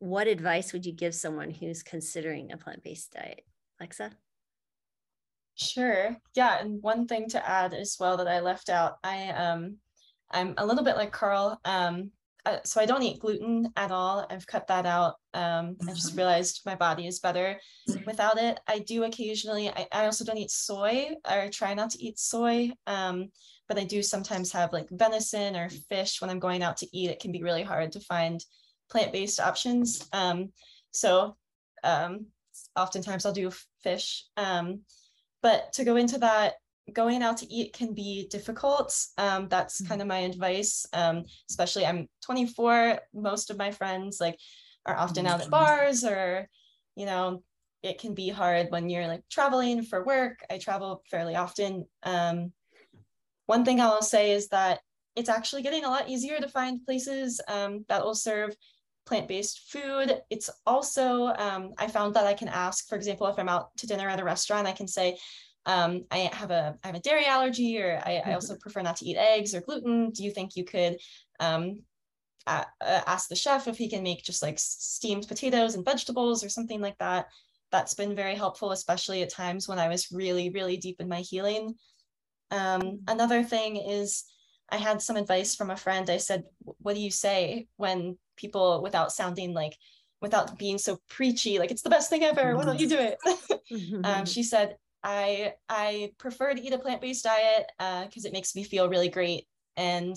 what 0.00 0.26
advice 0.26 0.72
would 0.72 0.84
you 0.84 0.92
give 0.92 1.14
someone 1.14 1.50
who's 1.50 1.84
considering 1.84 2.50
a 2.50 2.56
plant-based 2.56 3.12
diet? 3.12 3.42
Alexa? 3.78 4.10
Sure. 5.54 6.16
Yeah, 6.34 6.58
and 6.60 6.82
one 6.82 7.06
thing 7.06 7.28
to 7.28 7.48
add 7.48 7.74
as 7.74 7.96
well 8.00 8.16
that 8.16 8.26
I 8.28 8.40
left 8.40 8.68
out, 8.68 8.96
I 9.04 9.28
um 9.28 9.76
I'm 10.30 10.54
a 10.56 10.66
little 10.66 10.84
bit 10.84 10.96
like 10.96 11.12
Carl. 11.12 11.60
Um 11.64 12.10
uh, 12.46 12.58
so 12.64 12.80
I 12.80 12.86
don't 12.86 13.02
eat 13.02 13.20
gluten 13.20 13.70
at 13.76 13.90
all. 13.90 14.26
I've 14.30 14.46
cut 14.46 14.66
that 14.68 14.86
out. 14.86 15.14
Um, 15.34 15.76
I 15.82 15.92
just 15.92 16.08
mm-hmm. 16.08 16.18
realized 16.18 16.62
my 16.64 16.74
body 16.74 17.06
is 17.06 17.20
better 17.20 17.58
without 18.06 18.38
it. 18.38 18.58
I 18.66 18.80
do 18.80 19.04
occasionally, 19.04 19.68
I, 19.68 19.86
I 19.92 20.04
also 20.06 20.24
don't 20.24 20.38
eat 20.38 20.50
soy 20.50 21.10
or 21.30 21.48
try 21.50 21.74
not 21.74 21.90
to 21.90 22.02
eat 22.02 22.18
soy. 22.18 22.70
Um, 22.86 23.28
but 23.68 23.78
I 23.78 23.84
do 23.84 24.02
sometimes 24.02 24.50
have 24.50 24.72
like 24.72 24.88
venison 24.90 25.54
or 25.54 25.68
fish 25.88 26.20
when 26.20 26.28
I'm 26.28 26.40
going 26.40 26.60
out 26.60 26.78
to 26.78 26.88
eat. 26.92 27.10
It 27.10 27.20
can 27.20 27.30
be 27.30 27.44
really 27.44 27.62
hard 27.62 27.92
to 27.92 28.00
find 28.00 28.44
plant-based 28.90 29.38
options. 29.38 30.08
Um, 30.12 30.50
so 30.90 31.36
um, 31.84 32.26
oftentimes 32.74 33.24
I'll 33.24 33.32
do 33.32 33.52
fish. 33.82 34.24
Um, 34.36 34.80
but 35.40 35.72
to 35.74 35.84
go 35.84 35.94
into 35.94 36.18
that, 36.18 36.54
going 36.94 37.22
out 37.22 37.38
to 37.38 37.52
eat 37.52 37.72
can 37.72 37.94
be 37.94 38.26
difficult. 38.28 38.96
Um, 39.18 39.48
that's 39.48 39.80
mm-hmm. 39.80 39.88
kind 39.88 40.02
of 40.02 40.08
my 40.08 40.18
advice. 40.18 40.86
Um, 40.92 41.24
especially 41.48 41.86
I'm 41.86 42.08
24. 42.24 43.00
Most 43.14 43.50
of 43.50 43.58
my 43.58 43.70
friends 43.70 44.20
like 44.20 44.38
are 44.86 44.96
often 44.96 45.26
out 45.26 45.40
at 45.40 45.42
mm-hmm. 45.42 45.50
bars 45.50 46.04
or, 46.04 46.48
you 46.96 47.06
know, 47.06 47.42
it 47.82 47.98
can 47.98 48.14
be 48.14 48.28
hard 48.28 48.70
when 48.70 48.90
you're 48.90 49.06
like 49.06 49.22
traveling 49.30 49.82
for 49.82 50.04
work. 50.04 50.40
I 50.50 50.58
travel 50.58 51.02
fairly 51.10 51.34
often. 51.34 51.86
Um, 52.02 52.52
one 53.46 53.64
thing 53.64 53.80
I'll 53.80 54.02
say 54.02 54.32
is 54.32 54.48
that 54.48 54.80
it's 55.16 55.28
actually 55.28 55.62
getting 55.62 55.84
a 55.84 55.88
lot 55.88 56.08
easier 56.08 56.38
to 56.38 56.48
find 56.48 56.84
places 56.84 57.40
um, 57.48 57.84
that 57.88 58.04
will 58.04 58.14
serve 58.14 58.54
plant-based 59.06 59.70
food. 59.70 60.20
It's 60.30 60.50
also, 60.66 61.26
um, 61.26 61.72
I 61.78 61.88
found 61.88 62.14
that 62.14 62.26
I 62.26 62.34
can 62.34 62.48
ask, 62.48 62.88
for 62.88 62.94
example, 62.94 63.26
if 63.26 63.38
I'm 63.38 63.48
out 63.48 63.76
to 63.78 63.86
dinner 63.86 64.08
at 64.08 64.20
a 64.20 64.24
restaurant, 64.24 64.68
I 64.68 64.72
can 64.72 64.86
say, 64.86 65.18
um, 65.66 66.04
I 66.10 66.30
have 66.32 66.50
a 66.50 66.76
I 66.82 66.86
have 66.86 66.96
a 66.96 67.00
dairy 67.00 67.26
allergy, 67.26 67.78
or 67.80 68.00
I, 68.04 68.22
I, 68.24 68.32
also 68.34 68.56
prefer 68.56 68.80
not 68.80 68.96
to 68.96 69.04
eat 69.04 69.16
eggs 69.16 69.54
or 69.54 69.60
gluten. 69.60 70.10
Do 70.10 70.24
you 70.24 70.30
think 70.30 70.56
you 70.56 70.64
could 70.64 70.96
um, 71.38 71.80
uh, 72.46 72.64
ask 72.80 73.28
the 73.28 73.36
chef 73.36 73.68
if 73.68 73.76
he 73.76 73.88
can 73.88 74.02
make 74.02 74.24
just 74.24 74.42
like 74.42 74.58
steamed 74.58 75.28
potatoes 75.28 75.74
and 75.74 75.84
vegetables 75.84 76.42
or 76.42 76.48
something 76.48 76.80
like 76.80 76.96
that? 76.98 77.26
That's 77.72 77.94
been 77.94 78.16
very 78.16 78.34
helpful, 78.34 78.72
especially 78.72 79.22
at 79.22 79.30
times 79.30 79.68
when 79.68 79.78
I 79.78 79.88
was 79.88 80.10
really, 80.10 80.50
really 80.50 80.76
deep 80.76 80.96
in 80.98 81.08
my 81.08 81.20
healing. 81.20 81.74
Um, 82.50 83.00
another 83.06 83.44
thing 83.44 83.76
is 83.76 84.24
I 84.70 84.76
had 84.76 85.02
some 85.02 85.16
advice 85.16 85.54
from 85.54 85.70
a 85.70 85.76
friend. 85.76 86.08
I 86.08 86.16
said, 86.16 86.44
What 86.62 86.94
do 86.94 87.00
you 87.00 87.10
say 87.10 87.68
when 87.76 88.16
people, 88.36 88.82
without 88.82 89.12
sounding 89.12 89.52
like, 89.52 89.76
without 90.22 90.58
being 90.58 90.78
so 90.78 90.98
preachy, 91.08 91.58
like 91.58 91.70
it's 91.70 91.82
the 91.82 91.90
best 91.90 92.10
thing 92.10 92.24
ever, 92.24 92.56
why 92.56 92.64
don't 92.64 92.80
you 92.80 92.88
do 92.88 92.98
it? 92.98 94.04
um, 94.04 94.26
she 94.26 94.42
said, 94.42 94.76
I 95.02 95.54
I 95.68 96.12
prefer 96.18 96.54
to 96.54 96.60
eat 96.60 96.72
a 96.72 96.78
plant-based 96.78 97.24
diet 97.24 97.70
because 97.78 98.24
uh, 98.24 98.28
it 98.28 98.32
makes 98.32 98.54
me 98.54 98.64
feel 98.64 98.88
really 98.88 99.08
great, 99.08 99.46
and 99.76 100.16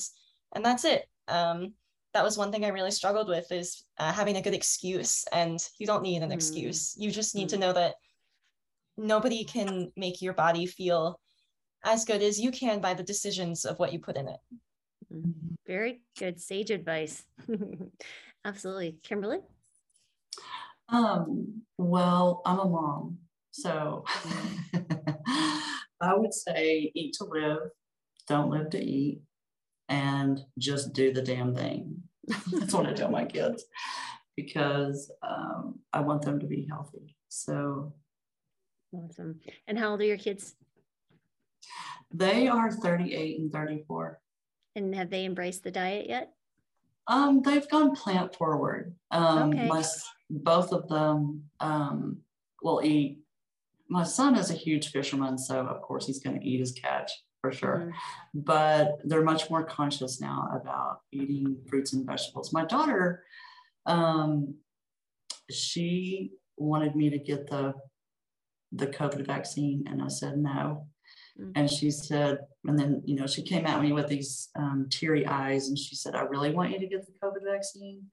and 0.53 0.65
that's 0.65 0.85
it. 0.85 1.05
Um, 1.27 1.73
that 2.13 2.23
was 2.23 2.37
one 2.37 2.51
thing 2.51 2.63
I 2.63 2.69
really 2.69 2.91
struggled 2.91 3.27
with 3.27 3.51
is 3.51 3.83
uh, 3.97 4.11
having 4.11 4.37
a 4.37 4.41
good 4.41 4.53
excuse, 4.53 5.25
and 5.31 5.59
you 5.79 5.87
don't 5.87 6.03
need 6.03 6.21
an 6.21 6.29
mm. 6.29 6.33
excuse. 6.33 6.95
You 6.97 7.11
just 7.11 7.35
need 7.35 7.47
mm. 7.47 7.51
to 7.51 7.57
know 7.57 7.73
that 7.73 7.95
nobody 8.97 9.43
can 9.43 9.91
make 9.95 10.21
your 10.21 10.33
body 10.33 10.65
feel 10.65 11.19
as 11.83 12.05
good 12.05 12.21
as 12.21 12.39
you 12.39 12.51
can 12.51 12.79
by 12.79 12.93
the 12.93 13.03
decisions 13.03 13.65
of 13.65 13.79
what 13.79 13.91
you 13.91 13.99
put 13.99 14.15
in 14.15 14.27
it. 14.27 14.39
Mm-hmm. 15.13 15.55
Very 15.67 16.01
good 16.17 16.39
sage 16.39 16.71
advice. 16.71 17.23
Absolutely, 18.45 18.97
Kimberly. 19.03 19.39
Um, 20.89 21.63
well, 21.77 22.41
I'm 22.45 22.59
a 22.59 22.65
mom, 22.65 23.17
so 23.53 24.03
I 26.01 26.15
would 26.15 26.33
say 26.33 26.91
eat 26.95 27.13
to 27.19 27.25
live, 27.25 27.59
don't 28.27 28.49
live 28.49 28.71
to 28.71 28.83
eat, 28.83 29.21
and 29.87 30.43
just 30.57 30.93
do 30.93 31.13
the 31.13 31.21
damn 31.21 31.55
thing. 31.55 32.01
That's 32.51 32.73
what 32.73 32.87
I 32.87 32.93
tell 32.93 33.11
my 33.11 33.25
kids 33.25 33.63
because 34.35 35.11
um, 35.21 35.79
I 35.93 36.01
want 36.01 36.23
them 36.23 36.39
to 36.39 36.47
be 36.47 36.67
healthy. 36.67 37.15
So 37.29 37.93
awesome. 38.91 39.39
And 39.67 39.77
how 39.77 39.91
old 39.91 40.01
are 40.01 40.05
your 40.05 40.17
kids? 40.17 40.55
They 42.11 42.47
are 42.47 42.71
38 42.71 43.39
and 43.39 43.51
34. 43.51 44.19
And 44.75 44.95
have 44.95 45.11
they 45.11 45.25
embraced 45.25 45.63
the 45.63 45.71
diet 45.71 46.09
yet? 46.09 46.33
Um, 47.07 47.43
they've 47.43 47.69
gone 47.69 47.95
plant 47.95 48.35
forward. 48.35 48.95
Um, 49.11 49.49
okay. 49.49 49.67
my, 49.67 49.83
both 50.29 50.71
of 50.71 50.87
them 50.87 51.43
um, 51.59 52.17
will 52.63 52.81
eat 52.83 53.22
my 53.89 54.03
son 54.03 54.35
is 54.35 54.49
a 54.49 54.55
huge 54.55 54.91
fisherman, 54.91 55.37
so 55.37 55.59
of 55.59 55.81
course 55.81 56.07
he's 56.07 56.19
going 56.19 56.39
to 56.39 56.45
eat 56.45 56.59
his 56.59 56.71
catch 56.71 57.11
for 57.41 57.51
sure. 57.51 57.79
Mm-hmm. 57.79 58.39
But 58.41 58.99
they're 59.03 59.23
much 59.23 59.49
more 59.49 59.63
conscious 59.63 60.21
now 60.21 60.49
about 60.53 61.01
eating 61.11 61.57
fruits 61.69 61.93
and 61.93 62.05
vegetables. 62.05 62.53
My 62.53 62.65
daughter, 62.65 63.23
um, 63.85 64.55
she 65.51 66.31
wanted 66.57 66.95
me 66.95 67.09
to 67.09 67.19
get 67.19 67.49
the 67.49 67.73
the 68.71 68.87
COVID 68.87 69.27
vaccine, 69.27 69.85
and 69.87 70.01
I 70.01 70.07
said 70.07 70.37
no. 70.37 70.87
Mm-hmm. 71.39 71.51
And 71.55 71.69
she 71.69 71.91
said, 71.91 72.39
and 72.65 72.79
then 72.79 73.01
you 73.05 73.15
know 73.15 73.27
she 73.27 73.43
came 73.43 73.65
at 73.65 73.81
me 73.81 73.91
with 73.91 74.07
these 74.07 74.49
um, 74.55 74.87
teary 74.89 75.27
eyes, 75.27 75.67
and 75.67 75.77
she 75.77 75.95
said, 75.95 76.15
"I 76.15 76.21
really 76.21 76.51
want 76.51 76.71
you 76.71 76.79
to 76.79 76.87
get 76.87 77.05
the 77.05 77.13
COVID 77.23 77.43
vaccine." 77.43 78.03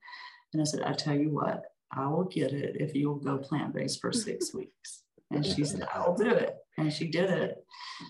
And 0.53 0.61
I 0.61 0.65
said, 0.65 0.81
"I 0.81 0.93
tell 0.93 1.15
you 1.15 1.29
what, 1.29 1.63
I 1.91 2.07
will 2.07 2.25
get 2.25 2.51
it 2.51 2.75
if 2.79 2.93
you'll 2.95 3.15
go 3.15 3.37
plant 3.37 3.73
based 3.73 4.01
for 4.01 4.11
six 4.11 4.53
weeks." 4.53 5.03
And 5.31 5.45
she 5.45 5.63
said, 5.63 5.87
I'll 5.93 6.15
do 6.15 6.29
it. 6.29 6.55
And 6.77 6.91
she 6.91 7.07
did 7.07 7.29
it. 7.29 7.63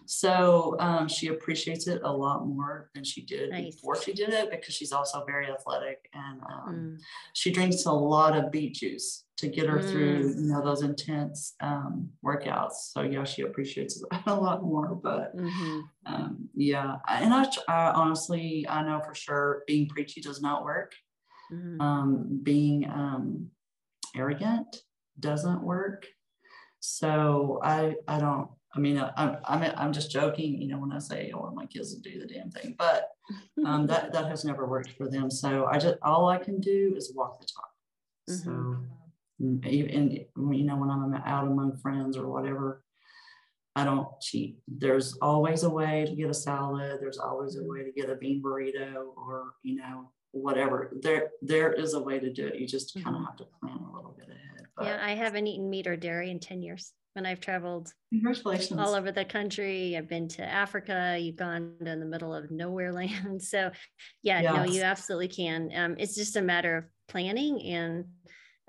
So 0.06 0.76
um, 0.80 1.08
she 1.08 1.28
appreciates 1.28 1.88
it 1.88 2.02
a 2.04 2.12
lot 2.12 2.46
more 2.46 2.90
than 2.94 3.04
she 3.04 3.22
did 3.22 3.52
nice. 3.52 3.76
before 3.76 4.02
she 4.02 4.14
did 4.14 4.30
it 4.30 4.50
because 4.52 4.74
she's 4.74 4.92
also 4.92 5.24
very 5.26 5.48
athletic 5.48 6.10
and 6.14 6.42
um, 6.42 6.74
mm. 6.74 7.02
she 7.34 7.52
drinks 7.52 7.86
a 7.86 7.92
lot 7.92 8.38
of 8.38 8.52
beet 8.52 8.76
juice 8.76 9.26
to 9.38 9.48
get 9.48 9.68
her 9.68 9.80
mm. 9.80 9.92
through 9.92 10.36
you 10.38 10.54
know 10.54 10.64
those 10.64 10.84
intense 10.84 11.56
um, 11.62 12.10
workouts. 12.24 12.92
So 12.92 13.02
yeah, 13.02 13.24
she 13.24 13.42
appreciates 13.42 14.02
it 14.02 14.08
a 14.28 14.36
lot 14.36 14.64
more. 14.64 14.96
But 14.96 15.36
mm-hmm. 15.36 15.80
Um, 16.06 16.50
yeah, 16.56 16.98
and 17.08 17.34
I, 17.34 17.46
I, 17.68 17.92
honestly 17.92 18.66
I 18.70 18.84
know 18.84 19.02
for 19.06 19.16
sure 19.16 19.64
being 19.68 19.88
preachy 19.88 20.22
does 20.22 20.42
not 20.42 20.64
work. 20.64 20.94
Mm. 21.54 22.44
being 22.44 22.90
um, 22.90 23.48
arrogant 24.16 24.84
doesn't 25.20 25.62
work. 25.62 26.08
So 26.82 27.60
I 27.64 27.96
I 28.08 28.20
don't. 28.20 28.50
I 28.74 28.80
mean, 28.80 28.98
I, 28.98 29.38
I'm 29.46 29.64
I'm 29.78 29.94
just 29.94 30.12
joking, 30.12 30.62
you 30.62 30.68
know, 30.68 30.80
when 30.80 30.92
I 30.92 31.00
say 31.00 31.32
I 31.32 31.38
want 31.38 31.56
my 31.56 31.66
kids 31.66 31.94
to 31.94 32.02
do 32.02 32.20
the 32.20 32.26
damn 32.26 32.50
thing, 32.52 32.76
but 32.78 33.10
um, 33.66 33.88
that 33.92 34.12
that 34.14 34.26
has 34.26 34.44
never 34.44 34.66
worked 34.66 34.92
for 34.98 35.08
them. 35.10 35.30
So 35.30 35.66
I 35.66 35.78
just 35.78 35.98
all 36.02 36.28
I 36.28 36.38
can 36.38 36.60
do 36.60 36.94
is 36.96 37.14
walk 37.16 37.40
the 37.40 37.48
talk. 37.48 37.70
Mm-hmm. 38.30 38.50
So 38.50 39.46
mm, 39.46 39.66
even 39.68 40.12
you 40.12 40.64
know 40.64 40.78
when 40.78 40.90
I'm 40.90 41.14
out 41.26 41.48
among 41.48 41.78
friends 41.78 42.18
or 42.18 42.28
whatever, 42.28 42.84
I 43.76 43.86
don't 43.86 44.08
cheat. 44.22 44.58
There's 44.68 45.18
always 45.22 45.64
a 45.64 45.70
way 45.70 46.06
to 46.08 46.16
get 46.16 46.30
a 46.30 46.34
salad. 46.34 47.00
There's 47.00 47.20
always 47.20 47.58
a 47.58 47.64
way 47.64 47.84
to 47.84 47.92
get 47.92 48.10
a 48.10 48.16
bean 48.16 48.42
burrito 48.42 49.16
or 49.16 49.54
you 49.64 49.76
know 49.76 50.12
whatever. 50.32 50.92
There 51.02 51.30
there 51.42 51.74
is 51.74 51.94
a 51.94 52.02
way 52.02 52.20
to 52.20 52.32
do 52.32 52.48
it. 52.48 52.56
You 52.56 52.68
just 52.68 52.94
kind 52.96 53.08
of 53.08 53.14
mm-hmm. 53.14 53.26
have 53.26 53.36
to 53.38 53.46
plan 53.60 53.78
a 53.78 53.96
little 53.96 54.16
bit 54.18 54.30
ahead. 54.30 54.51
Yeah, 54.86 55.00
I 55.02 55.12
haven't 55.12 55.48
eaten 55.48 55.70
meat 55.70 55.88
or 55.88 55.96
dairy 55.96 56.32
in 56.32 56.40
10 56.40 56.62
years. 56.62 56.94
And 57.16 57.28
I've 57.28 57.42
traveled 57.42 57.92
Congratulations. 58.14 58.80
all 58.80 58.96
over 58.96 59.12
the 59.12 59.26
country. 59.26 59.98
I've 59.98 60.08
been 60.08 60.30
to 60.30 60.46
Africa, 60.46 61.18
Uganda, 61.20 61.92
in 61.92 62.00
the 62.00 62.06
middle 62.06 62.34
of 62.34 62.50
nowhere 62.52 62.94
land. 63.02 63.42
So, 63.42 63.72
yeah, 64.24 64.42
yes. 64.42 64.56
no, 64.56 64.64
you 64.64 64.82
absolutely 64.84 65.28
can. 65.28 65.72
Um, 65.76 65.96
it's 65.98 66.16
just 66.16 66.38
a 66.38 66.42
matter 66.42 66.78
of 66.78 66.86
planning. 67.10 67.62
And 67.64 68.06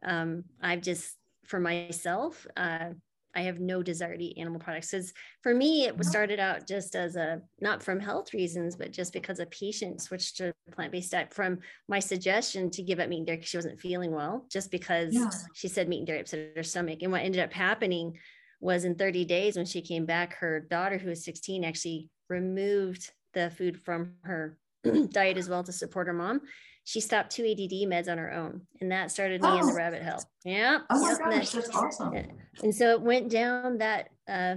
um, 0.04 0.44
I've 0.60 0.80
just, 0.80 1.16
for 1.46 1.60
myself, 1.60 2.46
uh, 2.56 2.90
I 3.34 3.42
have 3.42 3.60
no 3.60 3.82
desire 3.82 4.16
to 4.16 4.24
eat 4.24 4.38
animal 4.38 4.60
products 4.60 4.90
because 4.90 5.12
for 5.42 5.54
me 5.54 5.86
it 5.86 6.04
started 6.04 6.38
out 6.38 6.66
just 6.66 6.94
as 6.94 7.16
a 7.16 7.40
not 7.60 7.82
from 7.82 8.00
health 8.00 8.34
reasons, 8.34 8.76
but 8.76 8.92
just 8.92 9.12
because 9.12 9.38
a 9.40 9.46
patient 9.46 10.02
switched 10.02 10.36
to 10.38 10.52
a 10.68 10.70
plant-based 10.70 11.12
diet 11.12 11.32
from 11.32 11.58
my 11.88 11.98
suggestion 11.98 12.70
to 12.70 12.82
give 12.82 13.00
up 13.00 13.08
meat 13.08 13.18
and 13.18 13.26
dairy 13.26 13.38
because 13.38 13.48
she 13.48 13.56
wasn't 13.56 13.80
feeling 13.80 14.12
well, 14.12 14.46
just 14.50 14.70
because 14.70 15.14
yeah. 15.14 15.30
she 15.54 15.68
said 15.68 15.88
meat 15.88 15.98
and 15.98 16.06
dairy 16.06 16.20
upset 16.20 16.52
her 16.56 16.62
stomach. 16.62 17.00
And 17.02 17.12
what 17.12 17.22
ended 17.22 17.42
up 17.42 17.52
happening 17.52 18.18
was 18.60 18.84
in 18.84 18.94
30 18.94 19.24
days 19.24 19.56
when 19.56 19.66
she 19.66 19.82
came 19.82 20.06
back, 20.06 20.34
her 20.34 20.60
daughter, 20.60 20.98
who 20.98 21.08
was 21.08 21.24
16, 21.24 21.64
actually 21.64 22.10
removed 22.28 23.10
the 23.34 23.50
food 23.50 23.80
from 23.80 24.14
her 24.22 24.58
diet 25.10 25.36
as 25.36 25.48
well 25.48 25.64
to 25.64 25.72
support 25.72 26.06
her 26.06 26.12
mom 26.12 26.40
she 26.84 27.00
stopped 27.00 27.30
two 27.30 27.44
ADD 27.44 27.88
meds 27.88 28.10
on 28.10 28.18
her 28.18 28.32
own, 28.32 28.62
and 28.80 28.90
that 28.90 29.10
started 29.10 29.42
me 29.42 29.48
oh. 29.48 29.58
in 29.58 29.66
the 29.66 29.72
oh. 29.72 29.76
rabbit 29.76 30.02
hole. 30.02 30.22
Yeah. 30.44 30.78
Oh 30.90 31.00
my 31.00 31.30
gosh, 31.30 31.50
that's 31.50 31.70
awesome. 31.70 32.14
And 32.62 32.74
so 32.74 32.90
it 32.90 33.00
went 33.00 33.30
down 33.30 33.78
that 33.78 34.10
uh, 34.28 34.56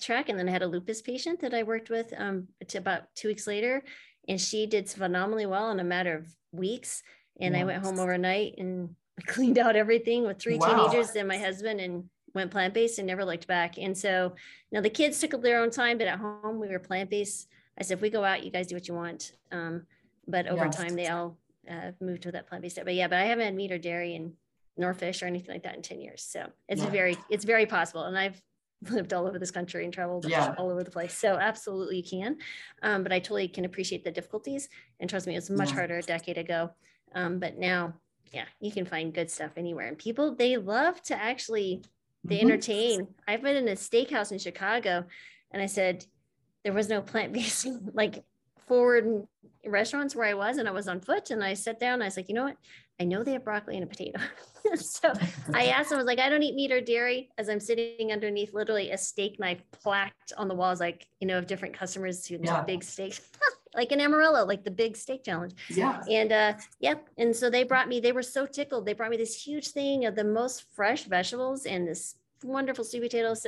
track, 0.00 0.28
and 0.28 0.38
then 0.38 0.48
I 0.48 0.52
had 0.52 0.62
a 0.62 0.68
lupus 0.68 1.02
patient 1.02 1.40
that 1.40 1.54
I 1.54 1.62
worked 1.62 1.90
with 1.90 2.12
um, 2.16 2.48
about 2.74 3.02
two 3.16 3.28
weeks 3.28 3.46
later, 3.46 3.82
and 4.28 4.40
she 4.40 4.66
did 4.66 4.88
phenomenally 4.88 5.46
well 5.46 5.70
in 5.70 5.80
a 5.80 5.84
matter 5.84 6.16
of 6.16 6.34
weeks. 6.52 7.02
And 7.40 7.56
I 7.56 7.64
went 7.64 7.84
home 7.84 7.98
overnight 7.98 8.54
and 8.58 8.94
cleaned 9.26 9.58
out 9.58 9.74
everything 9.74 10.24
with 10.24 10.38
three 10.38 10.56
wow. 10.56 10.86
teenagers 10.86 11.16
and 11.16 11.26
my 11.26 11.38
husband, 11.38 11.80
and 11.80 12.04
went 12.34 12.50
plant 12.50 12.74
based 12.74 12.98
and 12.98 13.06
never 13.06 13.24
looked 13.24 13.46
back. 13.46 13.78
And 13.78 13.96
so 13.96 14.34
now 14.70 14.80
the 14.80 14.90
kids 14.90 15.18
took 15.18 15.40
their 15.42 15.60
own 15.60 15.70
time, 15.70 15.98
but 15.98 16.08
at 16.08 16.18
home 16.18 16.60
we 16.60 16.68
were 16.68 16.78
plant 16.78 17.10
based. 17.10 17.48
I 17.78 17.82
said, 17.82 17.98
if 17.98 18.02
we 18.02 18.10
go 18.10 18.24
out, 18.24 18.44
you 18.44 18.52
guys 18.52 18.68
do 18.68 18.76
what 18.76 18.86
you 18.86 18.94
want. 18.94 19.32
Um, 19.50 19.86
but 20.28 20.46
over 20.46 20.66
yes. 20.66 20.76
time, 20.76 20.94
they 20.94 21.08
all 21.08 21.36
uh, 21.70 21.92
moved 22.00 22.22
to 22.22 22.32
that 22.32 22.46
plant 22.46 22.62
based. 22.62 22.76
diet. 22.76 22.86
But 22.86 22.94
yeah, 22.94 23.08
but 23.08 23.18
I 23.18 23.24
haven't 23.24 23.44
had 23.44 23.54
meat 23.54 23.72
or 23.72 23.78
dairy 23.78 24.14
and 24.14 24.32
nor 24.76 24.92
fish 24.92 25.22
or 25.22 25.26
anything 25.26 25.52
like 25.52 25.62
that 25.62 25.76
in 25.76 25.82
10 25.82 26.00
years. 26.00 26.22
So 26.22 26.46
it's 26.68 26.82
yeah. 26.82 26.90
very, 26.90 27.16
it's 27.30 27.44
very 27.44 27.66
possible. 27.66 28.04
And 28.04 28.18
I've 28.18 28.40
lived 28.90 29.12
all 29.12 29.26
over 29.26 29.38
this 29.38 29.50
country 29.50 29.84
and 29.84 29.92
traveled 29.92 30.26
yeah. 30.28 30.54
all 30.58 30.70
over 30.70 30.82
the 30.82 30.90
place. 30.90 31.16
So 31.16 31.36
absolutely 31.36 31.98
you 31.98 32.02
can. 32.02 32.38
Um, 32.82 33.02
but 33.02 33.12
I 33.12 33.18
totally 33.18 33.48
can 33.48 33.64
appreciate 33.64 34.04
the 34.04 34.10
difficulties. 34.10 34.68
And 35.00 35.08
trust 35.08 35.26
me, 35.26 35.36
it's 35.36 35.50
much 35.50 35.70
yeah. 35.70 35.74
harder 35.74 35.98
a 35.98 36.02
decade 36.02 36.38
ago. 36.38 36.70
Um, 37.14 37.38
but 37.38 37.58
now, 37.58 37.94
yeah, 38.32 38.46
you 38.60 38.72
can 38.72 38.84
find 38.84 39.14
good 39.14 39.30
stuff 39.30 39.52
anywhere. 39.56 39.86
And 39.86 39.96
people, 39.96 40.34
they 40.34 40.56
love 40.56 41.00
to 41.02 41.16
actually, 41.16 41.84
they 42.24 42.38
mm-hmm. 42.38 42.50
entertain. 42.50 43.08
I've 43.28 43.42
been 43.42 43.56
in 43.56 43.68
a 43.68 43.72
steakhouse 43.72 44.32
in 44.32 44.38
Chicago 44.38 45.04
and 45.52 45.62
I 45.62 45.66
said, 45.66 46.04
there 46.64 46.72
was 46.72 46.88
no 46.88 47.00
plant-based 47.00 47.68
like 47.92 48.24
forward 48.66 49.26
restaurants 49.66 50.14
where 50.14 50.26
I 50.26 50.34
was 50.34 50.58
and 50.58 50.68
I 50.68 50.72
was 50.72 50.88
on 50.88 51.00
foot 51.00 51.30
and 51.30 51.42
I 51.42 51.54
sat 51.54 51.80
down. 51.80 52.02
I 52.02 52.06
was 52.06 52.16
like, 52.16 52.28
you 52.28 52.34
know 52.34 52.44
what? 52.44 52.56
I 53.00 53.04
know 53.04 53.24
they 53.24 53.32
have 53.32 53.44
broccoli 53.44 53.74
and 53.74 53.84
a 53.84 53.86
potato. 53.86 54.20
so 54.76 55.12
I 55.52 55.66
asked 55.66 55.90
him, 55.90 55.96
I 55.96 56.00
was 56.00 56.06
like, 56.06 56.20
I 56.20 56.28
don't 56.28 56.42
eat 56.42 56.54
meat 56.54 56.70
or 56.70 56.80
dairy 56.80 57.30
as 57.38 57.48
I'm 57.48 57.60
sitting 57.60 58.12
underneath 58.12 58.54
literally 58.54 58.90
a 58.90 58.98
steak 58.98 59.40
knife 59.40 59.62
plaqued 59.84 60.32
on 60.36 60.46
the 60.48 60.54
walls, 60.54 60.80
like, 60.80 61.08
you 61.20 61.26
know, 61.26 61.38
of 61.38 61.46
different 61.46 61.74
customers 61.74 62.24
who 62.26 62.38
yeah. 62.40 62.62
big 62.62 62.84
steaks, 62.84 63.20
like 63.74 63.90
an 63.90 64.00
Amarillo, 64.00 64.44
like 64.44 64.62
the 64.62 64.70
big 64.70 64.96
steak 64.96 65.24
challenge. 65.24 65.54
Yeah. 65.68 66.02
And 66.08 66.32
uh, 66.32 66.52
yep. 66.78 67.08
And 67.18 67.34
so 67.34 67.50
they 67.50 67.64
brought 67.64 67.88
me, 67.88 67.98
they 67.98 68.12
were 68.12 68.22
so 68.22 68.46
tickled. 68.46 68.86
They 68.86 68.92
brought 68.92 69.10
me 69.10 69.16
this 69.16 69.42
huge 69.42 69.68
thing 69.68 70.06
of 70.06 70.14
the 70.14 70.24
most 70.24 70.64
fresh 70.72 71.04
vegetables 71.04 71.66
and 71.66 71.88
this 71.88 72.14
wonderful 72.44 72.84
sweet 72.84 73.02
potatoes 73.02 73.44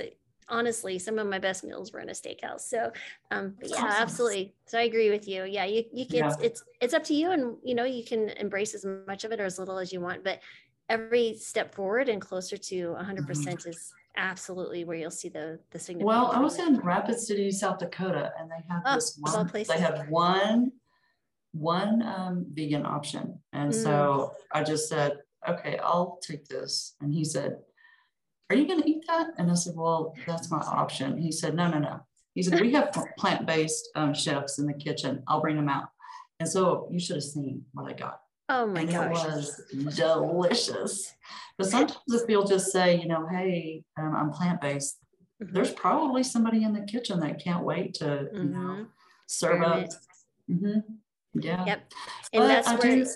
honestly 0.48 0.98
some 0.98 1.18
of 1.18 1.26
my 1.26 1.38
best 1.38 1.64
meals 1.64 1.92
were 1.92 2.00
in 2.00 2.08
a 2.08 2.12
steakhouse 2.12 2.60
so 2.60 2.90
um 3.30 3.54
yeah 3.62 3.76
awesome. 3.76 3.88
absolutely 3.88 4.54
so 4.66 4.78
i 4.78 4.82
agree 4.82 5.10
with 5.10 5.26
you 5.26 5.44
yeah 5.44 5.64
you, 5.64 5.84
you 5.92 6.06
can 6.06 6.18
yeah. 6.18 6.28
it's, 6.28 6.42
it's 6.42 6.64
it's 6.80 6.94
up 6.94 7.02
to 7.02 7.14
you 7.14 7.32
and 7.32 7.56
you 7.64 7.74
know 7.74 7.84
you 7.84 8.04
can 8.04 8.28
embrace 8.30 8.74
as 8.74 8.86
much 9.06 9.24
of 9.24 9.32
it 9.32 9.40
or 9.40 9.44
as 9.44 9.58
little 9.58 9.78
as 9.78 9.92
you 9.92 10.00
want 10.00 10.22
but 10.22 10.40
every 10.88 11.34
step 11.34 11.74
forward 11.74 12.08
and 12.08 12.22
closer 12.22 12.56
to 12.56 12.94
100% 13.00 13.26
mm-hmm. 13.26 13.68
is 13.68 13.92
absolutely 14.16 14.84
where 14.84 14.96
you'll 14.96 15.10
see 15.10 15.28
the 15.28 15.58
the 15.72 15.78
significant 15.78 16.06
well 16.06 16.30
i 16.32 16.40
was 16.40 16.58
in 16.58 16.78
rapid 16.78 17.18
city 17.18 17.50
south 17.50 17.78
dakota 17.78 18.32
and 18.40 18.50
they 18.50 18.64
have 18.68 18.82
oh, 18.86 18.94
this 18.94 19.18
one 19.20 19.50
they 19.52 19.78
have 19.78 20.08
one 20.08 20.72
one 21.52 22.02
um, 22.02 22.46
vegan 22.52 22.86
option 22.86 23.38
and 23.52 23.72
mm. 23.72 23.74
so 23.74 24.32
i 24.52 24.62
just 24.62 24.88
said 24.88 25.18
okay 25.46 25.78
i'll 25.82 26.18
take 26.22 26.46
this 26.48 26.94
and 27.00 27.12
he 27.12 27.24
said 27.24 27.58
are 28.48 28.56
you 28.56 28.66
going 28.66 28.82
to 28.82 28.88
eat 28.88 29.04
that? 29.08 29.28
And 29.38 29.50
I 29.50 29.54
said, 29.54 29.74
well, 29.76 30.14
that's 30.26 30.50
my 30.50 30.58
option. 30.58 31.18
He 31.18 31.32
said, 31.32 31.54
no, 31.54 31.68
no, 31.68 31.78
no. 31.78 32.00
He 32.34 32.42
said, 32.42 32.60
we 32.60 32.72
have 32.72 32.94
plant-based 33.18 33.88
um, 33.94 34.12
chefs 34.12 34.58
in 34.58 34.66
the 34.66 34.74
kitchen. 34.74 35.22
I'll 35.26 35.40
bring 35.40 35.56
them 35.56 35.68
out. 35.68 35.88
And 36.38 36.48
so 36.48 36.86
you 36.90 37.00
should 37.00 37.16
have 37.16 37.24
seen 37.24 37.64
what 37.72 37.90
I 37.90 37.94
got. 37.94 38.20
Oh 38.48 38.66
my 38.66 38.80
and 38.80 38.90
gosh. 38.90 39.24
It 39.24 39.84
was 39.84 39.96
delicious. 39.96 41.14
But 41.58 41.66
sometimes 41.66 41.98
if 42.08 42.28
you'll 42.28 42.46
just 42.46 42.70
say, 42.70 43.00
you 43.00 43.08
know, 43.08 43.26
hey, 43.26 43.82
um, 43.98 44.14
I'm 44.14 44.30
plant-based, 44.30 44.98
mm-hmm. 45.42 45.54
there's 45.54 45.72
probably 45.72 46.22
somebody 46.22 46.62
in 46.62 46.74
the 46.74 46.82
kitchen 46.82 47.20
that 47.20 47.42
can't 47.42 47.64
wait 47.64 47.94
to, 47.94 48.04
mm-hmm. 48.04 48.36
you 48.36 48.44
know, 48.44 48.58
mm-hmm. 48.58 48.82
serve 49.26 49.62
up. 49.62 49.88
Mm-hmm. 50.50 50.80
Yeah. 51.40 51.64
Yep. 51.66 51.92
And 52.34 52.42
but 52.42 52.48
that's 52.48 52.68
I 52.68 52.76
where 52.76 52.96
do, 52.96 53.06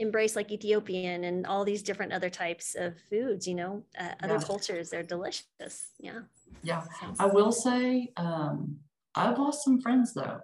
embrace 0.00 0.34
like 0.34 0.50
Ethiopian 0.50 1.24
and 1.24 1.46
all 1.46 1.64
these 1.64 1.82
different 1.82 2.12
other 2.12 2.30
types 2.30 2.74
of 2.74 2.94
foods, 3.08 3.46
you 3.46 3.54
know, 3.54 3.84
uh, 3.98 4.14
other 4.22 4.34
yeah. 4.34 4.40
cultures, 4.40 4.90
they're 4.90 5.02
delicious. 5.04 5.92
Yeah. 5.98 6.22
Yeah. 6.62 6.82
I 7.18 7.26
will 7.26 7.52
say, 7.52 8.10
um, 8.16 8.78
I've 9.14 9.38
lost 9.38 9.64
some 9.64 9.80
friends 9.80 10.14
though, 10.14 10.40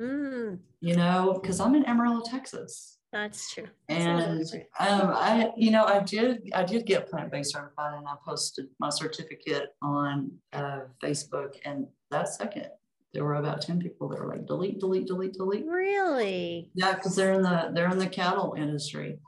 mm. 0.00 0.58
you 0.80 0.94
know, 0.94 1.38
because 1.40 1.58
I'm 1.58 1.74
in 1.74 1.84
Amarillo, 1.86 2.22
Texas. 2.24 2.98
That's 3.10 3.54
true. 3.54 3.68
That's 3.88 4.52
and 4.52 4.62
um, 4.78 5.12
I, 5.14 5.50
you 5.56 5.70
know, 5.70 5.84
I 5.84 6.00
did, 6.00 6.50
I 6.54 6.62
did 6.62 6.84
get 6.84 7.08
plant-based 7.08 7.52
certified, 7.52 7.94
and 7.96 8.06
I 8.06 8.14
posted 8.22 8.66
my 8.78 8.90
certificate 8.90 9.70
on 9.80 10.30
uh, 10.52 10.80
Facebook, 11.02 11.54
and 11.64 11.86
that 12.10 12.28
second 12.28 12.66
there 13.14 13.24
were 13.24 13.34
about 13.34 13.62
10 13.62 13.80
people 13.80 14.08
that 14.08 14.20
were 14.20 14.28
like 14.28 14.46
delete 14.46 14.80
delete 14.80 15.06
delete 15.06 15.34
delete. 15.34 15.66
Really? 15.66 16.70
Yeah 16.74 16.94
because 16.94 17.16
they're 17.16 17.32
in 17.32 17.42
the 17.42 17.70
they're 17.74 17.90
in 17.90 17.98
the 17.98 18.06
cattle 18.06 18.54
industry. 18.56 19.18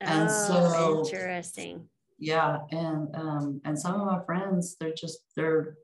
And 0.00 0.28
oh, 0.30 1.04
so 1.04 1.04
interesting. 1.04 1.88
Yeah 2.18 2.58
and 2.70 3.14
um 3.14 3.60
and 3.64 3.78
some 3.78 4.00
of 4.00 4.06
my 4.06 4.24
friends 4.24 4.76
they're 4.80 4.94
just 4.94 5.18
they're 5.34 5.76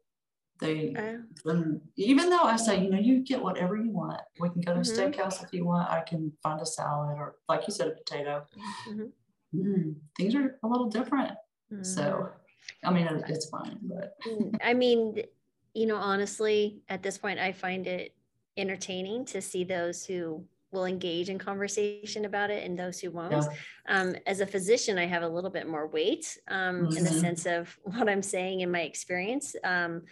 they 0.60 0.94
oh. 0.96 1.80
even 1.96 2.30
though 2.30 2.44
i 2.44 2.54
say 2.54 2.80
you 2.80 2.88
know 2.88 2.98
you 2.98 3.20
get 3.24 3.42
whatever 3.42 3.76
you 3.76 3.90
want. 3.90 4.20
We 4.38 4.48
can 4.50 4.60
go 4.60 4.74
to 4.74 4.80
mm-hmm. 4.80 5.02
a 5.02 5.10
steakhouse 5.10 5.42
if 5.42 5.52
you 5.52 5.64
want. 5.64 5.90
I 5.90 6.00
can 6.00 6.32
find 6.42 6.60
a 6.60 6.66
salad 6.66 7.16
or 7.18 7.36
like 7.48 7.66
you 7.66 7.72
said 7.72 7.88
a 7.88 7.92
potato. 7.92 8.46
Mm-hmm. 8.88 9.58
mm, 9.58 9.94
things 10.16 10.34
are 10.34 10.58
a 10.62 10.66
little 10.68 10.88
different. 10.88 11.32
Mm-hmm. 11.72 11.84
so 11.84 12.28
i 12.84 12.90
mean 12.92 13.08
it's 13.28 13.48
fine 13.48 13.78
but 13.82 14.16
mm, 14.26 14.54
i 14.62 14.74
mean 14.74 15.22
you 15.74 15.86
know, 15.86 15.96
honestly, 15.96 16.82
at 16.88 17.02
this 17.02 17.18
point, 17.18 17.38
I 17.38 17.52
find 17.52 17.86
it 17.86 18.14
entertaining 18.56 19.24
to 19.26 19.40
see 19.40 19.64
those 19.64 20.04
who 20.04 20.44
will 20.72 20.84
engage 20.86 21.28
in 21.28 21.38
conversation 21.38 22.24
about 22.24 22.50
it 22.50 22.64
and 22.64 22.78
those 22.78 22.98
who 22.98 23.10
won't. 23.10 23.32
Yeah. 23.32 23.48
Um, 23.88 24.16
as 24.26 24.40
a 24.40 24.46
physician, 24.46 24.98
I 24.98 25.06
have 25.06 25.22
a 25.22 25.28
little 25.28 25.50
bit 25.50 25.68
more 25.68 25.86
weight 25.86 26.38
um, 26.48 26.86
mm-hmm. 26.86 26.96
in 26.96 27.04
the 27.04 27.10
mm-hmm. 27.10 27.20
sense 27.20 27.46
of 27.46 27.78
what 27.84 28.08
I'm 28.08 28.22
saying 28.22 28.60
in 28.60 28.70
my 28.70 28.80
experience. 28.80 29.54
Um, 29.62 30.02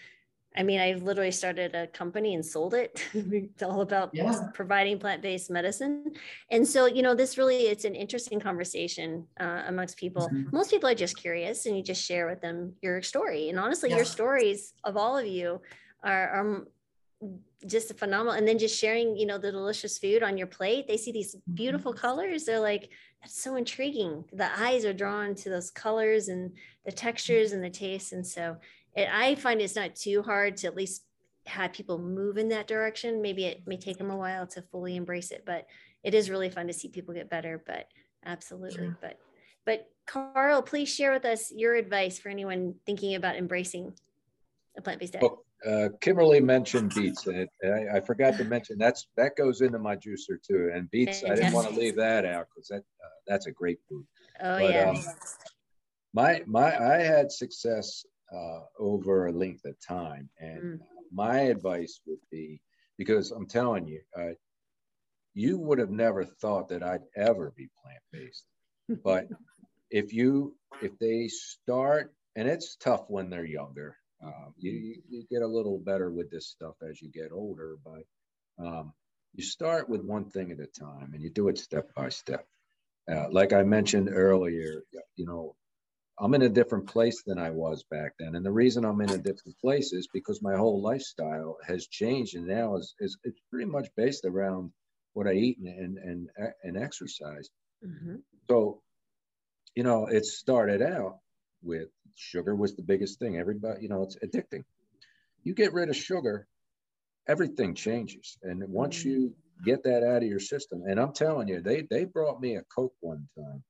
I 0.57 0.65
mean, 0.65 0.81
I 0.81 0.95
literally 0.95 1.31
started 1.31 1.75
a 1.77 1.87
company 1.87 2.35
and 2.35 2.45
sold 2.45 2.75
it. 2.75 3.05
it's 3.15 3.63
all 3.63 3.83
about 3.83 4.11
yeah. 4.13 4.49
providing 4.53 4.99
plant-based 4.99 5.49
medicine. 5.49 6.13
And 6.51 6.67
so, 6.67 6.87
you 6.87 7.03
know, 7.03 7.15
this 7.15 7.39
really, 7.39 7.69
it's 7.69 7.85
an 7.85 7.95
interesting 7.95 8.41
conversation 8.41 9.27
uh, 9.39 9.63
amongst 9.69 9.97
people. 9.97 10.29
Mm-hmm. 10.29 10.55
Most 10.55 10.71
people 10.71 10.89
are 10.89 10.95
just 10.95 11.17
curious 11.17 11.67
and 11.67 11.77
you 11.77 11.85
just 11.85 12.05
share 12.05 12.27
with 12.27 12.41
them 12.41 12.73
your 12.83 13.01
story. 13.01 13.49
And 13.49 13.61
honestly, 13.61 13.91
yeah. 13.91 13.97
your 13.97 14.05
stories 14.05 14.75
of 14.83 14.97
all 14.97 15.17
of 15.17 15.27
you 15.27 15.61
are, 16.03 16.29
are 16.31 16.65
just 17.67 17.97
phenomenal. 17.97 18.33
And 18.33 18.49
then 18.49 18.59
just 18.59 18.79
sharing, 18.79 19.17
you 19.17 19.27
know, 19.27 19.39
the 19.39 19.53
delicious 19.53 19.99
food 19.99 20.25
on 20.25 20.37
your 20.37 20.49
plate. 20.49 20.89
They 20.89 20.97
see 20.97 21.13
these 21.13 21.37
beautiful 21.55 21.93
mm-hmm. 21.93 22.01
colors. 22.01 22.45
They're 22.45 22.59
like, 22.59 22.91
that's 23.21 23.41
so 23.41 23.57
intriguing. 23.57 24.25
The 24.33 24.49
eyes 24.59 24.85
are 24.85 24.95
drawn 24.95 25.35
to 25.37 25.51
those 25.51 25.71
colors 25.71 26.29
and 26.29 26.53
the 26.85 26.93
textures 26.93 27.53
and 27.53 27.63
the 27.63 27.71
taste. 27.71 28.13
And 28.13 28.27
so 28.27 28.57
it, 28.95 29.09
I 29.13 29.35
find 29.35 29.61
it's 29.61 29.77
not 29.77 29.95
too 29.95 30.23
hard 30.23 30.57
to 30.59 30.67
at 30.67 30.77
least 30.77 31.05
have 31.47 31.73
people 31.73 31.99
move 31.99 32.37
in 32.37 32.49
that 32.51 32.67
direction. 32.67 33.23
Maybe 33.23 33.45
it 33.45 33.63
may 33.67 33.77
take 33.77 33.99
them 33.99 34.11
a 34.11 34.17
while 34.17 34.47
to 34.49 34.63
fully 34.63 34.97
embrace 34.97 35.31
it, 35.31 35.45
but 35.47 35.67
it 36.03 36.15
is 36.15 36.31
really 36.31 36.51
fun 36.51 36.67
to 36.67 36.73
see 36.73 36.89
people 36.89 37.15
get 37.15 37.31
better. 37.31 37.63
But 37.67 37.87
absolutely, 38.25 38.87
sure. 38.87 38.99
but 39.01 39.19
but 39.65 39.89
Carl, 40.07 40.63
please 40.63 40.93
share 40.93 41.13
with 41.13 41.25
us 41.25 41.53
your 41.55 41.75
advice 41.75 42.19
for 42.19 42.29
anyone 42.29 42.75
thinking 42.87 43.15
about 43.15 43.37
embracing 43.37 43.93
a 44.77 44.83
plant-based 44.83 45.15
diet. 45.15 45.23
Well, 45.23 45.45
uh, 45.67 45.89
Kimberly 46.01 46.41
mentioned 46.41 46.95
beets, 46.95 47.27
and 47.27 47.49
I, 47.63 47.99
I, 47.99 48.01
forgot 48.01 48.39
to 48.39 48.45
mention 48.45 48.79
that's 48.79 49.09
that 49.17 49.37
goes 49.37 49.61
into 49.61 49.79
my 49.79 49.95
juicer 49.95 50.43
too. 50.43 50.71
And 50.75 50.91
beets, 50.91 51.21
Fantastic. 51.21 51.31
I 51.31 51.35
didn't 51.35 51.53
want 51.53 51.69
to 51.69 51.79
leave 51.79 51.97
that 51.97 52.25
out 52.25 52.47
because 52.55 52.69
that 52.69 52.79
uh, 52.79 53.09
that's 53.27 53.47
a 53.47 53.53
great 53.53 53.79
food. 53.89 54.07
Oh 54.41 54.59
but, 54.59 54.71
yeah. 54.71 54.91
Um, 54.91 55.05
my 56.15 56.43
my 56.47 56.95
I 56.95 57.03
had 57.03 57.31
success 57.31 58.05
uh, 58.35 58.61
over 58.79 59.27
a 59.27 59.33
length 59.33 59.65
of 59.65 59.75
time. 59.87 60.29
And 60.39 60.63
mm. 60.63 60.79
my 61.13 61.41
advice 61.41 62.01
would 62.07 62.21
be 62.31 62.61
because 62.97 63.31
I'm 63.31 63.47
telling 63.47 63.87
you, 63.87 64.01
uh, 64.19 64.35
you 65.35 65.59
would 65.59 65.79
have 65.79 65.91
never 65.91 66.25
thought 66.25 66.69
that 66.69 66.83
I'd 66.83 67.03
ever 67.17 67.53
be 67.57 67.69
plant 67.83 68.03
based. 68.13 68.45
but 69.05 69.29
if 69.91 70.13
you, 70.13 70.55
if 70.83 70.99
they 70.99 71.29
start, 71.29 72.13
and 72.37 72.49
it's 72.49 72.77
tough 72.77 73.05
when 73.09 73.31
they're 73.31 73.45
younger, 73.45 73.97
um, 74.23 74.55
you, 74.59 74.97
you 75.09 75.25
get 75.31 75.43
a 75.43 75.47
little 75.47 75.79
better 75.79 76.11
with 76.11 76.31
this 76.31 76.49
stuff 76.49 76.75
as 76.89 77.01
you 77.01 77.09
get 77.11 77.33
older, 77.33 77.77
but 77.85 78.65
um, 78.65 78.93
you 79.35 79.43
start 79.43 79.89
with 79.89 80.03
one 80.03 80.25
thing 80.31 80.51
at 80.51 80.61
a 80.61 80.67
time 80.67 81.13
and 81.15 81.23
you 81.23 81.31
do 81.31 81.49
it 81.49 81.59
step 81.59 81.89
by 81.95 82.09
step. 82.09 82.47
Uh, 83.11 83.27
like 83.31 83.53
I 83.53 83.63
mentioned 83.63 84.11
earlier, 84.13 84.83
you 85.17 85.27
know, 85.27 85.57
I'm 86.21 86.35
in 86.35 86.43
a 86.43 86.49
different 86.51 86.87
place 86.87 87.23
than 87.27 87.39
I 87.39 87.51
was 87.51 87.83
back 87.91 88.13
then. 88.19 88.35
And 88.35 88.45
the 88.45 88.53
reason 88.53 88.85
I'm 88.85 89.01
in 89.01 89.11
a 89.11 89.19
different 89.19 89.59
place 89.59 89.95
is 89.95 90.07
because 90.13 90.43
my 90.43 90.55
whole 90.55 90.83
lifestyle 90.83 91.57
has 91.67 91.87
changed 91.87 92.37
and 92.37 92.47
now 92.47 92.77
is, 92.77 92.95
is 93.01 93.17
it's 93.25 93.41
pretty 93.51 93.65
much 93.65 93.89
based 93.97 94.27
around 94.27 94.71
what 95.15 95.27
I 95.27 95.33
eat 95.33 95.59
and 95.59 95.99
and 95.99 96.29
and 96.63 96.77
exercise. 96.77 97.49
Mm-hmm. 97.85 98.17
So, 98.49 98.83
you 99.75 99.83
know, 99.83 100.07
it 100.07 100.27
started 100.27 100.83
out 100.83 101.19
with 101.63 101.89
sugar 102.17 102.55
was 102.55 102.77
the 102.77 102.83
biggest 102.83 103.19
thing. 103.19 103.39
Everybody, 103.39 103.83
you 103.83 103.89
know, 103.89 104.03
it's 104.03 104.17
addicting. 104.17 104.65
You 105.43 105.55
get 105.55 105.73
rid 105.73 105.89
of 105.89 105.97
sugar, 105.97 106.47
everything 107.27 107.75
changes. 107.75 108.37
And 108.43 108.63
once 108.69 108.99
mm-hmm. 108.99 109.09
you 109.09 109.35
get 109.65 109.85
that 109.85 110.03
out 110.03 110.23
of 110.23 110.29
your 110.29 110.41
system, 110.41 110.83
and 110.87 111.01
I'm 111.01 111.15
telling 111.15 111.49
you, 111.49 111.63
they 111.63 111.87
they 111.91 112.05
brought 112.05 112.43
me 112.43 112.57
a 112.57 112.63
Coke 112.65 112.95
one 113.01 113.27
time 113.39 113.65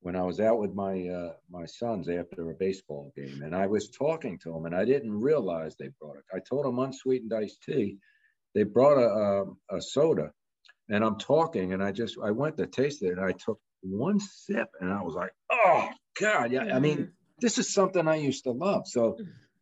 when 0.00 0.14
I 0.14 0.22
was 0.22 0.40
out 0.40 0.58
with 0.58 0.74
my 0.74 1.08
uh, 1.08 1.32
my 1.50 1.66
sons 1.66 2.08
after 2.08 2.50
a 2.50 2.54
baseball 2.54 3.12
game, 3.16 3.42
and 3.42 3.54
I 3.54 3.66
was 3.66 3.90
talking 3.90 4.38
to 4.40 4.52
them, 4.52 4.66
and 4.66 4.74
I 4.74 4.84
didn't 4.84 5.20
realize 5.20 5.76
they 5.76 5.90
brought 6.00 6.18
it. 6.18 6.24
I 6.32 6.38
told 6.40 6.64
them 6.64 6.78
unsweetened 6.78 7.32
iced 7.32 7.62
tea. 7.62 7.98
They 8.54 8.62
brought 8.62 8.98
a, 8.98 9.08
a, 9.08 9.76
a 9.76 9.82
soda, 9.82 10.30
and 10.88 11.04
I'm 11.04 11.18
talking, 11.18 11.72
and 11.72 11.82
I 11.82 11.92
just 11.92 12.16
I 12.22 12.30
went 12.30 12.56
to 12.58 12.66
taste 12.66 13.02
it, 13.02 13.12
and 13.12 13.20
I 13.20 13.32
took 13.32 13.58
one 13.82 14.20
sip, 14.20 14.68
and 14.80 14.92
I 14.92 15.02
was 15.02 15.14
like, 15.14 15.32
oh 15.50 15.88
God, 16.20 16.52
yeah. 16.52 16.74
I 16.74 16.78
mean, 16.78 16.98
mm-hmm. 16.98 17.10
this 17.40 17.58
is 17.58 17.72
something 17.72 18.06
I 18.06 18.16
used 18.16 18.44
to 18.44 18.52
love. 18.52 18.86
So, 18.86 19.16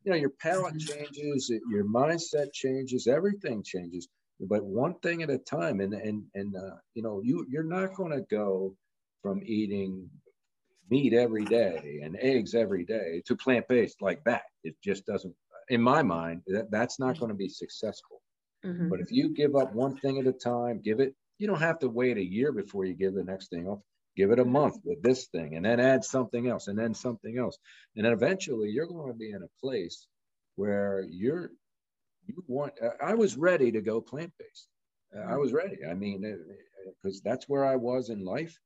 you 0.05 0.13
know, 0.13 0.17
your 0.17 0.31
palate 0.41 0.75
mm-hmm. 0.75 1.03
changes, 1.03 1.51
your 1.71 1.85
mindset 1.85 2.53
changes, 2.53 3.07
everything 3.07 3.63
changes, 3.63 4.09
but 4.41 4.65
one 4.65 4.95
thing 5.01 5.23
at 5.23 5.31
a 5.31 5.39
time. 5.39 5.81
And 5.81 5.95
and 5.95 6.25
and 6.35 6.55
uh, 6.55 6.77
you 6.95 7.03
know, 7.03 7.21
you 7.25 7.47
you're 7.49 7.65
not 7.65 7.95
going 7.95 8.13
to 8.13 8.23
go 8.31 8.75
from 9.23 9.41
eating 9.45 10.09
meat 10.91 11.13
every 11.13 11.45
day 11.45 12.01
and 12.03 12.17
eggs 12.21 12.55
every 12.55 12.85
day 12.85 13.23
to 13.27 13.37
plant-based 13.37 14.01
like 14.01 14.23
that. 14.25 14.45
It 14.65 14.77
just 14.83 15.07
doesn't 15.07 15.35
in 15.69 15.83
my 15.83 16.03
mind 16.03 16.43
that, 16.47 16.71
that's 16.71 17.01
not 17.01 17.19
going 17.19 17.31
to 17.31 17.35
be 17.35 17.49
successful. 17.49 18.21
Mm-hmm. 18.65 18.89
but 18.89 19.01
if 19.01 19.13
you 19.13 19.29
give 19.35 19.55
up 19.55 19.75
one 19.75 19.99
thing 19.99 20.19
at 20.19 20.27
a 20.27 20.33
time 20.33 20.81
give 20.83 20.99
it 20.99 21.15
you 21.39 21.47
don't 21.47 21.61
have 21.61 21.79
to 21.81 21.89
wait 21.89 22.17
a 22.17 22.25
year 22.25 22.53
before 22.53 22.85
you 22.85 22.95
give 22.95 23.15
the 23.15 23.25
next 23.25 23.49
thing 23.49 23.69
up. 23.69 23.81
Give 24.17 24.31
it 24.31 24.39
a 24.39 24.43
mm-hmm. 24.43 24.53
month 24.53 24.77
with 24.85 25.03
this 25.03 25.27
thing 25.27 25.57
and 25.57 25.65
then 25.65 25.81
add 25.81 26.05
something 26.05 26.49
else 26.49 26.69
and 26.69 26.79
then 26.79 26.95
something 26.95 27.37
else. 27.39 27.59
And 27.95 28.05
then 28.05 28.13
eventually 28.13 28.71
you're 28.71 28.87
going 28.87 29.13
to 29.13 29.19
be 29.19 29.31
in 29.31 29.43
a 29.43 29.61
place 29.61 30.07
where 30.57 31.05
you're 31.09 31.51
you 32.27 32.43
want 32.49 32.73
uh, 32.83 32.89
i 33.01 33.15
was 33.15 33.37
ready 33.37 33.71
to 33.71 33.81
go 33.81 34.01
plant-based. 34.01 34.69
Uh, 35.15 35.21
I 35.21 35.23
mm-hmm. 35.23 35.41
was 35.41 35.53
ready. 35.53 35.79
I 35.89 35.95
mean 35.95 36.25
uh, 36.25 36.93
because 37.03 37.21
that's 37.21 37.49
where 37.49 37.65
i 37.65 37.77
was 37.77 38.09
in 38.09 38.25
life 38.25 38.59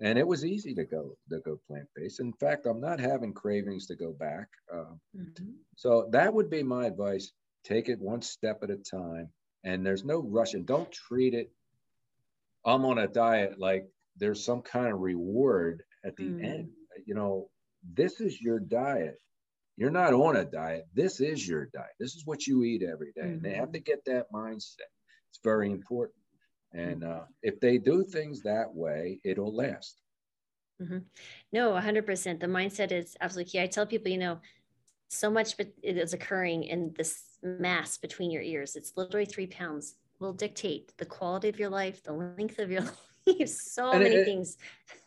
and 0.00 0.18
it 0.18 0.26
was 0.26 0.44
easy 0.44 0.74
to 0.74 0.84
go 0.84 1.16
to 1.30 1.40
go 1.40 1.60
plant 1.66 1.88
based. 1.94 2.20
In 2.20 2.32
fact, 2.32 2.66
I'm 2.66 2.80
not 2.80 3.00
having 3.00 3.32
cravings 3.34 3.86
to 3.86 3.96
go 3.96 4.12
back. 4.12 4.48
Uh, 4.72 4.94
mm-hmm. 5.16 5.50
So 5.76 6.08
that 6.12 6.32
would 6.32 6.50
be 6.50 6.62
my 6.62 6.86
advice. 6.86 7.32
Take 7.64 7.88
it 7.88 8.00
one 8.00 8.22
step 8.22 8.60
at 8.62 8.70
a 8.70 8.76
time, 8.76 9.28
and 9.64 9.84
there's 9.84 10.04
no 10.04 10.20
rush. 10.20 10.54
And 10.54 10.66
don't 10.66 10.90
treat 10.90 11.34
it. 11.34 11.52
I'm 12.64 12.84
on 12.84 12.98
a 12.98 13.08
diet 13.08 13.58
like 13.58 13.86
there's 14.16 14.44
some 14.44 14.62
kind 14.62 14.92
of 14.92 15.00
reward 15.00 15.82
at 16.04 16.16
the 16.16 16.24
mm. 16.24 16.44
end. 16.44 16.68
You 17.06 17.14
know, 17.14 17.48
this 17.94 18.20
is 18.20 18.40
your 18.40 18.58
diet. 18.58 19.20
You're 19.76 19.90
not 19.90 20.12
on 20.12 20.36
a 20.36 20.44
diet. 20.44 20.86
This 20.94 21.20
is 21.20 21.46
your 21.46 21.66
diet. 21.72 21.94
This 21.98 22.14
is 22.14 22.26
what 22.26 22.46
you 22.46 22.64
eat 22.64 22.82
every 22.82 23.12
day. 23.14 23.22
Mm-hmm. 23.22 23.32
And 23.32 23.42
they 23.42 23.54
have 23.54 23.68
mm-hmm. 23.68 23.72
to 23.72 23.80
get 23.80 24.04
that 24.06 24.26
mindset. 24.32 24.90
It's 25.30 25.40
very 25.42 25.70
important. 25.70 26.19
And 26.72 27.04
uh, 27.04 27.22
if 27.42 27.60
they 27.60 27.78
do 27.78 28.04
things 28.04 28.42
that 28.42 28.72
way, 28.72 29.20
it'll 29.24 29.54
last. 29.54 30.00
Mm-hmm. 30.80 30.98
No, 31.52 31.72
100%. 31.72 32.40
The 32.40 32.46
mindset 32.46 32.92
is 32.92 33.16
absolutely 33.20 33.50
key. 33.50 33.60
I 33.60 33.66
tell 33.66 33.86
people, 33.86 34.10
you 34.10 34.18
know, 34.18 34.38
so 35.08 35.30
much 35.30 35.54
it 35.58 35.74
is 35.82 36.12
occurring 36.12 36.64
in 36.64 36.94
this 36.96 37.22
mass 37.42 37.98
between 37.98 38.30
your 38.30 38.42
ears. 38.42 38.76
It's 38.76 38.92
literally 38.96 39.26
three 39.26 39.48
pounds 39.48 39.96
will 40.20 40.32
dictate 40.32 40.92
the 40.98 41.06
quality 41.06 41.48
of 41.48 41.58
your 41.58 41.70
life, 41.70 42.02
the 42.04 42.12
length 42.12 42.58
of 42.58 42.70
your 42.70 42.82
life, 43.26 43.48
so 43.48 43.90
and 43.90 44.02
many 44.02 44.16
it, 44.16 44.24
things. 44.24 44.56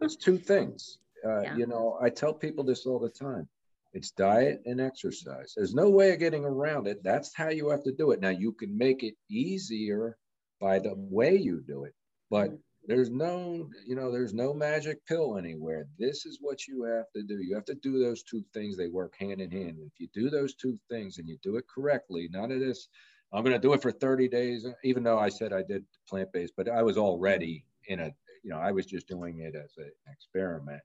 it's 0.00 0.16
two 0.16 0.38
things. 0.38 0.98
Uh, 1.24 1.42
yeah. 1.42 1.56
You 1.56 1.66
know, 1.66 1.98
I 2.00 2.08
tell 2.08 2.32
people 2.32 2.64
this 2.64 2.86
all 2.86 2.98
the 2.98 3.08
time. 3.08 3.46
It's 3.92 4.10
diet 4.10 4.62
and 4.64 4.80
exercise. 4.80 5.52
There's 5.54 5.74
no 5.74 5.90
way 5.90 6.12
of 6.12 6.18
getting 6.18 6.44
around 6.44 6.86
it. 6.86 7.02
That's 7.04 7.34
how 7.34 7.50
you 7.50 7.68
have 7.68 7.82
to 7.84 7.92
do 7.92 8.12
it. 8.12 8.20
Now, 8.20 8.30
you 8.30 8.52
can 8.52 8.76
make 8.76 9.02
it 9.02 9.14
easier 9.28 10.16
by 10.62 10.78
the 10.78 10.94
way 10.96 11.36
you 11.36 11.60
do 11.66 11.82
it. 11.84 11.92
But 12.30 12.50
mm-hmm. 12.50 12.56
there's 12.86 13.10
no, 13.10 13.68
you 13.84 13.96
know, 13.96 14.12
there's 14.12 14.32
no 14.32 14.54
magic 14.54 15.04
pill 15.06 15.36
anywhere. 15.36 15.86
This 15.98 16.24
is 16.24 16.38
what 16.40 16.68
you 16.68 16.84
have 16.84 17.10
to 17.16 17.24
do. 17.24 17.42
You 17.42 17.54
have 17.56 17.64
to 17.66 17.74
do 17.74 17.98
those 17.98 18.22
two 18.22 18.44
things. 18.54 18.76
They 18.76 18.86
work 18.86 19.14
hand 19.18 19.40
in 19.40 19.50
hand. 19.50 19.78
If 19.84 19.98
you 19.98 20.08
do 20.14 20.30
those 20.30 20.54
two 20.54 20.78
things 20.88 21.18
and 21.18 21.28
you 21.28 21.36
do 21.42 21.56
it 21.56 21.64
correctly, 21.68 22.28
none 22.30 22.52
of 22.52 22.60
this, 22.60 22.88
I'm 23.32 23.42
going 23.42 23.56
to 23.56 23.58
do 23.58 23.72
it 23.72 23.82
for 23.82 23.90
30 23.90 24.28
days, 24.28 24.64
even 24.84 25.02
though 25.02 25.18
I 25.18 25.30
said 25.30 25.52
I 25.52 25.62
did 25.62 25.84
plant 26.08 26.32
based, 26.32 26.52
but 26.56 26.68
I 26.68 26.82
was 26.82 26.96
already 26.96 27.64
in 27.88 27.98
a, 27.98 28.12
you 28.44 28.50
know, 28.50 28.58
I 28.58 28.70
was 28.70 28.86
just 28.86 29.08
doing 29.08 29.40
it 29.40 29.56
as 29.56 29.72
an 29.78 29.90
experiment. 30.10 30.82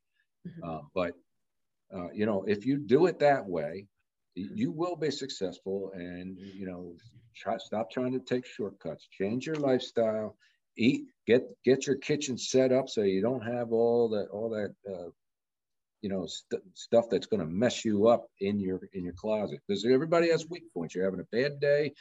Mm-hmm. 0.47 0.69
Uh, 0.69 0.81
but, 0.95 1.13
uh, 1.95 2.09
you 2.11 2.25
know, 2.25 2.43
if 2.47 2.65
you 2.65 2.77
do 2.77 3.05
it 3.05 3.19
that 3.19 3.45
way, 3.45 3.85
you 4.37 4.71
will 4.71 4.95
be 4.95 5.11
successful 5.11 5.91
and 5.93 6.37
you 6.37 6.67
know 6.67 6.95
try, 7.35 7.57
stop 7.57 7.91
trying 7.91 8.13
to 8.13 8.19
take 8.19 8.45
shortcuts. 8.45 9.07
Change 9.11 9.45
your 9.45 9.55
lifestyle. 9.55 10.37
Eat 10.77 11.05
get 11.25 11.43
get 11.65 11.87
your 11.87 11.95
kitchen 11.95 12.37
set 12.37 12.71
up 12.71 12.89
so 12.89 13.01
you 13.01 13.21
don't 13.21 13.41
have 13.41 13.71
all 13.71 14.09
that 14.09 14.27
all 14.31 14.49
that 14.51 14.75
uh, 14.87 15.09
you 16.01 16.09
know 16.09 16.27
st- 16.27 16.61
stuff 16.75 17.05
that's 17.09 17.27
going 17.27 17.39
to 17.39 17.47
mess 17.47 17.83
you 17.83 18.07
up 18.07 18.27
in 18.39 18.59
your 18.59 18.79
in 18.93 19.03
your 19.03 19.13
closet. 19.13 19.59
Because 19.67 19.85
everybody 19.85 20.29
has 20.29 20.47
weak 20.47 20.71
points. 20.73 20.93
You're 20.93 21.05
having 21.05 21.19
a 21.19 21.35
bad 21.35 21.59
day. 21.59 21.93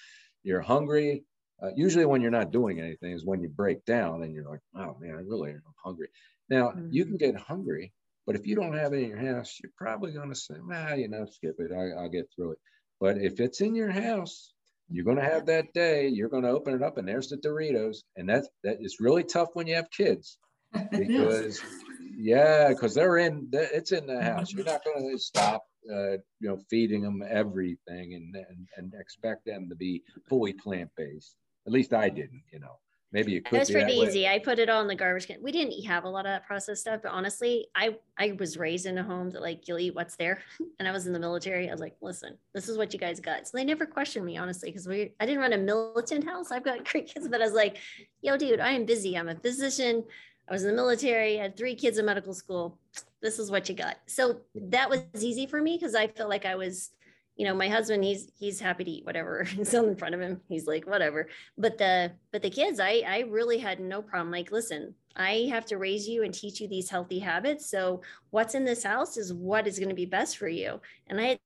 You're 0.43 0.61
hungry. 0.61 1.25
Uh, 1.63 1.71
usually 1.75 2.05
when 2.05 2.21
you're 2.21 2.31
not 2.31 2.53
doing 2.53 2.81
anything 2.81 3.13
is 3.13 3.25
when 3.25 3.41
you 3.41 3.49
break 3.49 3.83
down 3.87 4.23
and 4.23 4.35
you're 4.35 4.45
like 4.45 4.61
oh 4.75 4.95
man 5.01 5.15
i 5.15 5.23
really 5.23 5.53
am 5.53 5.63
hungry. 5.83 6.09
Now 6.51 6.69
mm-hmm. 6.69 6.89
you 6.91 7.07
can 7.07 7.17
get 7.17 7.35
hungry 7.35 7.95
but 8.27 8.35
if 8.35 8.47
you 8.47 8.57
don't 8.57 8.77
have 8.77 8.93
it 8.93 9.03
in 9.03 9.11
your 9.11 9.35
house, 9.35 9.59
you're 9.63 9.73
probably 9.77 10.13
going 10.13 10.31
to 10.31 10.35
say, 10.35 10.55
ah, 10.73 10.95
you 10.95 11.09
know, 11.09 11.27
skip 11.31 11.57
it. 11.59 11.71
I, 11.73 12.03
will 12.03 12.09
get 12.09 12.29
through 12.35 12.53
it. 12.53 12.59
But 13.01 13.19
if 13.19 13.39
it's 13.41 13.61
in 13.61 13.75
your 13.75 13.91
house, 13.91 14.53
you're 14.89 15.05
going 15.05 15.19
to 15.19 15.23
have 15.23 15.47
that 15.47 15.73
day. 15.73 16.09
You're 16.09 16.29
going 16.29 16.43
to 16.43 16.51
open 16.51 16.75
it 16.75 16.83
up, 16.83 16.99
and 16.99 17.07
there's 17.07 17.29
the 17.29 17.37
Doritos, 17.37 17.99
and 18.17 18.29
that's 18.29 18.49
that 18.65 18.79
is 18.81 18.99
really 19.01 19.25
tough 19.25 19.51
when 19.55 19.67
you 19.67 19.77
have 19.77 19.91
kids, 19.91 20.39
because 20.91 21.61
yeah, 22.17 22.69
because 22.69 22.95
they're 22.95 23.19
in. 23.19 23.49
It's 23.53 23.93
in 23.93 24.07
the 24.07 24.23
house. 24.23 24.53
You're 24.53 24.65
not 24.65 24.85
going 24.85 25.11
to 25.11 25.19
stop, 25.19 25.65
uh, 25.93 26.13
you 26.41 26.49
know, 26.49 26.59
feeding 26.71 27.03
them 27.03 27.23
everything 27.29 28.15
and, 28.15 28.35
and 28.35 28.69
and 28.77 28.93
expect 28.99 29.45
them 29.45 29.69
to 29.69 29.77
be 29.77 30.03
fully 30.29 30.53
plant 30.53 30.91
based. 30.97 31.37
At 31.67 31.73
least 31.73 31.93
I 31.93 32.09
didn't, 32.09 32.43
you 32.53 32.61
know 32.61 32.79
maybe 33.13 33.33
you 33.33 33.43
could. 33.43 33.59
That's 33.59 33.71
pretty 33.71 33.95
easy. 33.95 34.23
Way. 34.23 34.35
I 34.35 34.39
put 34.39 34.59
it 34.59 34.69
all 34.69 34.83
in 34.83 34.89
the 34.89 34.95
garbage 34.95 35.27
can. 35.27 35.43
We 35.43 35.53
didn't 35.53 35.85
have 35.85 36.05
a 36.05 36.09
lot 36.09 36.27
of 36.27 36.31
that 36.31 36.47
processed 36.47 36.83
stuff, 36.83 37.01
but 37.03 37.13
honestly, 37.13 37.69
I 37.75 37.97
I 38.19 38.33
was 38.39 38.57
raised 38.57 38.87
in 38.87 38.99
a 38.99 39.03
home 39.03 39.31
that 39.31 39.43
like 39.43 39.69
you'll 39.69 39.79
eat 39.79 39.95
what's 39.95 40.17
there, 40.17 40.43
and 40.79 40.89
I 40.89 40.93
was 40.93 41.07
in 41.07 41.13
the 41.13 41.19
military. 41.19 41.69
I 41.69 41.73
was 41.73 41.81
like, 41.81 41.97
listen, 42.01 42.37
this 42.55 42.69
is 42.69 42.79
what 42.79 42.93
you 42.93 42.99
guys 42.99 43.21
got. 43.21 43.47
So 43.47 43.57
they 43.57 43.65
never 43.65 43.87
questioned 43.87 44.25
me 44.25 44.37
honestly 44.37 44.71
because 44.71 44.87
we 44.87 45.13
I 45.21 45.27
didn't 45.27 45.41
run 45.41 45.53
a 45.53 45.59
militant 45.59 46.25
house. 46.25 46.51
I've 46.51 46.65
got 46.65 46.85
great 46.91 47.13
kids, 47.13 47.29
but 47.29 47.41
I 47.41 47.45
was 47.45 47.55
like, 47.55 47.79
yo, 48.23 48.37
dude, 48.37 48.61
I 48.61 48.73
am 48.73 48.85
busy. 48.85 49.17
I'm 49.17 49.29
a 49.29 49.37
physician. 49.37 50.05
I 50.49 50.53
was 50.53 50.63
in 50.63 50.71
the 50.71 50.77
military. 50.77 51.41
I 51.41 51.43
had 51.43 51.57
three 51.57 51.75
kids 51.75 51.99
in 51.99 52.07
medical 52.07 52.33
school. 52.33 52.79
This 53.21 53.39
is 53.39 53.51
what 53.51 53.69
you 53.69 53.75
got. 53.75 53.97
So 54.07 54.41
that 54.55 54.89
was 54.89 55.01
easy 55.21 55.47
for 55.47 55.61
me 55.61 55.77
because 55.77 55.97
I 55.97 56.07
felt 56.07 56.31
like 56.31 56.45
I 56.45 56.55
was 56.55 56.91
you 57.37 57.45
know 57.45 57.55
my 57.55 57.69
husband 57.69 58.03
he's 58.03 58.31
he's 58.39 58.59
happy 58.59 58.83
to 58.85 58.91
eat 58.91 59.07
whatever 59.07 59.47
is 59.59 59.73
in 59.75 59.97
front 59.97 60.15
of 60.15 60.21
him. 60.21 60.41
He's 60.49 60.67
like 60.67 60.87
whatever. 60.87 61.29
But 61.57 61.79
the 61.79 62.13
but 62.33 62.43
the 62.43 62.51
kids 62.51 62.81
i 62.81 63.03
i 63.07 63.21
really 63.29 63.59
had 63.59 63.79
no 63.79 64.03
problem. 64.03 64.31
Like 64.31 64.51
listen 64.51 64.95
i 65.15 65.49
have 65.51 65.65
to 65.67 65.79
raise 65.79 66.09
you 66.09 66.25
and 66.25 66.35
teach 66.35 66.61
you 66.61 66.69
these 66.69 66.91
healthy 66.91 67.19
habits. 67.19 67.71
So 67.71 68.03
what's 68.31 68.55
in 68.55 68.65
this 68.65 68.83
house 68.83 69.17
is 69.17 69.33
what 69.33 69.67
is 69.67 69.79
going 69.79 69.91
to 69.91 69.95
be 69.95 70.07
best 70.07 70.39
for 70.39 70.49
you. 70.49 70.81
And 71.09 71.21
i 71.21 71.39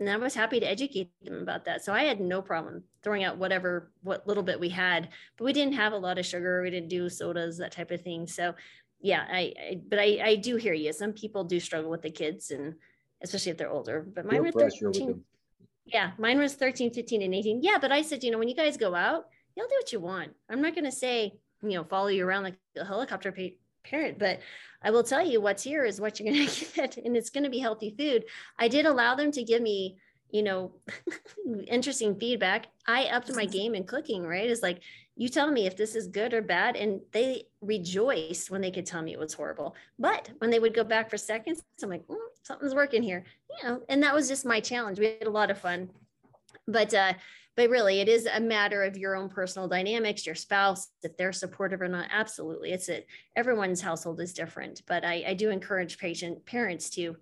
and 0.00 0.10
i 0.10 0.16
was 0.16 0.34
happy 0.34 0.58
to 0.58 0.68
educate 0.68 1.10
them 1.22 1.42
about 1.42 1.66
that. 1.66 1.84
So 1.84 1.92
i 1.92 2.04
had 2.04 2.20
no 2.20 2.40
problem 2.40 2.82
throwing 3.02 3.24
out 3.24 3.36
whatever 3.36 3.90
what 4.02 4.26
little 4.26 4.42
bit 4.42 4.58
we 4.58 4.70
had. 4.70 5.10
But 5.36 5.44
we 5.44 5.52
didn't 5.52 5.74
have 5.74 5.92
a 5.92 5.98
lot 5.98 6.18
of 6.18 6.26
sugar. 6.26 6.62
We 6.62 6.70
didn't 6.70 6.88
do 6.88 7.10
sodas 7.10 7.58
that 7.58 7.72
type 7.72 7.90
of 7.90 8.00
thing. 8.00 8.26
So 8.26 8.54
yeah 9.04 9.26
i, 9.28 9.52
I 9.58 9.80
but 9.88 9.98
i 9.98 10.20
i 10.24 10.36
do 10.36 10.56
hear 10.56 10.72
you. 10.72 10.90
Some 10.94 11.12
people 11.12 11.44
do 11.44 11.60
struggle 11.60 11.90
with 11.90 12.02
the 12.02 12.10
kids 12.10 12.50
and 12.50 12.76
especially 13.22 13.52
if 13.52 13.58
they're 13.58 13.70
older. 13.70 14.00
But 14.00 14.26
mine 14.26 14.42
were 14.42 14.52
13. 14.52 15.22
Yeah, 15.84 16.12
mine 16.18 16.38
was 16.38 16.54
13, 16.54 16.92
15, 16.92 17.22
and 17.22 17.34
18. 17.34 17.62
Yeah, 17.62 17.78
but 17.80 17.92
I 17.92 18.02
said, 18.02 18.22
you 18.22 18.30
know, 18.30 18.38
when 18.38 18.48
you 18.48 18.54
guys 18.54 18.76
go 18.76 18.94
out, 18.94 19.26
you'll 19.56 19.68
do 19.68 19.74
what 19.76 19.92
you 19.92 20.00
want. 20.00 20.32
I'm 20.48 20.62
not 20.62 20.74
going 20.74 20.84
to 20.84 20.92
say, 20.92 21.34
you 21.62 21.70
know, 21.70 21.84
follow 21.84 22.08
you 22.08 22.26
around 22.26 22.44
like 22.44 22.56
a 22.76 22.84
helicopter 22.84 23.32
pa- 23.32 23.56
parent, 23.84 24.18
but 24.18 24.40
I 24.82 24.90
will 24.90 25.02
tell 25.02 25.24
you 25.26 25.40
what's 25.40 25.62
here 25.62 25.84
is 25.84 26.00
what 26.00 26.18
you're 26.18 26.32
going 26.32 26.46
to 26.48 26.64
get, 26.74 26.96
and 26.96 27.16
it's 27.16 27.30
going 27.30 27.44
to 27.44 27.50
be 27.50 27.58
healthy 27.58 27.94
food. 27.98 28.24
I 28.58 28.68
did 28.68 28.86
allow 28.86 29.14
them 29.14 29.32
to 29.32 29.42
give 29.42 29.62
me, 29.62 29.96
you 30.30 30.42
know, 30.42 30.72
interesting 31.66 32.18
feedback. 32.18 32.66
I 32.86 33.06
upped 33.06 33.34
my 33.34 33.44
game 33.58 33.74
in 33.74 33.84
cooking, 33.84 34.22
right? 34.24 34.48
Is 34.48 34.62
like, 34.62 34.82
you 35.16 35.28
tell 35.28 35.50
me 35.50 35.66
if 35.66 35.76
this 35.76 35.94
is 35.94 36.06
good 36.06 36.32
or 36.32 36.42
bad 36.42 36.76
and 36.76 37.00
they 37.12 37.44
rejoiced 37.60 38.50
when 38.50 38.60
they 38.60 38.70
could 38.70 38.86
tell 38.86 39.02
me 39.02 39.12
it 39.12 39.18
was 39.18 39.34
horrible. 39.34 39.74
But 39.98 40.30
when 40.38 40.50
they 40.50 40.58
would 40.58 40.74
go 40.74 40.84
back 40.84 41.10
for 41.10 41.18
seconds 41.18 41.62
i'm 41.82 41.90
like 41.90 42.06
mm, 42.06 42.16
something's 42.42 42.74
working 42.74 43.02
here 43.02 43.24
you 43.50 43.68
know 43.68 43.82
and 43.88 44.02
that 44.02 44.14
was 44.14 44.28
just 44.28 44.46
my 44.46 44.60
challenge. 44.60 44.98
We 44.98 45.06
had 45.06 45.26
a 45.26 45.30
lot 45.30 45.50
of 45.50 45.58
fun. 45.58 45.90
But 46.66 46.94
uh 46.94 47.14
but 47.54 47.68
really 47.68 48.00
it 48.00 48.08
is 48.08 48.26
a 48.26 48.40
matter 48.40 48.82
of 48.82 48.96
your 48.96 49.14
own 49.14 49.28
personal 49.28 49.68
dynamics 49.68 50.24
your 50.24 50.34
spouse 50.34 50.88
if 51.02 51.16
they're 51.16 51.32
supportive 51.32 51.82
or 51.82 51.88
not. 51.88 52.08
Absolutely. 52.10 52.72
It's 52.72 52.88
it 52.88 53.06
everyone's 53.36 53.82
household 53.82 54.20
is 54.20 54.32
different. 54.32 54.82
But 54.86 55.04
i, 55.04 55.24
I 55.28 55.34
do 55.34 55.50
encourage 55.50 55.98
patient 55.98 56.44
parents 56.46 56.88
to 56.90 57.16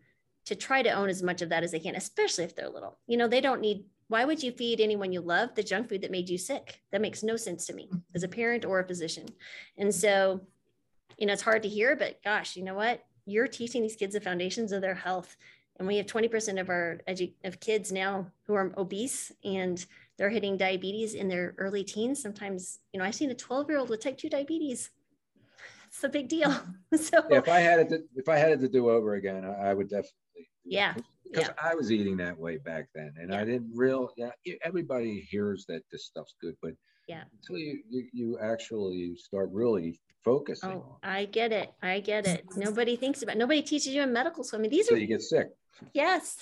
to 0.46 0.54
try 0.54 0.82
to 0.82 0.90
own 0.90 1.08
as 1.08 1.22
much 1.22 1.42
of 1.42 1.50
that 1.50 1.62
as 1.64 1.72
they 1.72 1.80
can 1.80 1.96
especially 1.96 2.44
if 2.44 2.54
they're 2.54 2.68
little. 2.68 2.98
You 3.08 3.16
know 3.16 3.26
they 3.26 3.40
don't 3.40 3.60
need 3.60 3.84
why 4.10 4.24
would 4.26 4.42
you 4.42 4.52
feed 4.52 4.80
anyone 4.80 5.12
you 5.12 5.22
love 5.22 5.54
the 5.54 5.62
junk 5.62 5.88
food 5.88 6.02
that 6.02 6.10
made 6.10 6.28
you 6.28 6.36
sick? 6.36 6.82
That 6.92 7.00
makes 7.00 7.22
no 7.22 7.36
sense 7.36 7.66
to 7.66 7.72
me 7.72 7.86
mm-hmm. 7.86 7.98
as 8.14 8.22
a 8.22 8.28
parent 8.28 8.64
or 8.64 8.80
a 8.80 8.86
physician. 8.86 9.26
And 9.78 9.94
so, 9.94 10.42
you 11.16 11.26
know, 11.26 11.32
it's 11.32 11.42
hard 11.42 11.62
to 11.62 11.68
hear, 11.68 11.96
but 11.96 12.22
gosh, 12.22 12.56
you 12.56 12.64
know 12.64 12.74
what? 12.74 13.02
you're 13.30 13.46
teaching 13.46 13.82
these 13.82 13.96
kids 13.96 14.14
the 14.14 14.20
foundations 14.20 14.72
of 14.72 14.80
their 14.80 14.94
health. 14.94 15.36
And 15.78 15.88
we 15.88 15.96
have 15.96 16.06
20% 16.06 16.60
of 16.60 16.68
our 16.68 17.00
edu- 17.08 17.32
of 17.44 17.60
kids 17.60 17.90
now 17.90 18.30
who 18.46 18.54
are 18.54 18.72
obese 18.76 19.32
and 19.44 19.84
they're 20.18 20.28
hitting 20.28 20.58
diabetes 20.58 21.14
in 21.14 21.28
their 21.28 21.54
early 21.56 21.84
teens. 21.84 22.20
Sometimes, 22.20 22.80
you 22.92 22.98
know, 22.98 23.06
I've 23.06 23.14
seen 23.14 23.30
a 23.30 23.34
12 23.34 23.70
year 23.70 23.78
old 23.78 23.88
with 23.88 24.02
type 24.02 24.18
2 24.18 24.28
diabetes. 24.28 24.90
It's 25.88 26.04
a 26.04 26.08
big 26.08 26.28
deal. 26.28 26.50
so 26.94 27.24
yeah, 27.30 27.38
if 27.38 27.48
I 27.48 27.60
had 27.60 27.80
it, 27.80 27.88
to, 27.88 28.02
if 28.14 28.28
I 28.28 28.36
had 28.36 28.52
it 28.52 28.60
to 28.60 28.68
do 28.68 28.90
over 28.90 29.14
again, 29.14 29.44
I, 29.44 29.70
I 29.70 29.74
would 29.74 29.88
definitely. 29.88 30.12
Yeah. 30.64 30.94
Because 31.24 31.48
yeah. 31.48 31.70
I 31.70 31.74
was 31.74 31.92
eating 31.92 32.16
that 32.18 32.36
way 32.36 32.56
back 32.56 32.86
then, 32.94 33.12
and 33.20 33.30
yeah. 33.30 33.40
I 33.40 33.44
didn't 33.44 33.70
real. 33.74 34.10
Yeah, 34.16 34.30
everybody 34.64 35.20
hears 35.30 35.64
that 35.68 35.82
this 35.92 36.06
stuff's 36.06 36.34
good, 36.40 36.56
but 36.60 36.72
yeah, 37.06 37.22
until 37.40 37.58
you 37.58 37.80
you, 37.88 38.06
you 38.12 38.38
actually 38.40 39.14
start 39.16 39.48
really 39.52 40.00
focusing. 40.24 40.70
Oh, 40.70 40.98
I 41.02 41.26
get 41.26 41.52
it. 41.52 41.72
I 41.82 42.00
get 42.00 42.26
it. 42.26 42.44
Nobody 42.56 42.96
thinks 42.96 43.22
about. 43.22 43.36
It. 43.36 43.38
Nobody 43.38 43.62
teaches 43.62 43.88
you 43.88 44.02
in 44.02 44.12
medical 44.12 44.42
school. 44.42 44.58
I 44.58 44.62
mean, 44.62 44.70
these 44.70 44.88
so 44.88 44.94
are. 44.94 44.98
you 44.98 45.06
get 45.06 45.22
sick. 45.22 45.48
Yes, 45.94 46.36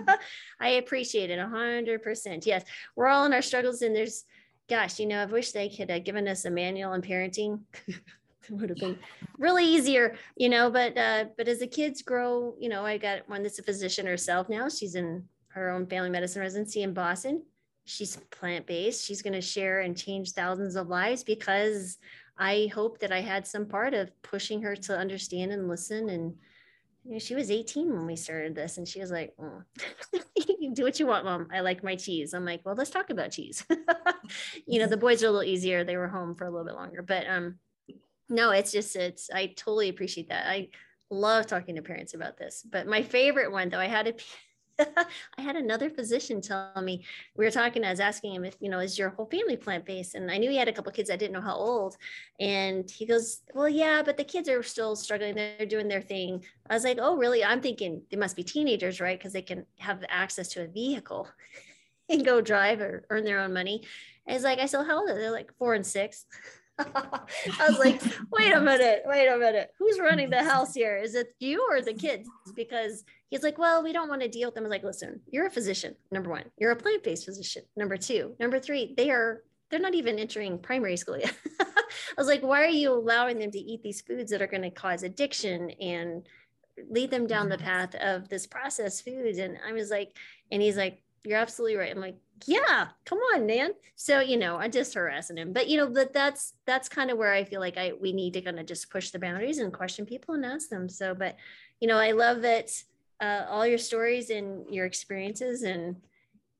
I 0.60 0.70
appreciate 0.70 1.30
it 1.30 1.38
a 1.38 1.46
hundred 1.46 2.02
percent. 2.02 2.46
Yes, 2.46 2.64
we're 2.96 3.08
all 3.08 3.24
in 3.26 3.32
our 3.32 3.42
struggles, 3.42 3.82
and 3.82 3.94
there's, 3.94 4.24
gosh, 4.68 4.98
you 4.98 5.06
know, 5.06 5.22
I 5.22 5.26
wish 5.26 5.52
they 5.52 5.68
could 5.68 5.90
have 5.90 6.04
given 6.04 6.26
us 6.26 6.44
a 6.44 6.50
manual 6.50 6.92
on 6.92 7.02
parenting. 7.02 7.60
it 8.48 8.52
would 8.60 8.70
have 8.70 8.78
been 8.78 8.98
really 9.38 9.64
easier, 9.64 10.16
you 10.36 10.48
know. 10.48 10.70
But 10.70 10.96
uh, 10.96 11.26
but 11.36 11.48
as 11.48 11.60
the 11.60 11.66
kids 11.66 12.02
grow, 12.02 12.54
you 12.58 12.68
know, 12.68 12.84
I 12.84 12.98
got 12.98 13.28
one 13.28 13.42
that's 13.42 13.58
a 13.58 13.62
physician 13.62 14.06
herself 14.06 14.48
now. 14.48 14.68
She's 14.68 14.94
in 14.94 15.24
her 15.48 15.70
own 15.70 15.86
family 15.86 16.10
medicine 16.10 16.42
residency 16.42 16.82
in 16.82 16.94
Boston. 16.94 17.42
She's 17.84 18.16
plant 18.30 18.66
based. 18.66 19.04
She's 19.04 19.22
going 19.22 19.32
to 19.32 19.40
share 19.40 19.80
and 19.80 19.96
change 19.96 20.32
thousands 20.32 20.76
of 20.76 20.88
lives 20.88 21.24
because 21.24 21.98
I 22.38 22.70
hope 22.72 23.00
that 23.00 23.12
I 23.12 23.20
had 23.20 23.46
some 23.46 23.66
part 23.66 23.92
of 23.92 24.10
pushing 24.22 24.62
her 24.62 24.76
to 24.76 24.96
understand 24.96 25.52
and 25.52 25.68
listen. 25.68 26.08
And 26.08 26.34
you 27.04 27.12
know, 27.12 27.18
she 27.18 27.34
was 27.34 27.50
18 27.50 27.92
when 27.92 28.06
we 28.06 28.14
started 28.14 28.54
this, 28.54 28.78
and 28.78 28.86
she 28.86 29.00
was 29.00 29.10
like, 29.10 29.34
oh, 29.40 29.62
"You 30.60 30.72
do 30.72 30.84
what 30.84 31.00
you 31.00 31.06
want, 31.06 31.24
mom. 31.24 31.48
I 31.52 31.60
like 31.60 31.82
my 31.82 31.96
cheese." 31.96 32.32
I'm 32.32 32.44
like, 32.44 32.60
"Well, 32.64 32.76
let's 32.76 32.90
talk 32.90 33.10
about 33.10 33.32
cheese." 33.32 33.64
you 34.66 34.78
know, 34.78 34.86
the 34.86 34.96
boys 34.96 35.22
are 35.22 35.26
a 35.26 35.30
little 35.30 35.48
easier. 35.48 35.82
They 35.82 35.96
were 35.96 36.08
home 36.08 36.36
for 36.36 36.46
a 36.46 36.50
little 36.50 36.66
bit 36.66 36.76
longer, 36.76 37.02
but 37.02 37.26
um, 37.28 37.58
no, 38.32 38.50
it's 38.50 38.72
just 38.72 38.96
it's 38.96 39.30
I 39.32 39.46
totally 39.46 39.88
appreciate 39.88 40.28
that. 40.30 40.46
I 40.48 40.68
love 41.10 41.46
talking 41.46 41.76
to 41.76 41.82
parents 41.82 42.14
about 42.14 42.38
this. 42.38 42.64
But 42.68 42.86
my 42.86 43.02
favorite 43.02 43.52
one 43.52 43.68
though, 43.68 43.78
I 43.78 43.86
had 43.86 44.08
a 44.08 44.14
I 45.38 45.42
had 45.42 45.56
another 45.56 45.90
physician 45.90 46.40
tell 46.40 46.80
me 46.80 47.04
we 47.36 47.44
were 47.44 47.50
talking. 47.50 47.84
I 47.84 47.90
was 47.90 48.00
asking 48.00 48.34
him 48.34 48.44
if 48.44 48.56
you 48.58 48.70
know 48.70 48.78
is 48.78 48.98
your 48.98 49.10
whole 49.10 49.26
family 49.26 49.56
plant 49.56 49.84
based, 49.84 50.14
and 50.14 50.30
I 50.30 50.38
knew 50.38 50.50
he 50.50 50.56
had 50.56 50.68
a 50.68 50.72
couple 50.72 50.90
kids. 50.92 51.10
I 51.10 51.16
didn't 51.16 51.34
know 51.34 51.42
how 51.42 51.54
old, 51.54 51.96
and 52.40 52.90
he 52.90 53.06
goes, 53.06 53.42
"Well, 53.54 53.68
yeah, 53.68 54.02
but 54.02 54.16
the 54.16 54.24
kids 54.24 54.48
are 54.48 54.62
still 54.62 54.96
struggling. 54.96 55.34
They're 55.34 55.66
doing 55.66 55.88
their 55.88 56.00
thing." 56.00 56.44
I 56.68 56.74
was 56.74 56.84
like, 56.84 56.98
"Oh, 57.00 57.16
really?" 57.16 57.44
I'm 57.44 57.60
thinking 57.60 58.02
they 58.10 58.16
must 58.16 58.34
be 58.34 58.44
teenagers, 58.44 59.00
right? 59.00 59.18
Because 59.18 59.34
they 59.34 59.42
can 59.42 59.66
have 59.78 60.02
access 60.08 60.48
to 60.48 60.64
a 60.64 60.68
vehicle 60.68 61.28
and 62.08 62.24
go 62.24 62.40
drive 62.40 62.80
or 62.80 63.04
earn 63.10 63.24
their 63.24 63.40
own 63.40 63.52
money. 63.52 63.82
And 64.26 64.34
he's 64.34 64.44
like, 64.44 64.58
"I 64.58 64.66
still 64.66 64.80
are 64.80 65.06
they?" 65.06 65.20
They're 65.20 65.30
like 65.30 65.52
four 65.58 65.74
and 65.74 65.86
six. 65.86 66.24
I 66.78 67.68
was 67.68 67.78
like, 67.78 68.00
wait 68.30 68.52
a 68.52 68.60
minute, 68.60 69.02
wait 69.04 69.28
a 69.28 69.36
minute. 69.36 69.70
Who's 69.78 69.98
running 69.98 70.30
the 70.30 70.42
house 70.42 70.74
here? 70.74 70.96
Is 70.96 71.14
it 71.14 71.34
you 71.38 71.66
or 71.70 71.82
the 71.82 71.94
kids? 71.94 72.28
Because 72.54 73.04
he's 73.30 73.42
like, 73.42 73.58
well, 73.58 73.82
we 73.82 73.92
don't 73.92 74.08
want 74.08 74.22
to 74.22 74.28
deal 74.28 74.48
with 74.48 74.54
them. 74.54 74.64
I 74.64 74.68
was 74.68 74.70
like, 74.70 74.84
listen, 74.84 75.20
you're 75.30 75.46
a 75.46 75.50
physician, 75.50 75.94
number 76.10 76.30
one. 76.30 76.44
You're 76.58 76.72
a 76.72 76.76
plant-based 76.76 77.24
physician, 77.24 77.62
number 77.76 77.96
two. 77.96 78.34
Number 78.40 78.58
three, 78.58 78.94
they 78.96 79.10
are 79.10 79.42
they're 79.70 79.80
not 79.80 79.94
even 79.94 80.18
entering 80.18 80.58
primary 80.58 80.98
school 80.98 81.16
yet. 81.16 81.34
I 81.60 81.64
was 82.18 82.26
like, 82.26 82.42
why 82.42 82.62
are 82.62 82.66
you 82.66 82.92
allowing 82.92 83.38
them 83.38 83.50
to 83.50 83.58
eat 83.58 83.82
these 83.82 84.02
foods 84.02 84.30
that 84.30 84.42
are 84.42 84.46
going 84.46 84.62
to 84.62 84.70
cause 84.70 85.02
addiction 85.02 85.70
and 85.80 86.26
lead 86.90 87.10
them 87.10 87.26
down 87.26 87.48
the 87.48 87.56
mm-hmm. 87.56 87.64
path 87.64 87.94
of 87.94 88.28
this 88.28 88.46
processed 88.46 89.02
foods? 89.02 89.38
And 89.38 89.56
I 89.66 89.72
was 89.72 89.90
like, 89.90 90.14
and 90.50 90.60
he's 90.60 90.76
like, 90.76 91.02
you're 91.24 91.38
absolutely 91.38 91.76
right. 91.76 91.90
I'm 91.90 92.00
like, 92.00 92.16
yeah, 92.46 92.88
come 93.04 93.18
on, 93.34 93.46
man. 93.46 93.70
So, 93.94 94.20
you 94.20 94.36
know, 94.36 94.56
I'm 94.56 94.70
just 94.70 94.94
harassing 94.94 95.36
him. 95.36 95.52
But 95.52 95.68
you 95.68 95.76
know, 95.76 95.88
but 95.88 96.12
that's 96.12 96.54
that's 96.66 96.88
kind 96.88 97.10
of 97.10 97.18
where 97.18 97.32
I 97.32 97.44
feel 97.44 97.60
like 97.60 97.76
I 97.76 97.92
we 98.00 98.12
need 98.12 98.32
to 98.34 98.40
kind 98.40 98.58
of 98.58 98.66
just 98.66 98.90
push 98.90 99.10
the 99.10 99.18
boundaries 99.18 99.58
and 99.58 99.72
question 99.72 100.06
people 100.06 100.34
and 100.34 100.44
ask 100.44 100.68
them. 100.68 100.88
So, 100.88 101.14
but 101.14 101.36
you 101.80 101.88
know, 101.88 101.98
I 101.98 102.12
love 102.12 102.42
that 102.42 102.70
uh, 103.20 103.46
all 103.48 103.66
your 103.66 103.78
stories 103.78 104.30
and 104.30 104.68
your 104.68 104.86
experiences 104.86 105.62
and 105.62 105.96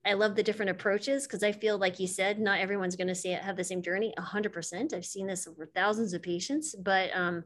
I 0.05 0.15
love 0.15 0.35
the 0.35 0.43
different 0.43 0.71
approaches 0.71 1.27
because 1.27 1.45
I 1.45 1.53
feel 1.53 1.79
like 1.79 2.01
you 2.01 2.09
said, 2.09 2.41
not 2.41 2.59
everyone's 2.59 2.97
going 2.97 3.09
to 3.09 3.15
see 3.15 3.31
it, 3.31 3.43
have 3.43 3.57
the 3.57 3.65
same 3.65 3.83
journey. 3.83 4.13
A 4.17 4.23
hundred 4.23 4.53
percent. 4.53 4.93
I've 4.93 5.07
seen 5.07 5.27
this 5.29 5.47
over 5.47 5.67
thousands 5.67 6.13
of 6.13 6.23
patients, 6.23 6.75
but 6.75 7.15
um, 7.15 7.45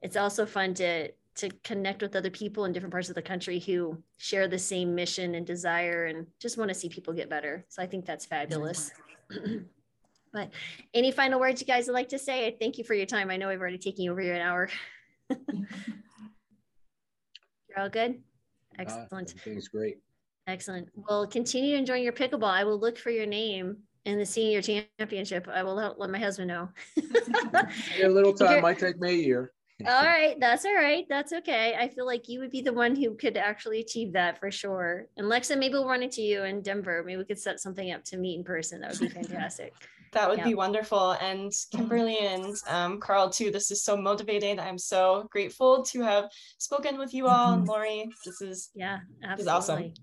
it's 0.00 0.16
also 0.16 0.46
fun 0.46 0.74
to 0.74 1.10
to 1.38 1.48
connect 1.62 2.02
with 2.02 2.16
other 2.16 2.30
people 2.30 2.64
in 2.64 2.72
different 2.72 2.92
parts 2.92 3.08
of 3.08 3.14
the 3.14 3.22
country 3.22 3.60
who 3.60 3.96
share 4.16 4.48
the 4.48 4.58
same 4.58 4.94
mission 4.94 5.36
and 5.36 5.46
desire 5.46 6.06
and 6.06 6.26
just 6.40 6.58
want 6.58 6.68
to 6.68 6.74
see 6.74 6.88
people 6.88 7.14
get 7.14 7.30
better. 7.30 7.64
So 7.68 7.80
I 7.80 7.86
think 7.86 8.04
that's 8.04 8.26
fabulous. 8.26 8.90
but 10.32 10.50
any 10.94 11.12
final 11.12 11.38
words 11.38 11.60
you 11.60 11.66
guys 11.66 11.86
would 11.86 11.94
like 11.94 12.08
to 12.08 12.18
say? 12.18 12.56
Thank 12.60 12.76
you 12.76 12.82
for 12.82 12.94
your 12.94 13.06
time. 13.06 13.30
I 13.30 13.36
know 13.36 13.48
I've 13.48 13.60
already 13.60 13.78
taken 13.78 14.02
you 14.02 14.10
over 14.10 14.20
an 14.20 14.40
hour. 14.40 14.68
You're 15.30 15.38
all 17.78 17.88
good? 17.88 18.20
Uh, 18.76 18.82
Excellent. 18.82 19.34
Uh, 19.36 19.40
things 19.44 19.68
great. 19.68 19.98
Excellent. 20.48 20.88
Well, 20.96 21.24
continue 21.28 21.76
enjoying 21.76 22.02
your 22.02 22.12
pickleball. 22.12 22.50
I 22.50 22.64
will 22.64 22.80
look 22.80 22.98
for 22.98 23.10
your 23.10 23.26
name 23.26 23.76
in 24.06 24.18
the 24.18 24.26
senior 24.26 24.60
championship. 24.60 25.46
I 25.46 25.62
will 25.62 25.74
let, 25.74 26.00
let 26.00 26.10
my 26.10 26.18
husband 26.18 26.48
know. 26.48 26.70
a 28.02 28.08
little 28.08 28.32
time 28.34 28.62
might 28.62 28.80
take 28.80 28.98
me 28.98 29.10
a 29.10 29.12
year 29.12 29.52
all 29.86 30.02
right 30.04 30.38
that's 30.40 30.64
all 30.64 30.74
right 30.74 31.06
that's 31.08 31.32
okay. 31.32 31.76
I 31.78 31.88
feel 31.88 32.06
like 32.06 32.28
you 32.28 32.40
would 32.40 32.50
be 32.50 32.62
the 32.62 32.72
one 32.72 32.96
who 32.96 33.14
could 33.14 33.36
actually 33.36 33.80
achieve 33.80 34.12
that 34.14 34.38
for 34.38 34.50
sure. 34.50 35.06
And 35.16 35.26
lexa 35.30 35.58
maybe 35.58 35.74
we'll 35.74 35.88
run 35.88 36.02
into 36.02 36.22
you 36.22 36.44
in 36.44 36.62
denver. 36.62 37.02
Maybe 37.04 37.18
we 37.18 37.24
could 37.24 37.38
set 37.38 37.60
something 37.60 37.92
up 37.92 38.04
to 38.04 38.16
meet 38.16 38.38
in 38.38 38.44
person. 38.44 38.80
That 38.80 38.90
would 38.90 39.00
be 39.00 39.08
fantastic. 39.22 39.72
That 40.12 40.28
would 40.28 40.38
yeah. 40.38 40.44
be 40.44 40.54
wonderful. 40.54 41.12
And 41.12 41.52
kimberly 41.70 42.18
and 42.18 42.56
um, 42.66 42.98
carl 42.98 43.30
too 43.30 43.50
this 43.50 43.70
is 43.70 43.82
so 43.82 43.96
motivating. 43.96 44.58
I'm 44.58 44.78
so 44.78 45.28
grateful 45.30 45.82
to 45.84 46.02
have 46.02 46.28
spoken 46.58 46.98
with 46.98 47.14
you 47.14 47.28
all. 47.28 47.52
And 47.52 47.62
mm-hmm. 47.62 47.70
lori 47.70 48.10
this 48.24 48.40
is 48.40 48.70
yeah 48.74 48.98
absolutely. 49.22 49.36
This 49.36 49.42
is 49.42 49.48
awesome. 49.48 49.94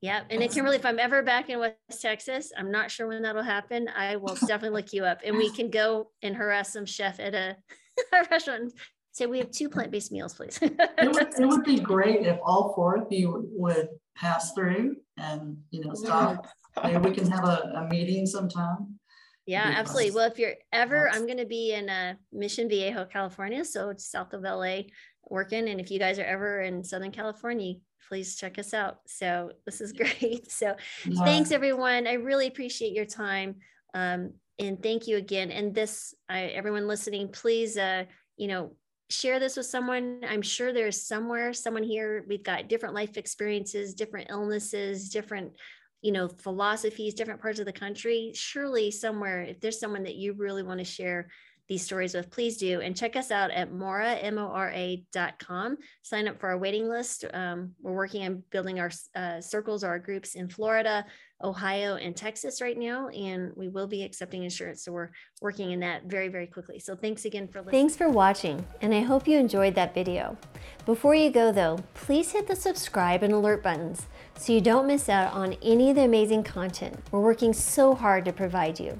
yeah, 0.00 0.22
and 0.30 0.40
then 0.40 0.48
Kimberly, 0.48 0.76
if 0.76 0.86
I'm 0.86 1.00
ever 1.00 1.22
back 1.24 1.50
in 1.50 1.58
West 1.58 2.00
Texas, 2.00 2.52
I'm 2.56 2.70
not 2.70 2.88
sure 2.88 3.08
when 3.08 3.22
that'll 3.22 3.42
happen. 3.42 3.88
I 3.88 4.14
will 4.14 4.34
definitely 4.46 4.80
look 4.80 4.92
you 4.92 5.04
up, 5.04 5.22
and 5.24 5.36
we 5.36 5.50
can 5.50 5.70
go 5.70 6.10
and 6.22 6.36
harass 6.36 6.72
some 6.72 6.86
chef 6.86 7.18
at 7.18 7.34
a, 7.34 7.56
a 8.12 8.24
restaurant 8.30 8.72
Say 9.18 9.26
we 9.26 9.38
have 9.38 9.50
two 9.50 9.68
plant-based 9.68 10.12
meals, 10.12 10.34
please. 10.34 10.60
it, 10.62 11.12
would, 11.12 11.28
it 11.36 11.44
would 11.44 11.64
be 11.64 11.80
great 11.80 12.24
if 12.24 12.38
all 12.44 12.72
four 12.72 12.98
of 12.98 13.08
you 13.10 13.48
would 13.50 13.88
pass 14.14 14.52
through 14.52 14.94
and 15.16 15.56
you 15.72 15.84
know 15.84 15.92
stop. 15.92 16.46
Maybe 16.84 16.98
we 16.98 17.10
can 17.10 17.28
have 17.28 17.42
a, 17.42 17.72
a 17.74 17.88
meeting 17.88 18.26
sometime. 18.26 19.00
Yeah, 19.44 19.74
absolutely. 19.74 20.12
Well, 20.12 20.30
if 20.30 20.38
you're 20.38 20.54
ever, 20.72 21.10
I'm 21.10 21.26
going 21.26 21.38
to 21.38 21.46
be 21.46 21.72
in 21.72 21.90
uh, 21.90 22.14
Mission 22.32 22.68
Viejo, 22.68 23.06
California, 23.06 23.64
so 23.64 23.88
it's 23.88 24.08
south 24.08 24.34
of 24.34 24.42
LA, 24.42 24.82
working. 25.28 25.68
And 25.68 25.80
if 25.80 25.90
you 25.90 25.98
guys 25.98 26.20
are 26.20 26.24
ever 26.24 26.60
in 26.60 26.84
Southern 26.84 27.10
California, 27.10 27.74
please 28.08 28.36
check 28.36 28.56
us 28.60 28.72
out. 28.72 28.98
So 29.08 29.50
this 29.66 29.80
is 29.80 29.92
great. 29.92 30.48
So 30.52 30.76
yeah. 31.04 31.24
thanks 31.24 31.50
everyone. 31.50 32.06
I 32.06 32.12
really 32.12 32.46
appreciate 32.46 32.92
your 32.92 33.04
time. 33.04 33.56
Um, 33.94 34.34
and 34.60 34.80
thank 34.80 35.08
you 35.08 35.16
again. 35.16 35.50
And 35.50 35.74
this, 35.74 36.14
I, 36.28 36.42
everyone 36.42 36.86
listening, 36.86 37.30
please, 37.30 37.76
uh, 37.76 38.04
you 38.36 38.46
know, 38.46 38.76
share 39.10 39.40
this 39.40 39.56
with 39.56 39.66
someone. 39.66 40.20
I'm 40.28 40.42
sure 40.42 40.72
there's 40.72 41.06
somewhere, 41.06 41.52
someone 41.52 41.82
here, 41.82 42.24
we've 42.28 42.42
got 42.42 42.68
different 42.68 42.94
life 42.94 43.16
experiences, 43.16 43.94
different 43.94 44.28
illnesses, 44.30 45.08
different, 45.08 45.52
you 46.02 46.12
know, 46.12 46.28
philosophies, 46.28 47.14
different 47.14 47.40
parts 47.40 47.58
of 47.58 47.66
the 47.66 47.72
country. 47.72 48.32
Surely 48.34 48.90
somewhere, 48.90 49.42
if 49.42 49.60
there's 49.60 49.80
someone 49.80 50.04
that 50.04 50.16
you 50.16 50.34
really 50.34 50.62
want 50.62 50.78
to 50.78 50.84
share 50.84 51.28
these 51.68 51.84
stories 51.84 52.14
with, 52.14 52.30
please 52.30 52.56
do. 52.56 52.80
And 52.80 52.96
check 52.96 53.14
us 53.14 53.30
out 53.30 53.50
at 53.50 53.72
Mora, 53.72 54.14
M-O-R-A 54.14 55.04
dot 55.12 55.38
com. 55.38 55.76
Sign 56.02 56.26
up 56.26 56.40
for 56.40 56.48
our 56.48 56.58
waiting 56.58 56.88
list. 56.88 57.26
Um, 57.34 57.72
we're 57.82 57.92
working 57.92 58.24
on 58.24 58.42
building 58.50 58.80
our 58.80 58.90
uh, 59.14 59.40
circles, 59.42 59.84
or 59.84 59.88
our 59.88 59.98
groups 59.98 60.34
in 60.34 60.48
Florida, 60.48 61.04
Ohio, 61.42 61.96
and 61.96 62.16
Texas 62.16 62.60
right 62.60 62.76
now. 62.76 63.08
And 63.08 63.52
we 63.54 63.68
will 63.68 63.86
be 63.86 64.02
accepting 64.02 64.42
insurance. 64.42 64.84
So 64.84 64.92
we're 64.92 65.10
working 65.40 65.70
in 65.70 65.80
that 65.80 66.04
very, 66.04 66.28
very 66.28 66.46
quickly. 66.46 66.78
So 66.78 66.96
thanks 66.96 67.24
again 67.24 67.48
for 67.48 67.60
listening. 67.60 67.80
Thanks 67.80 67.96
for 67.96 68.08
watching. 68.08 68.64
And 68.80 68.94
I 68.94 69.00
hope 69.00 69.28
you 69.28 69.38
enjoyed 69.38 69.74
that 69.76 69.94
video. 69.94 70.36
Before 70.84 71.14
you 71.14 71.30
go 71.30 71.52
though, 71.52 71.78
please 71.94 72.32
hit 72.32 72.46
the 72.46 72.56
subscribe 72.56 73.22
and 73.22 73.32
alert 73.32 73.62
buttons 73.62 74.06
so 74.36 74.52
you 74.52 74.60
don't 74.60 74.86
miss 74.86 75.08
out 75.08 75.32
on 75.32 75.56
any 75.62 75.90
of 75.90 75.96
the 75.96 76.04
amazing 76.04 76.44
content 76.44 76.96
we're 77.10 77.20
working 77.20 77.52
so 77.52 77.94
hard 77.94 78.24
to 78.24 78.32
provide 78.32 78.78
you. 78.78 78.98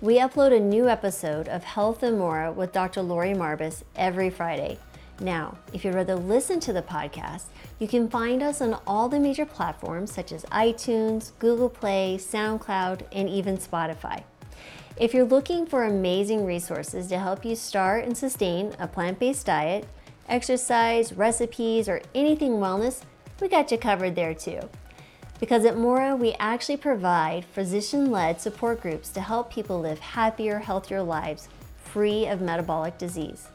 We 0.00 0.18
upload 0.18 0.54
a 0.54 0.60
new 0.60 0.88
episode 0.88 1.48
of 1.48 1.64
Health 1.64 2.02
and 2.02 2.18
Mora 2.18 2.52
with 2.52 2.72
Dr. 2.72 3.00
Lori 3.02 3.32
Marbas 3.32 3.82
every 3.96 4.28
Friday. 4.28 4.78
Now, 5.20 5.58
if 5.72 5.84
you'd 5.84 5.94
rather 5.94 6.16
listen 6.16 6.58
to 6.60 6.72
the 6.72 6.82
podcast, 6.82 7.44
you 7.78 7.86
can 7.86 8.08
find 8.08 8.42
us 8.42 8.60
on 8.60 8.78
all 8.86 9.08
the 9.08 9.20
major 9.20 9.46
platforms 9.46 10.12
such 10.12 10.32
as 10.32 10.44
iTunes, 10.46 11.32
Google 11.38 11.68
Play, 11.68 12.18
SoundCloud, 12.18 13.02
and 13.12 13.28
even 13.28 13.56
Spotify. 13.56 14.24
If 14.96 15.14
you're 15.14 15.24
looking 15.24 15.66
for 15.66 15.84
amazing 15.84 16.44
resources 16.44 17.08
to 17.08 17.18
help 17.18 17.44
you 17.44 17.56
start 17.56 18.04
and 18.04 18.16
sustain 18.16 18.74
a 18.78 18.86
plant 18.86 19.18
based 19.18 19.46
diet, 19.46 19.86
exercise, 20.28 21.12
recipes, 21.12 21.88
or 21.88 22.00
anything 22.14 22.52
wellness, 22.52 23.02
we 23.40 23.48
got 23.48 23.70
you 23.70 23.78
covered 23.78 24.14
there 24.14 24.34
too. 24.34 24.60
Because 25.40 25.64
at 25.64 25.76
Mora, 25.76 26.14
we 26.14 26.32
actually 26.34 26.76
provide 26.76 27.44
physician 27.44 28.10
led 28.10 28.40
support 28.40 28.80
groups 28.80 29.10
to 29.10 29.20
help 29.20 29.52
people 29.52 29.80
live 29.80 29.98
happier, 29.98 30.60
healthier 30.60 31.02
lives 31.02 31.48
free 31.76 32.26
of 32.26 32.40
metabolic 32.40 32.96
disease. 32.98 33.48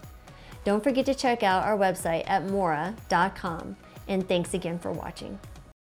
Don't 0.64 0.84
forget 0.84 1.06
to 1.06 1.16
check 1.16 1.44
out 1.44 1.64
our 1.64 1.78
website 1.78 2.24
at 2.28 2.46
mora.com. 2.46 3.76
And 4.08 4.28
thanks 4.28 4.54
again 4.54 4.80
for 4.80 4.92
watching. 4.92 5.40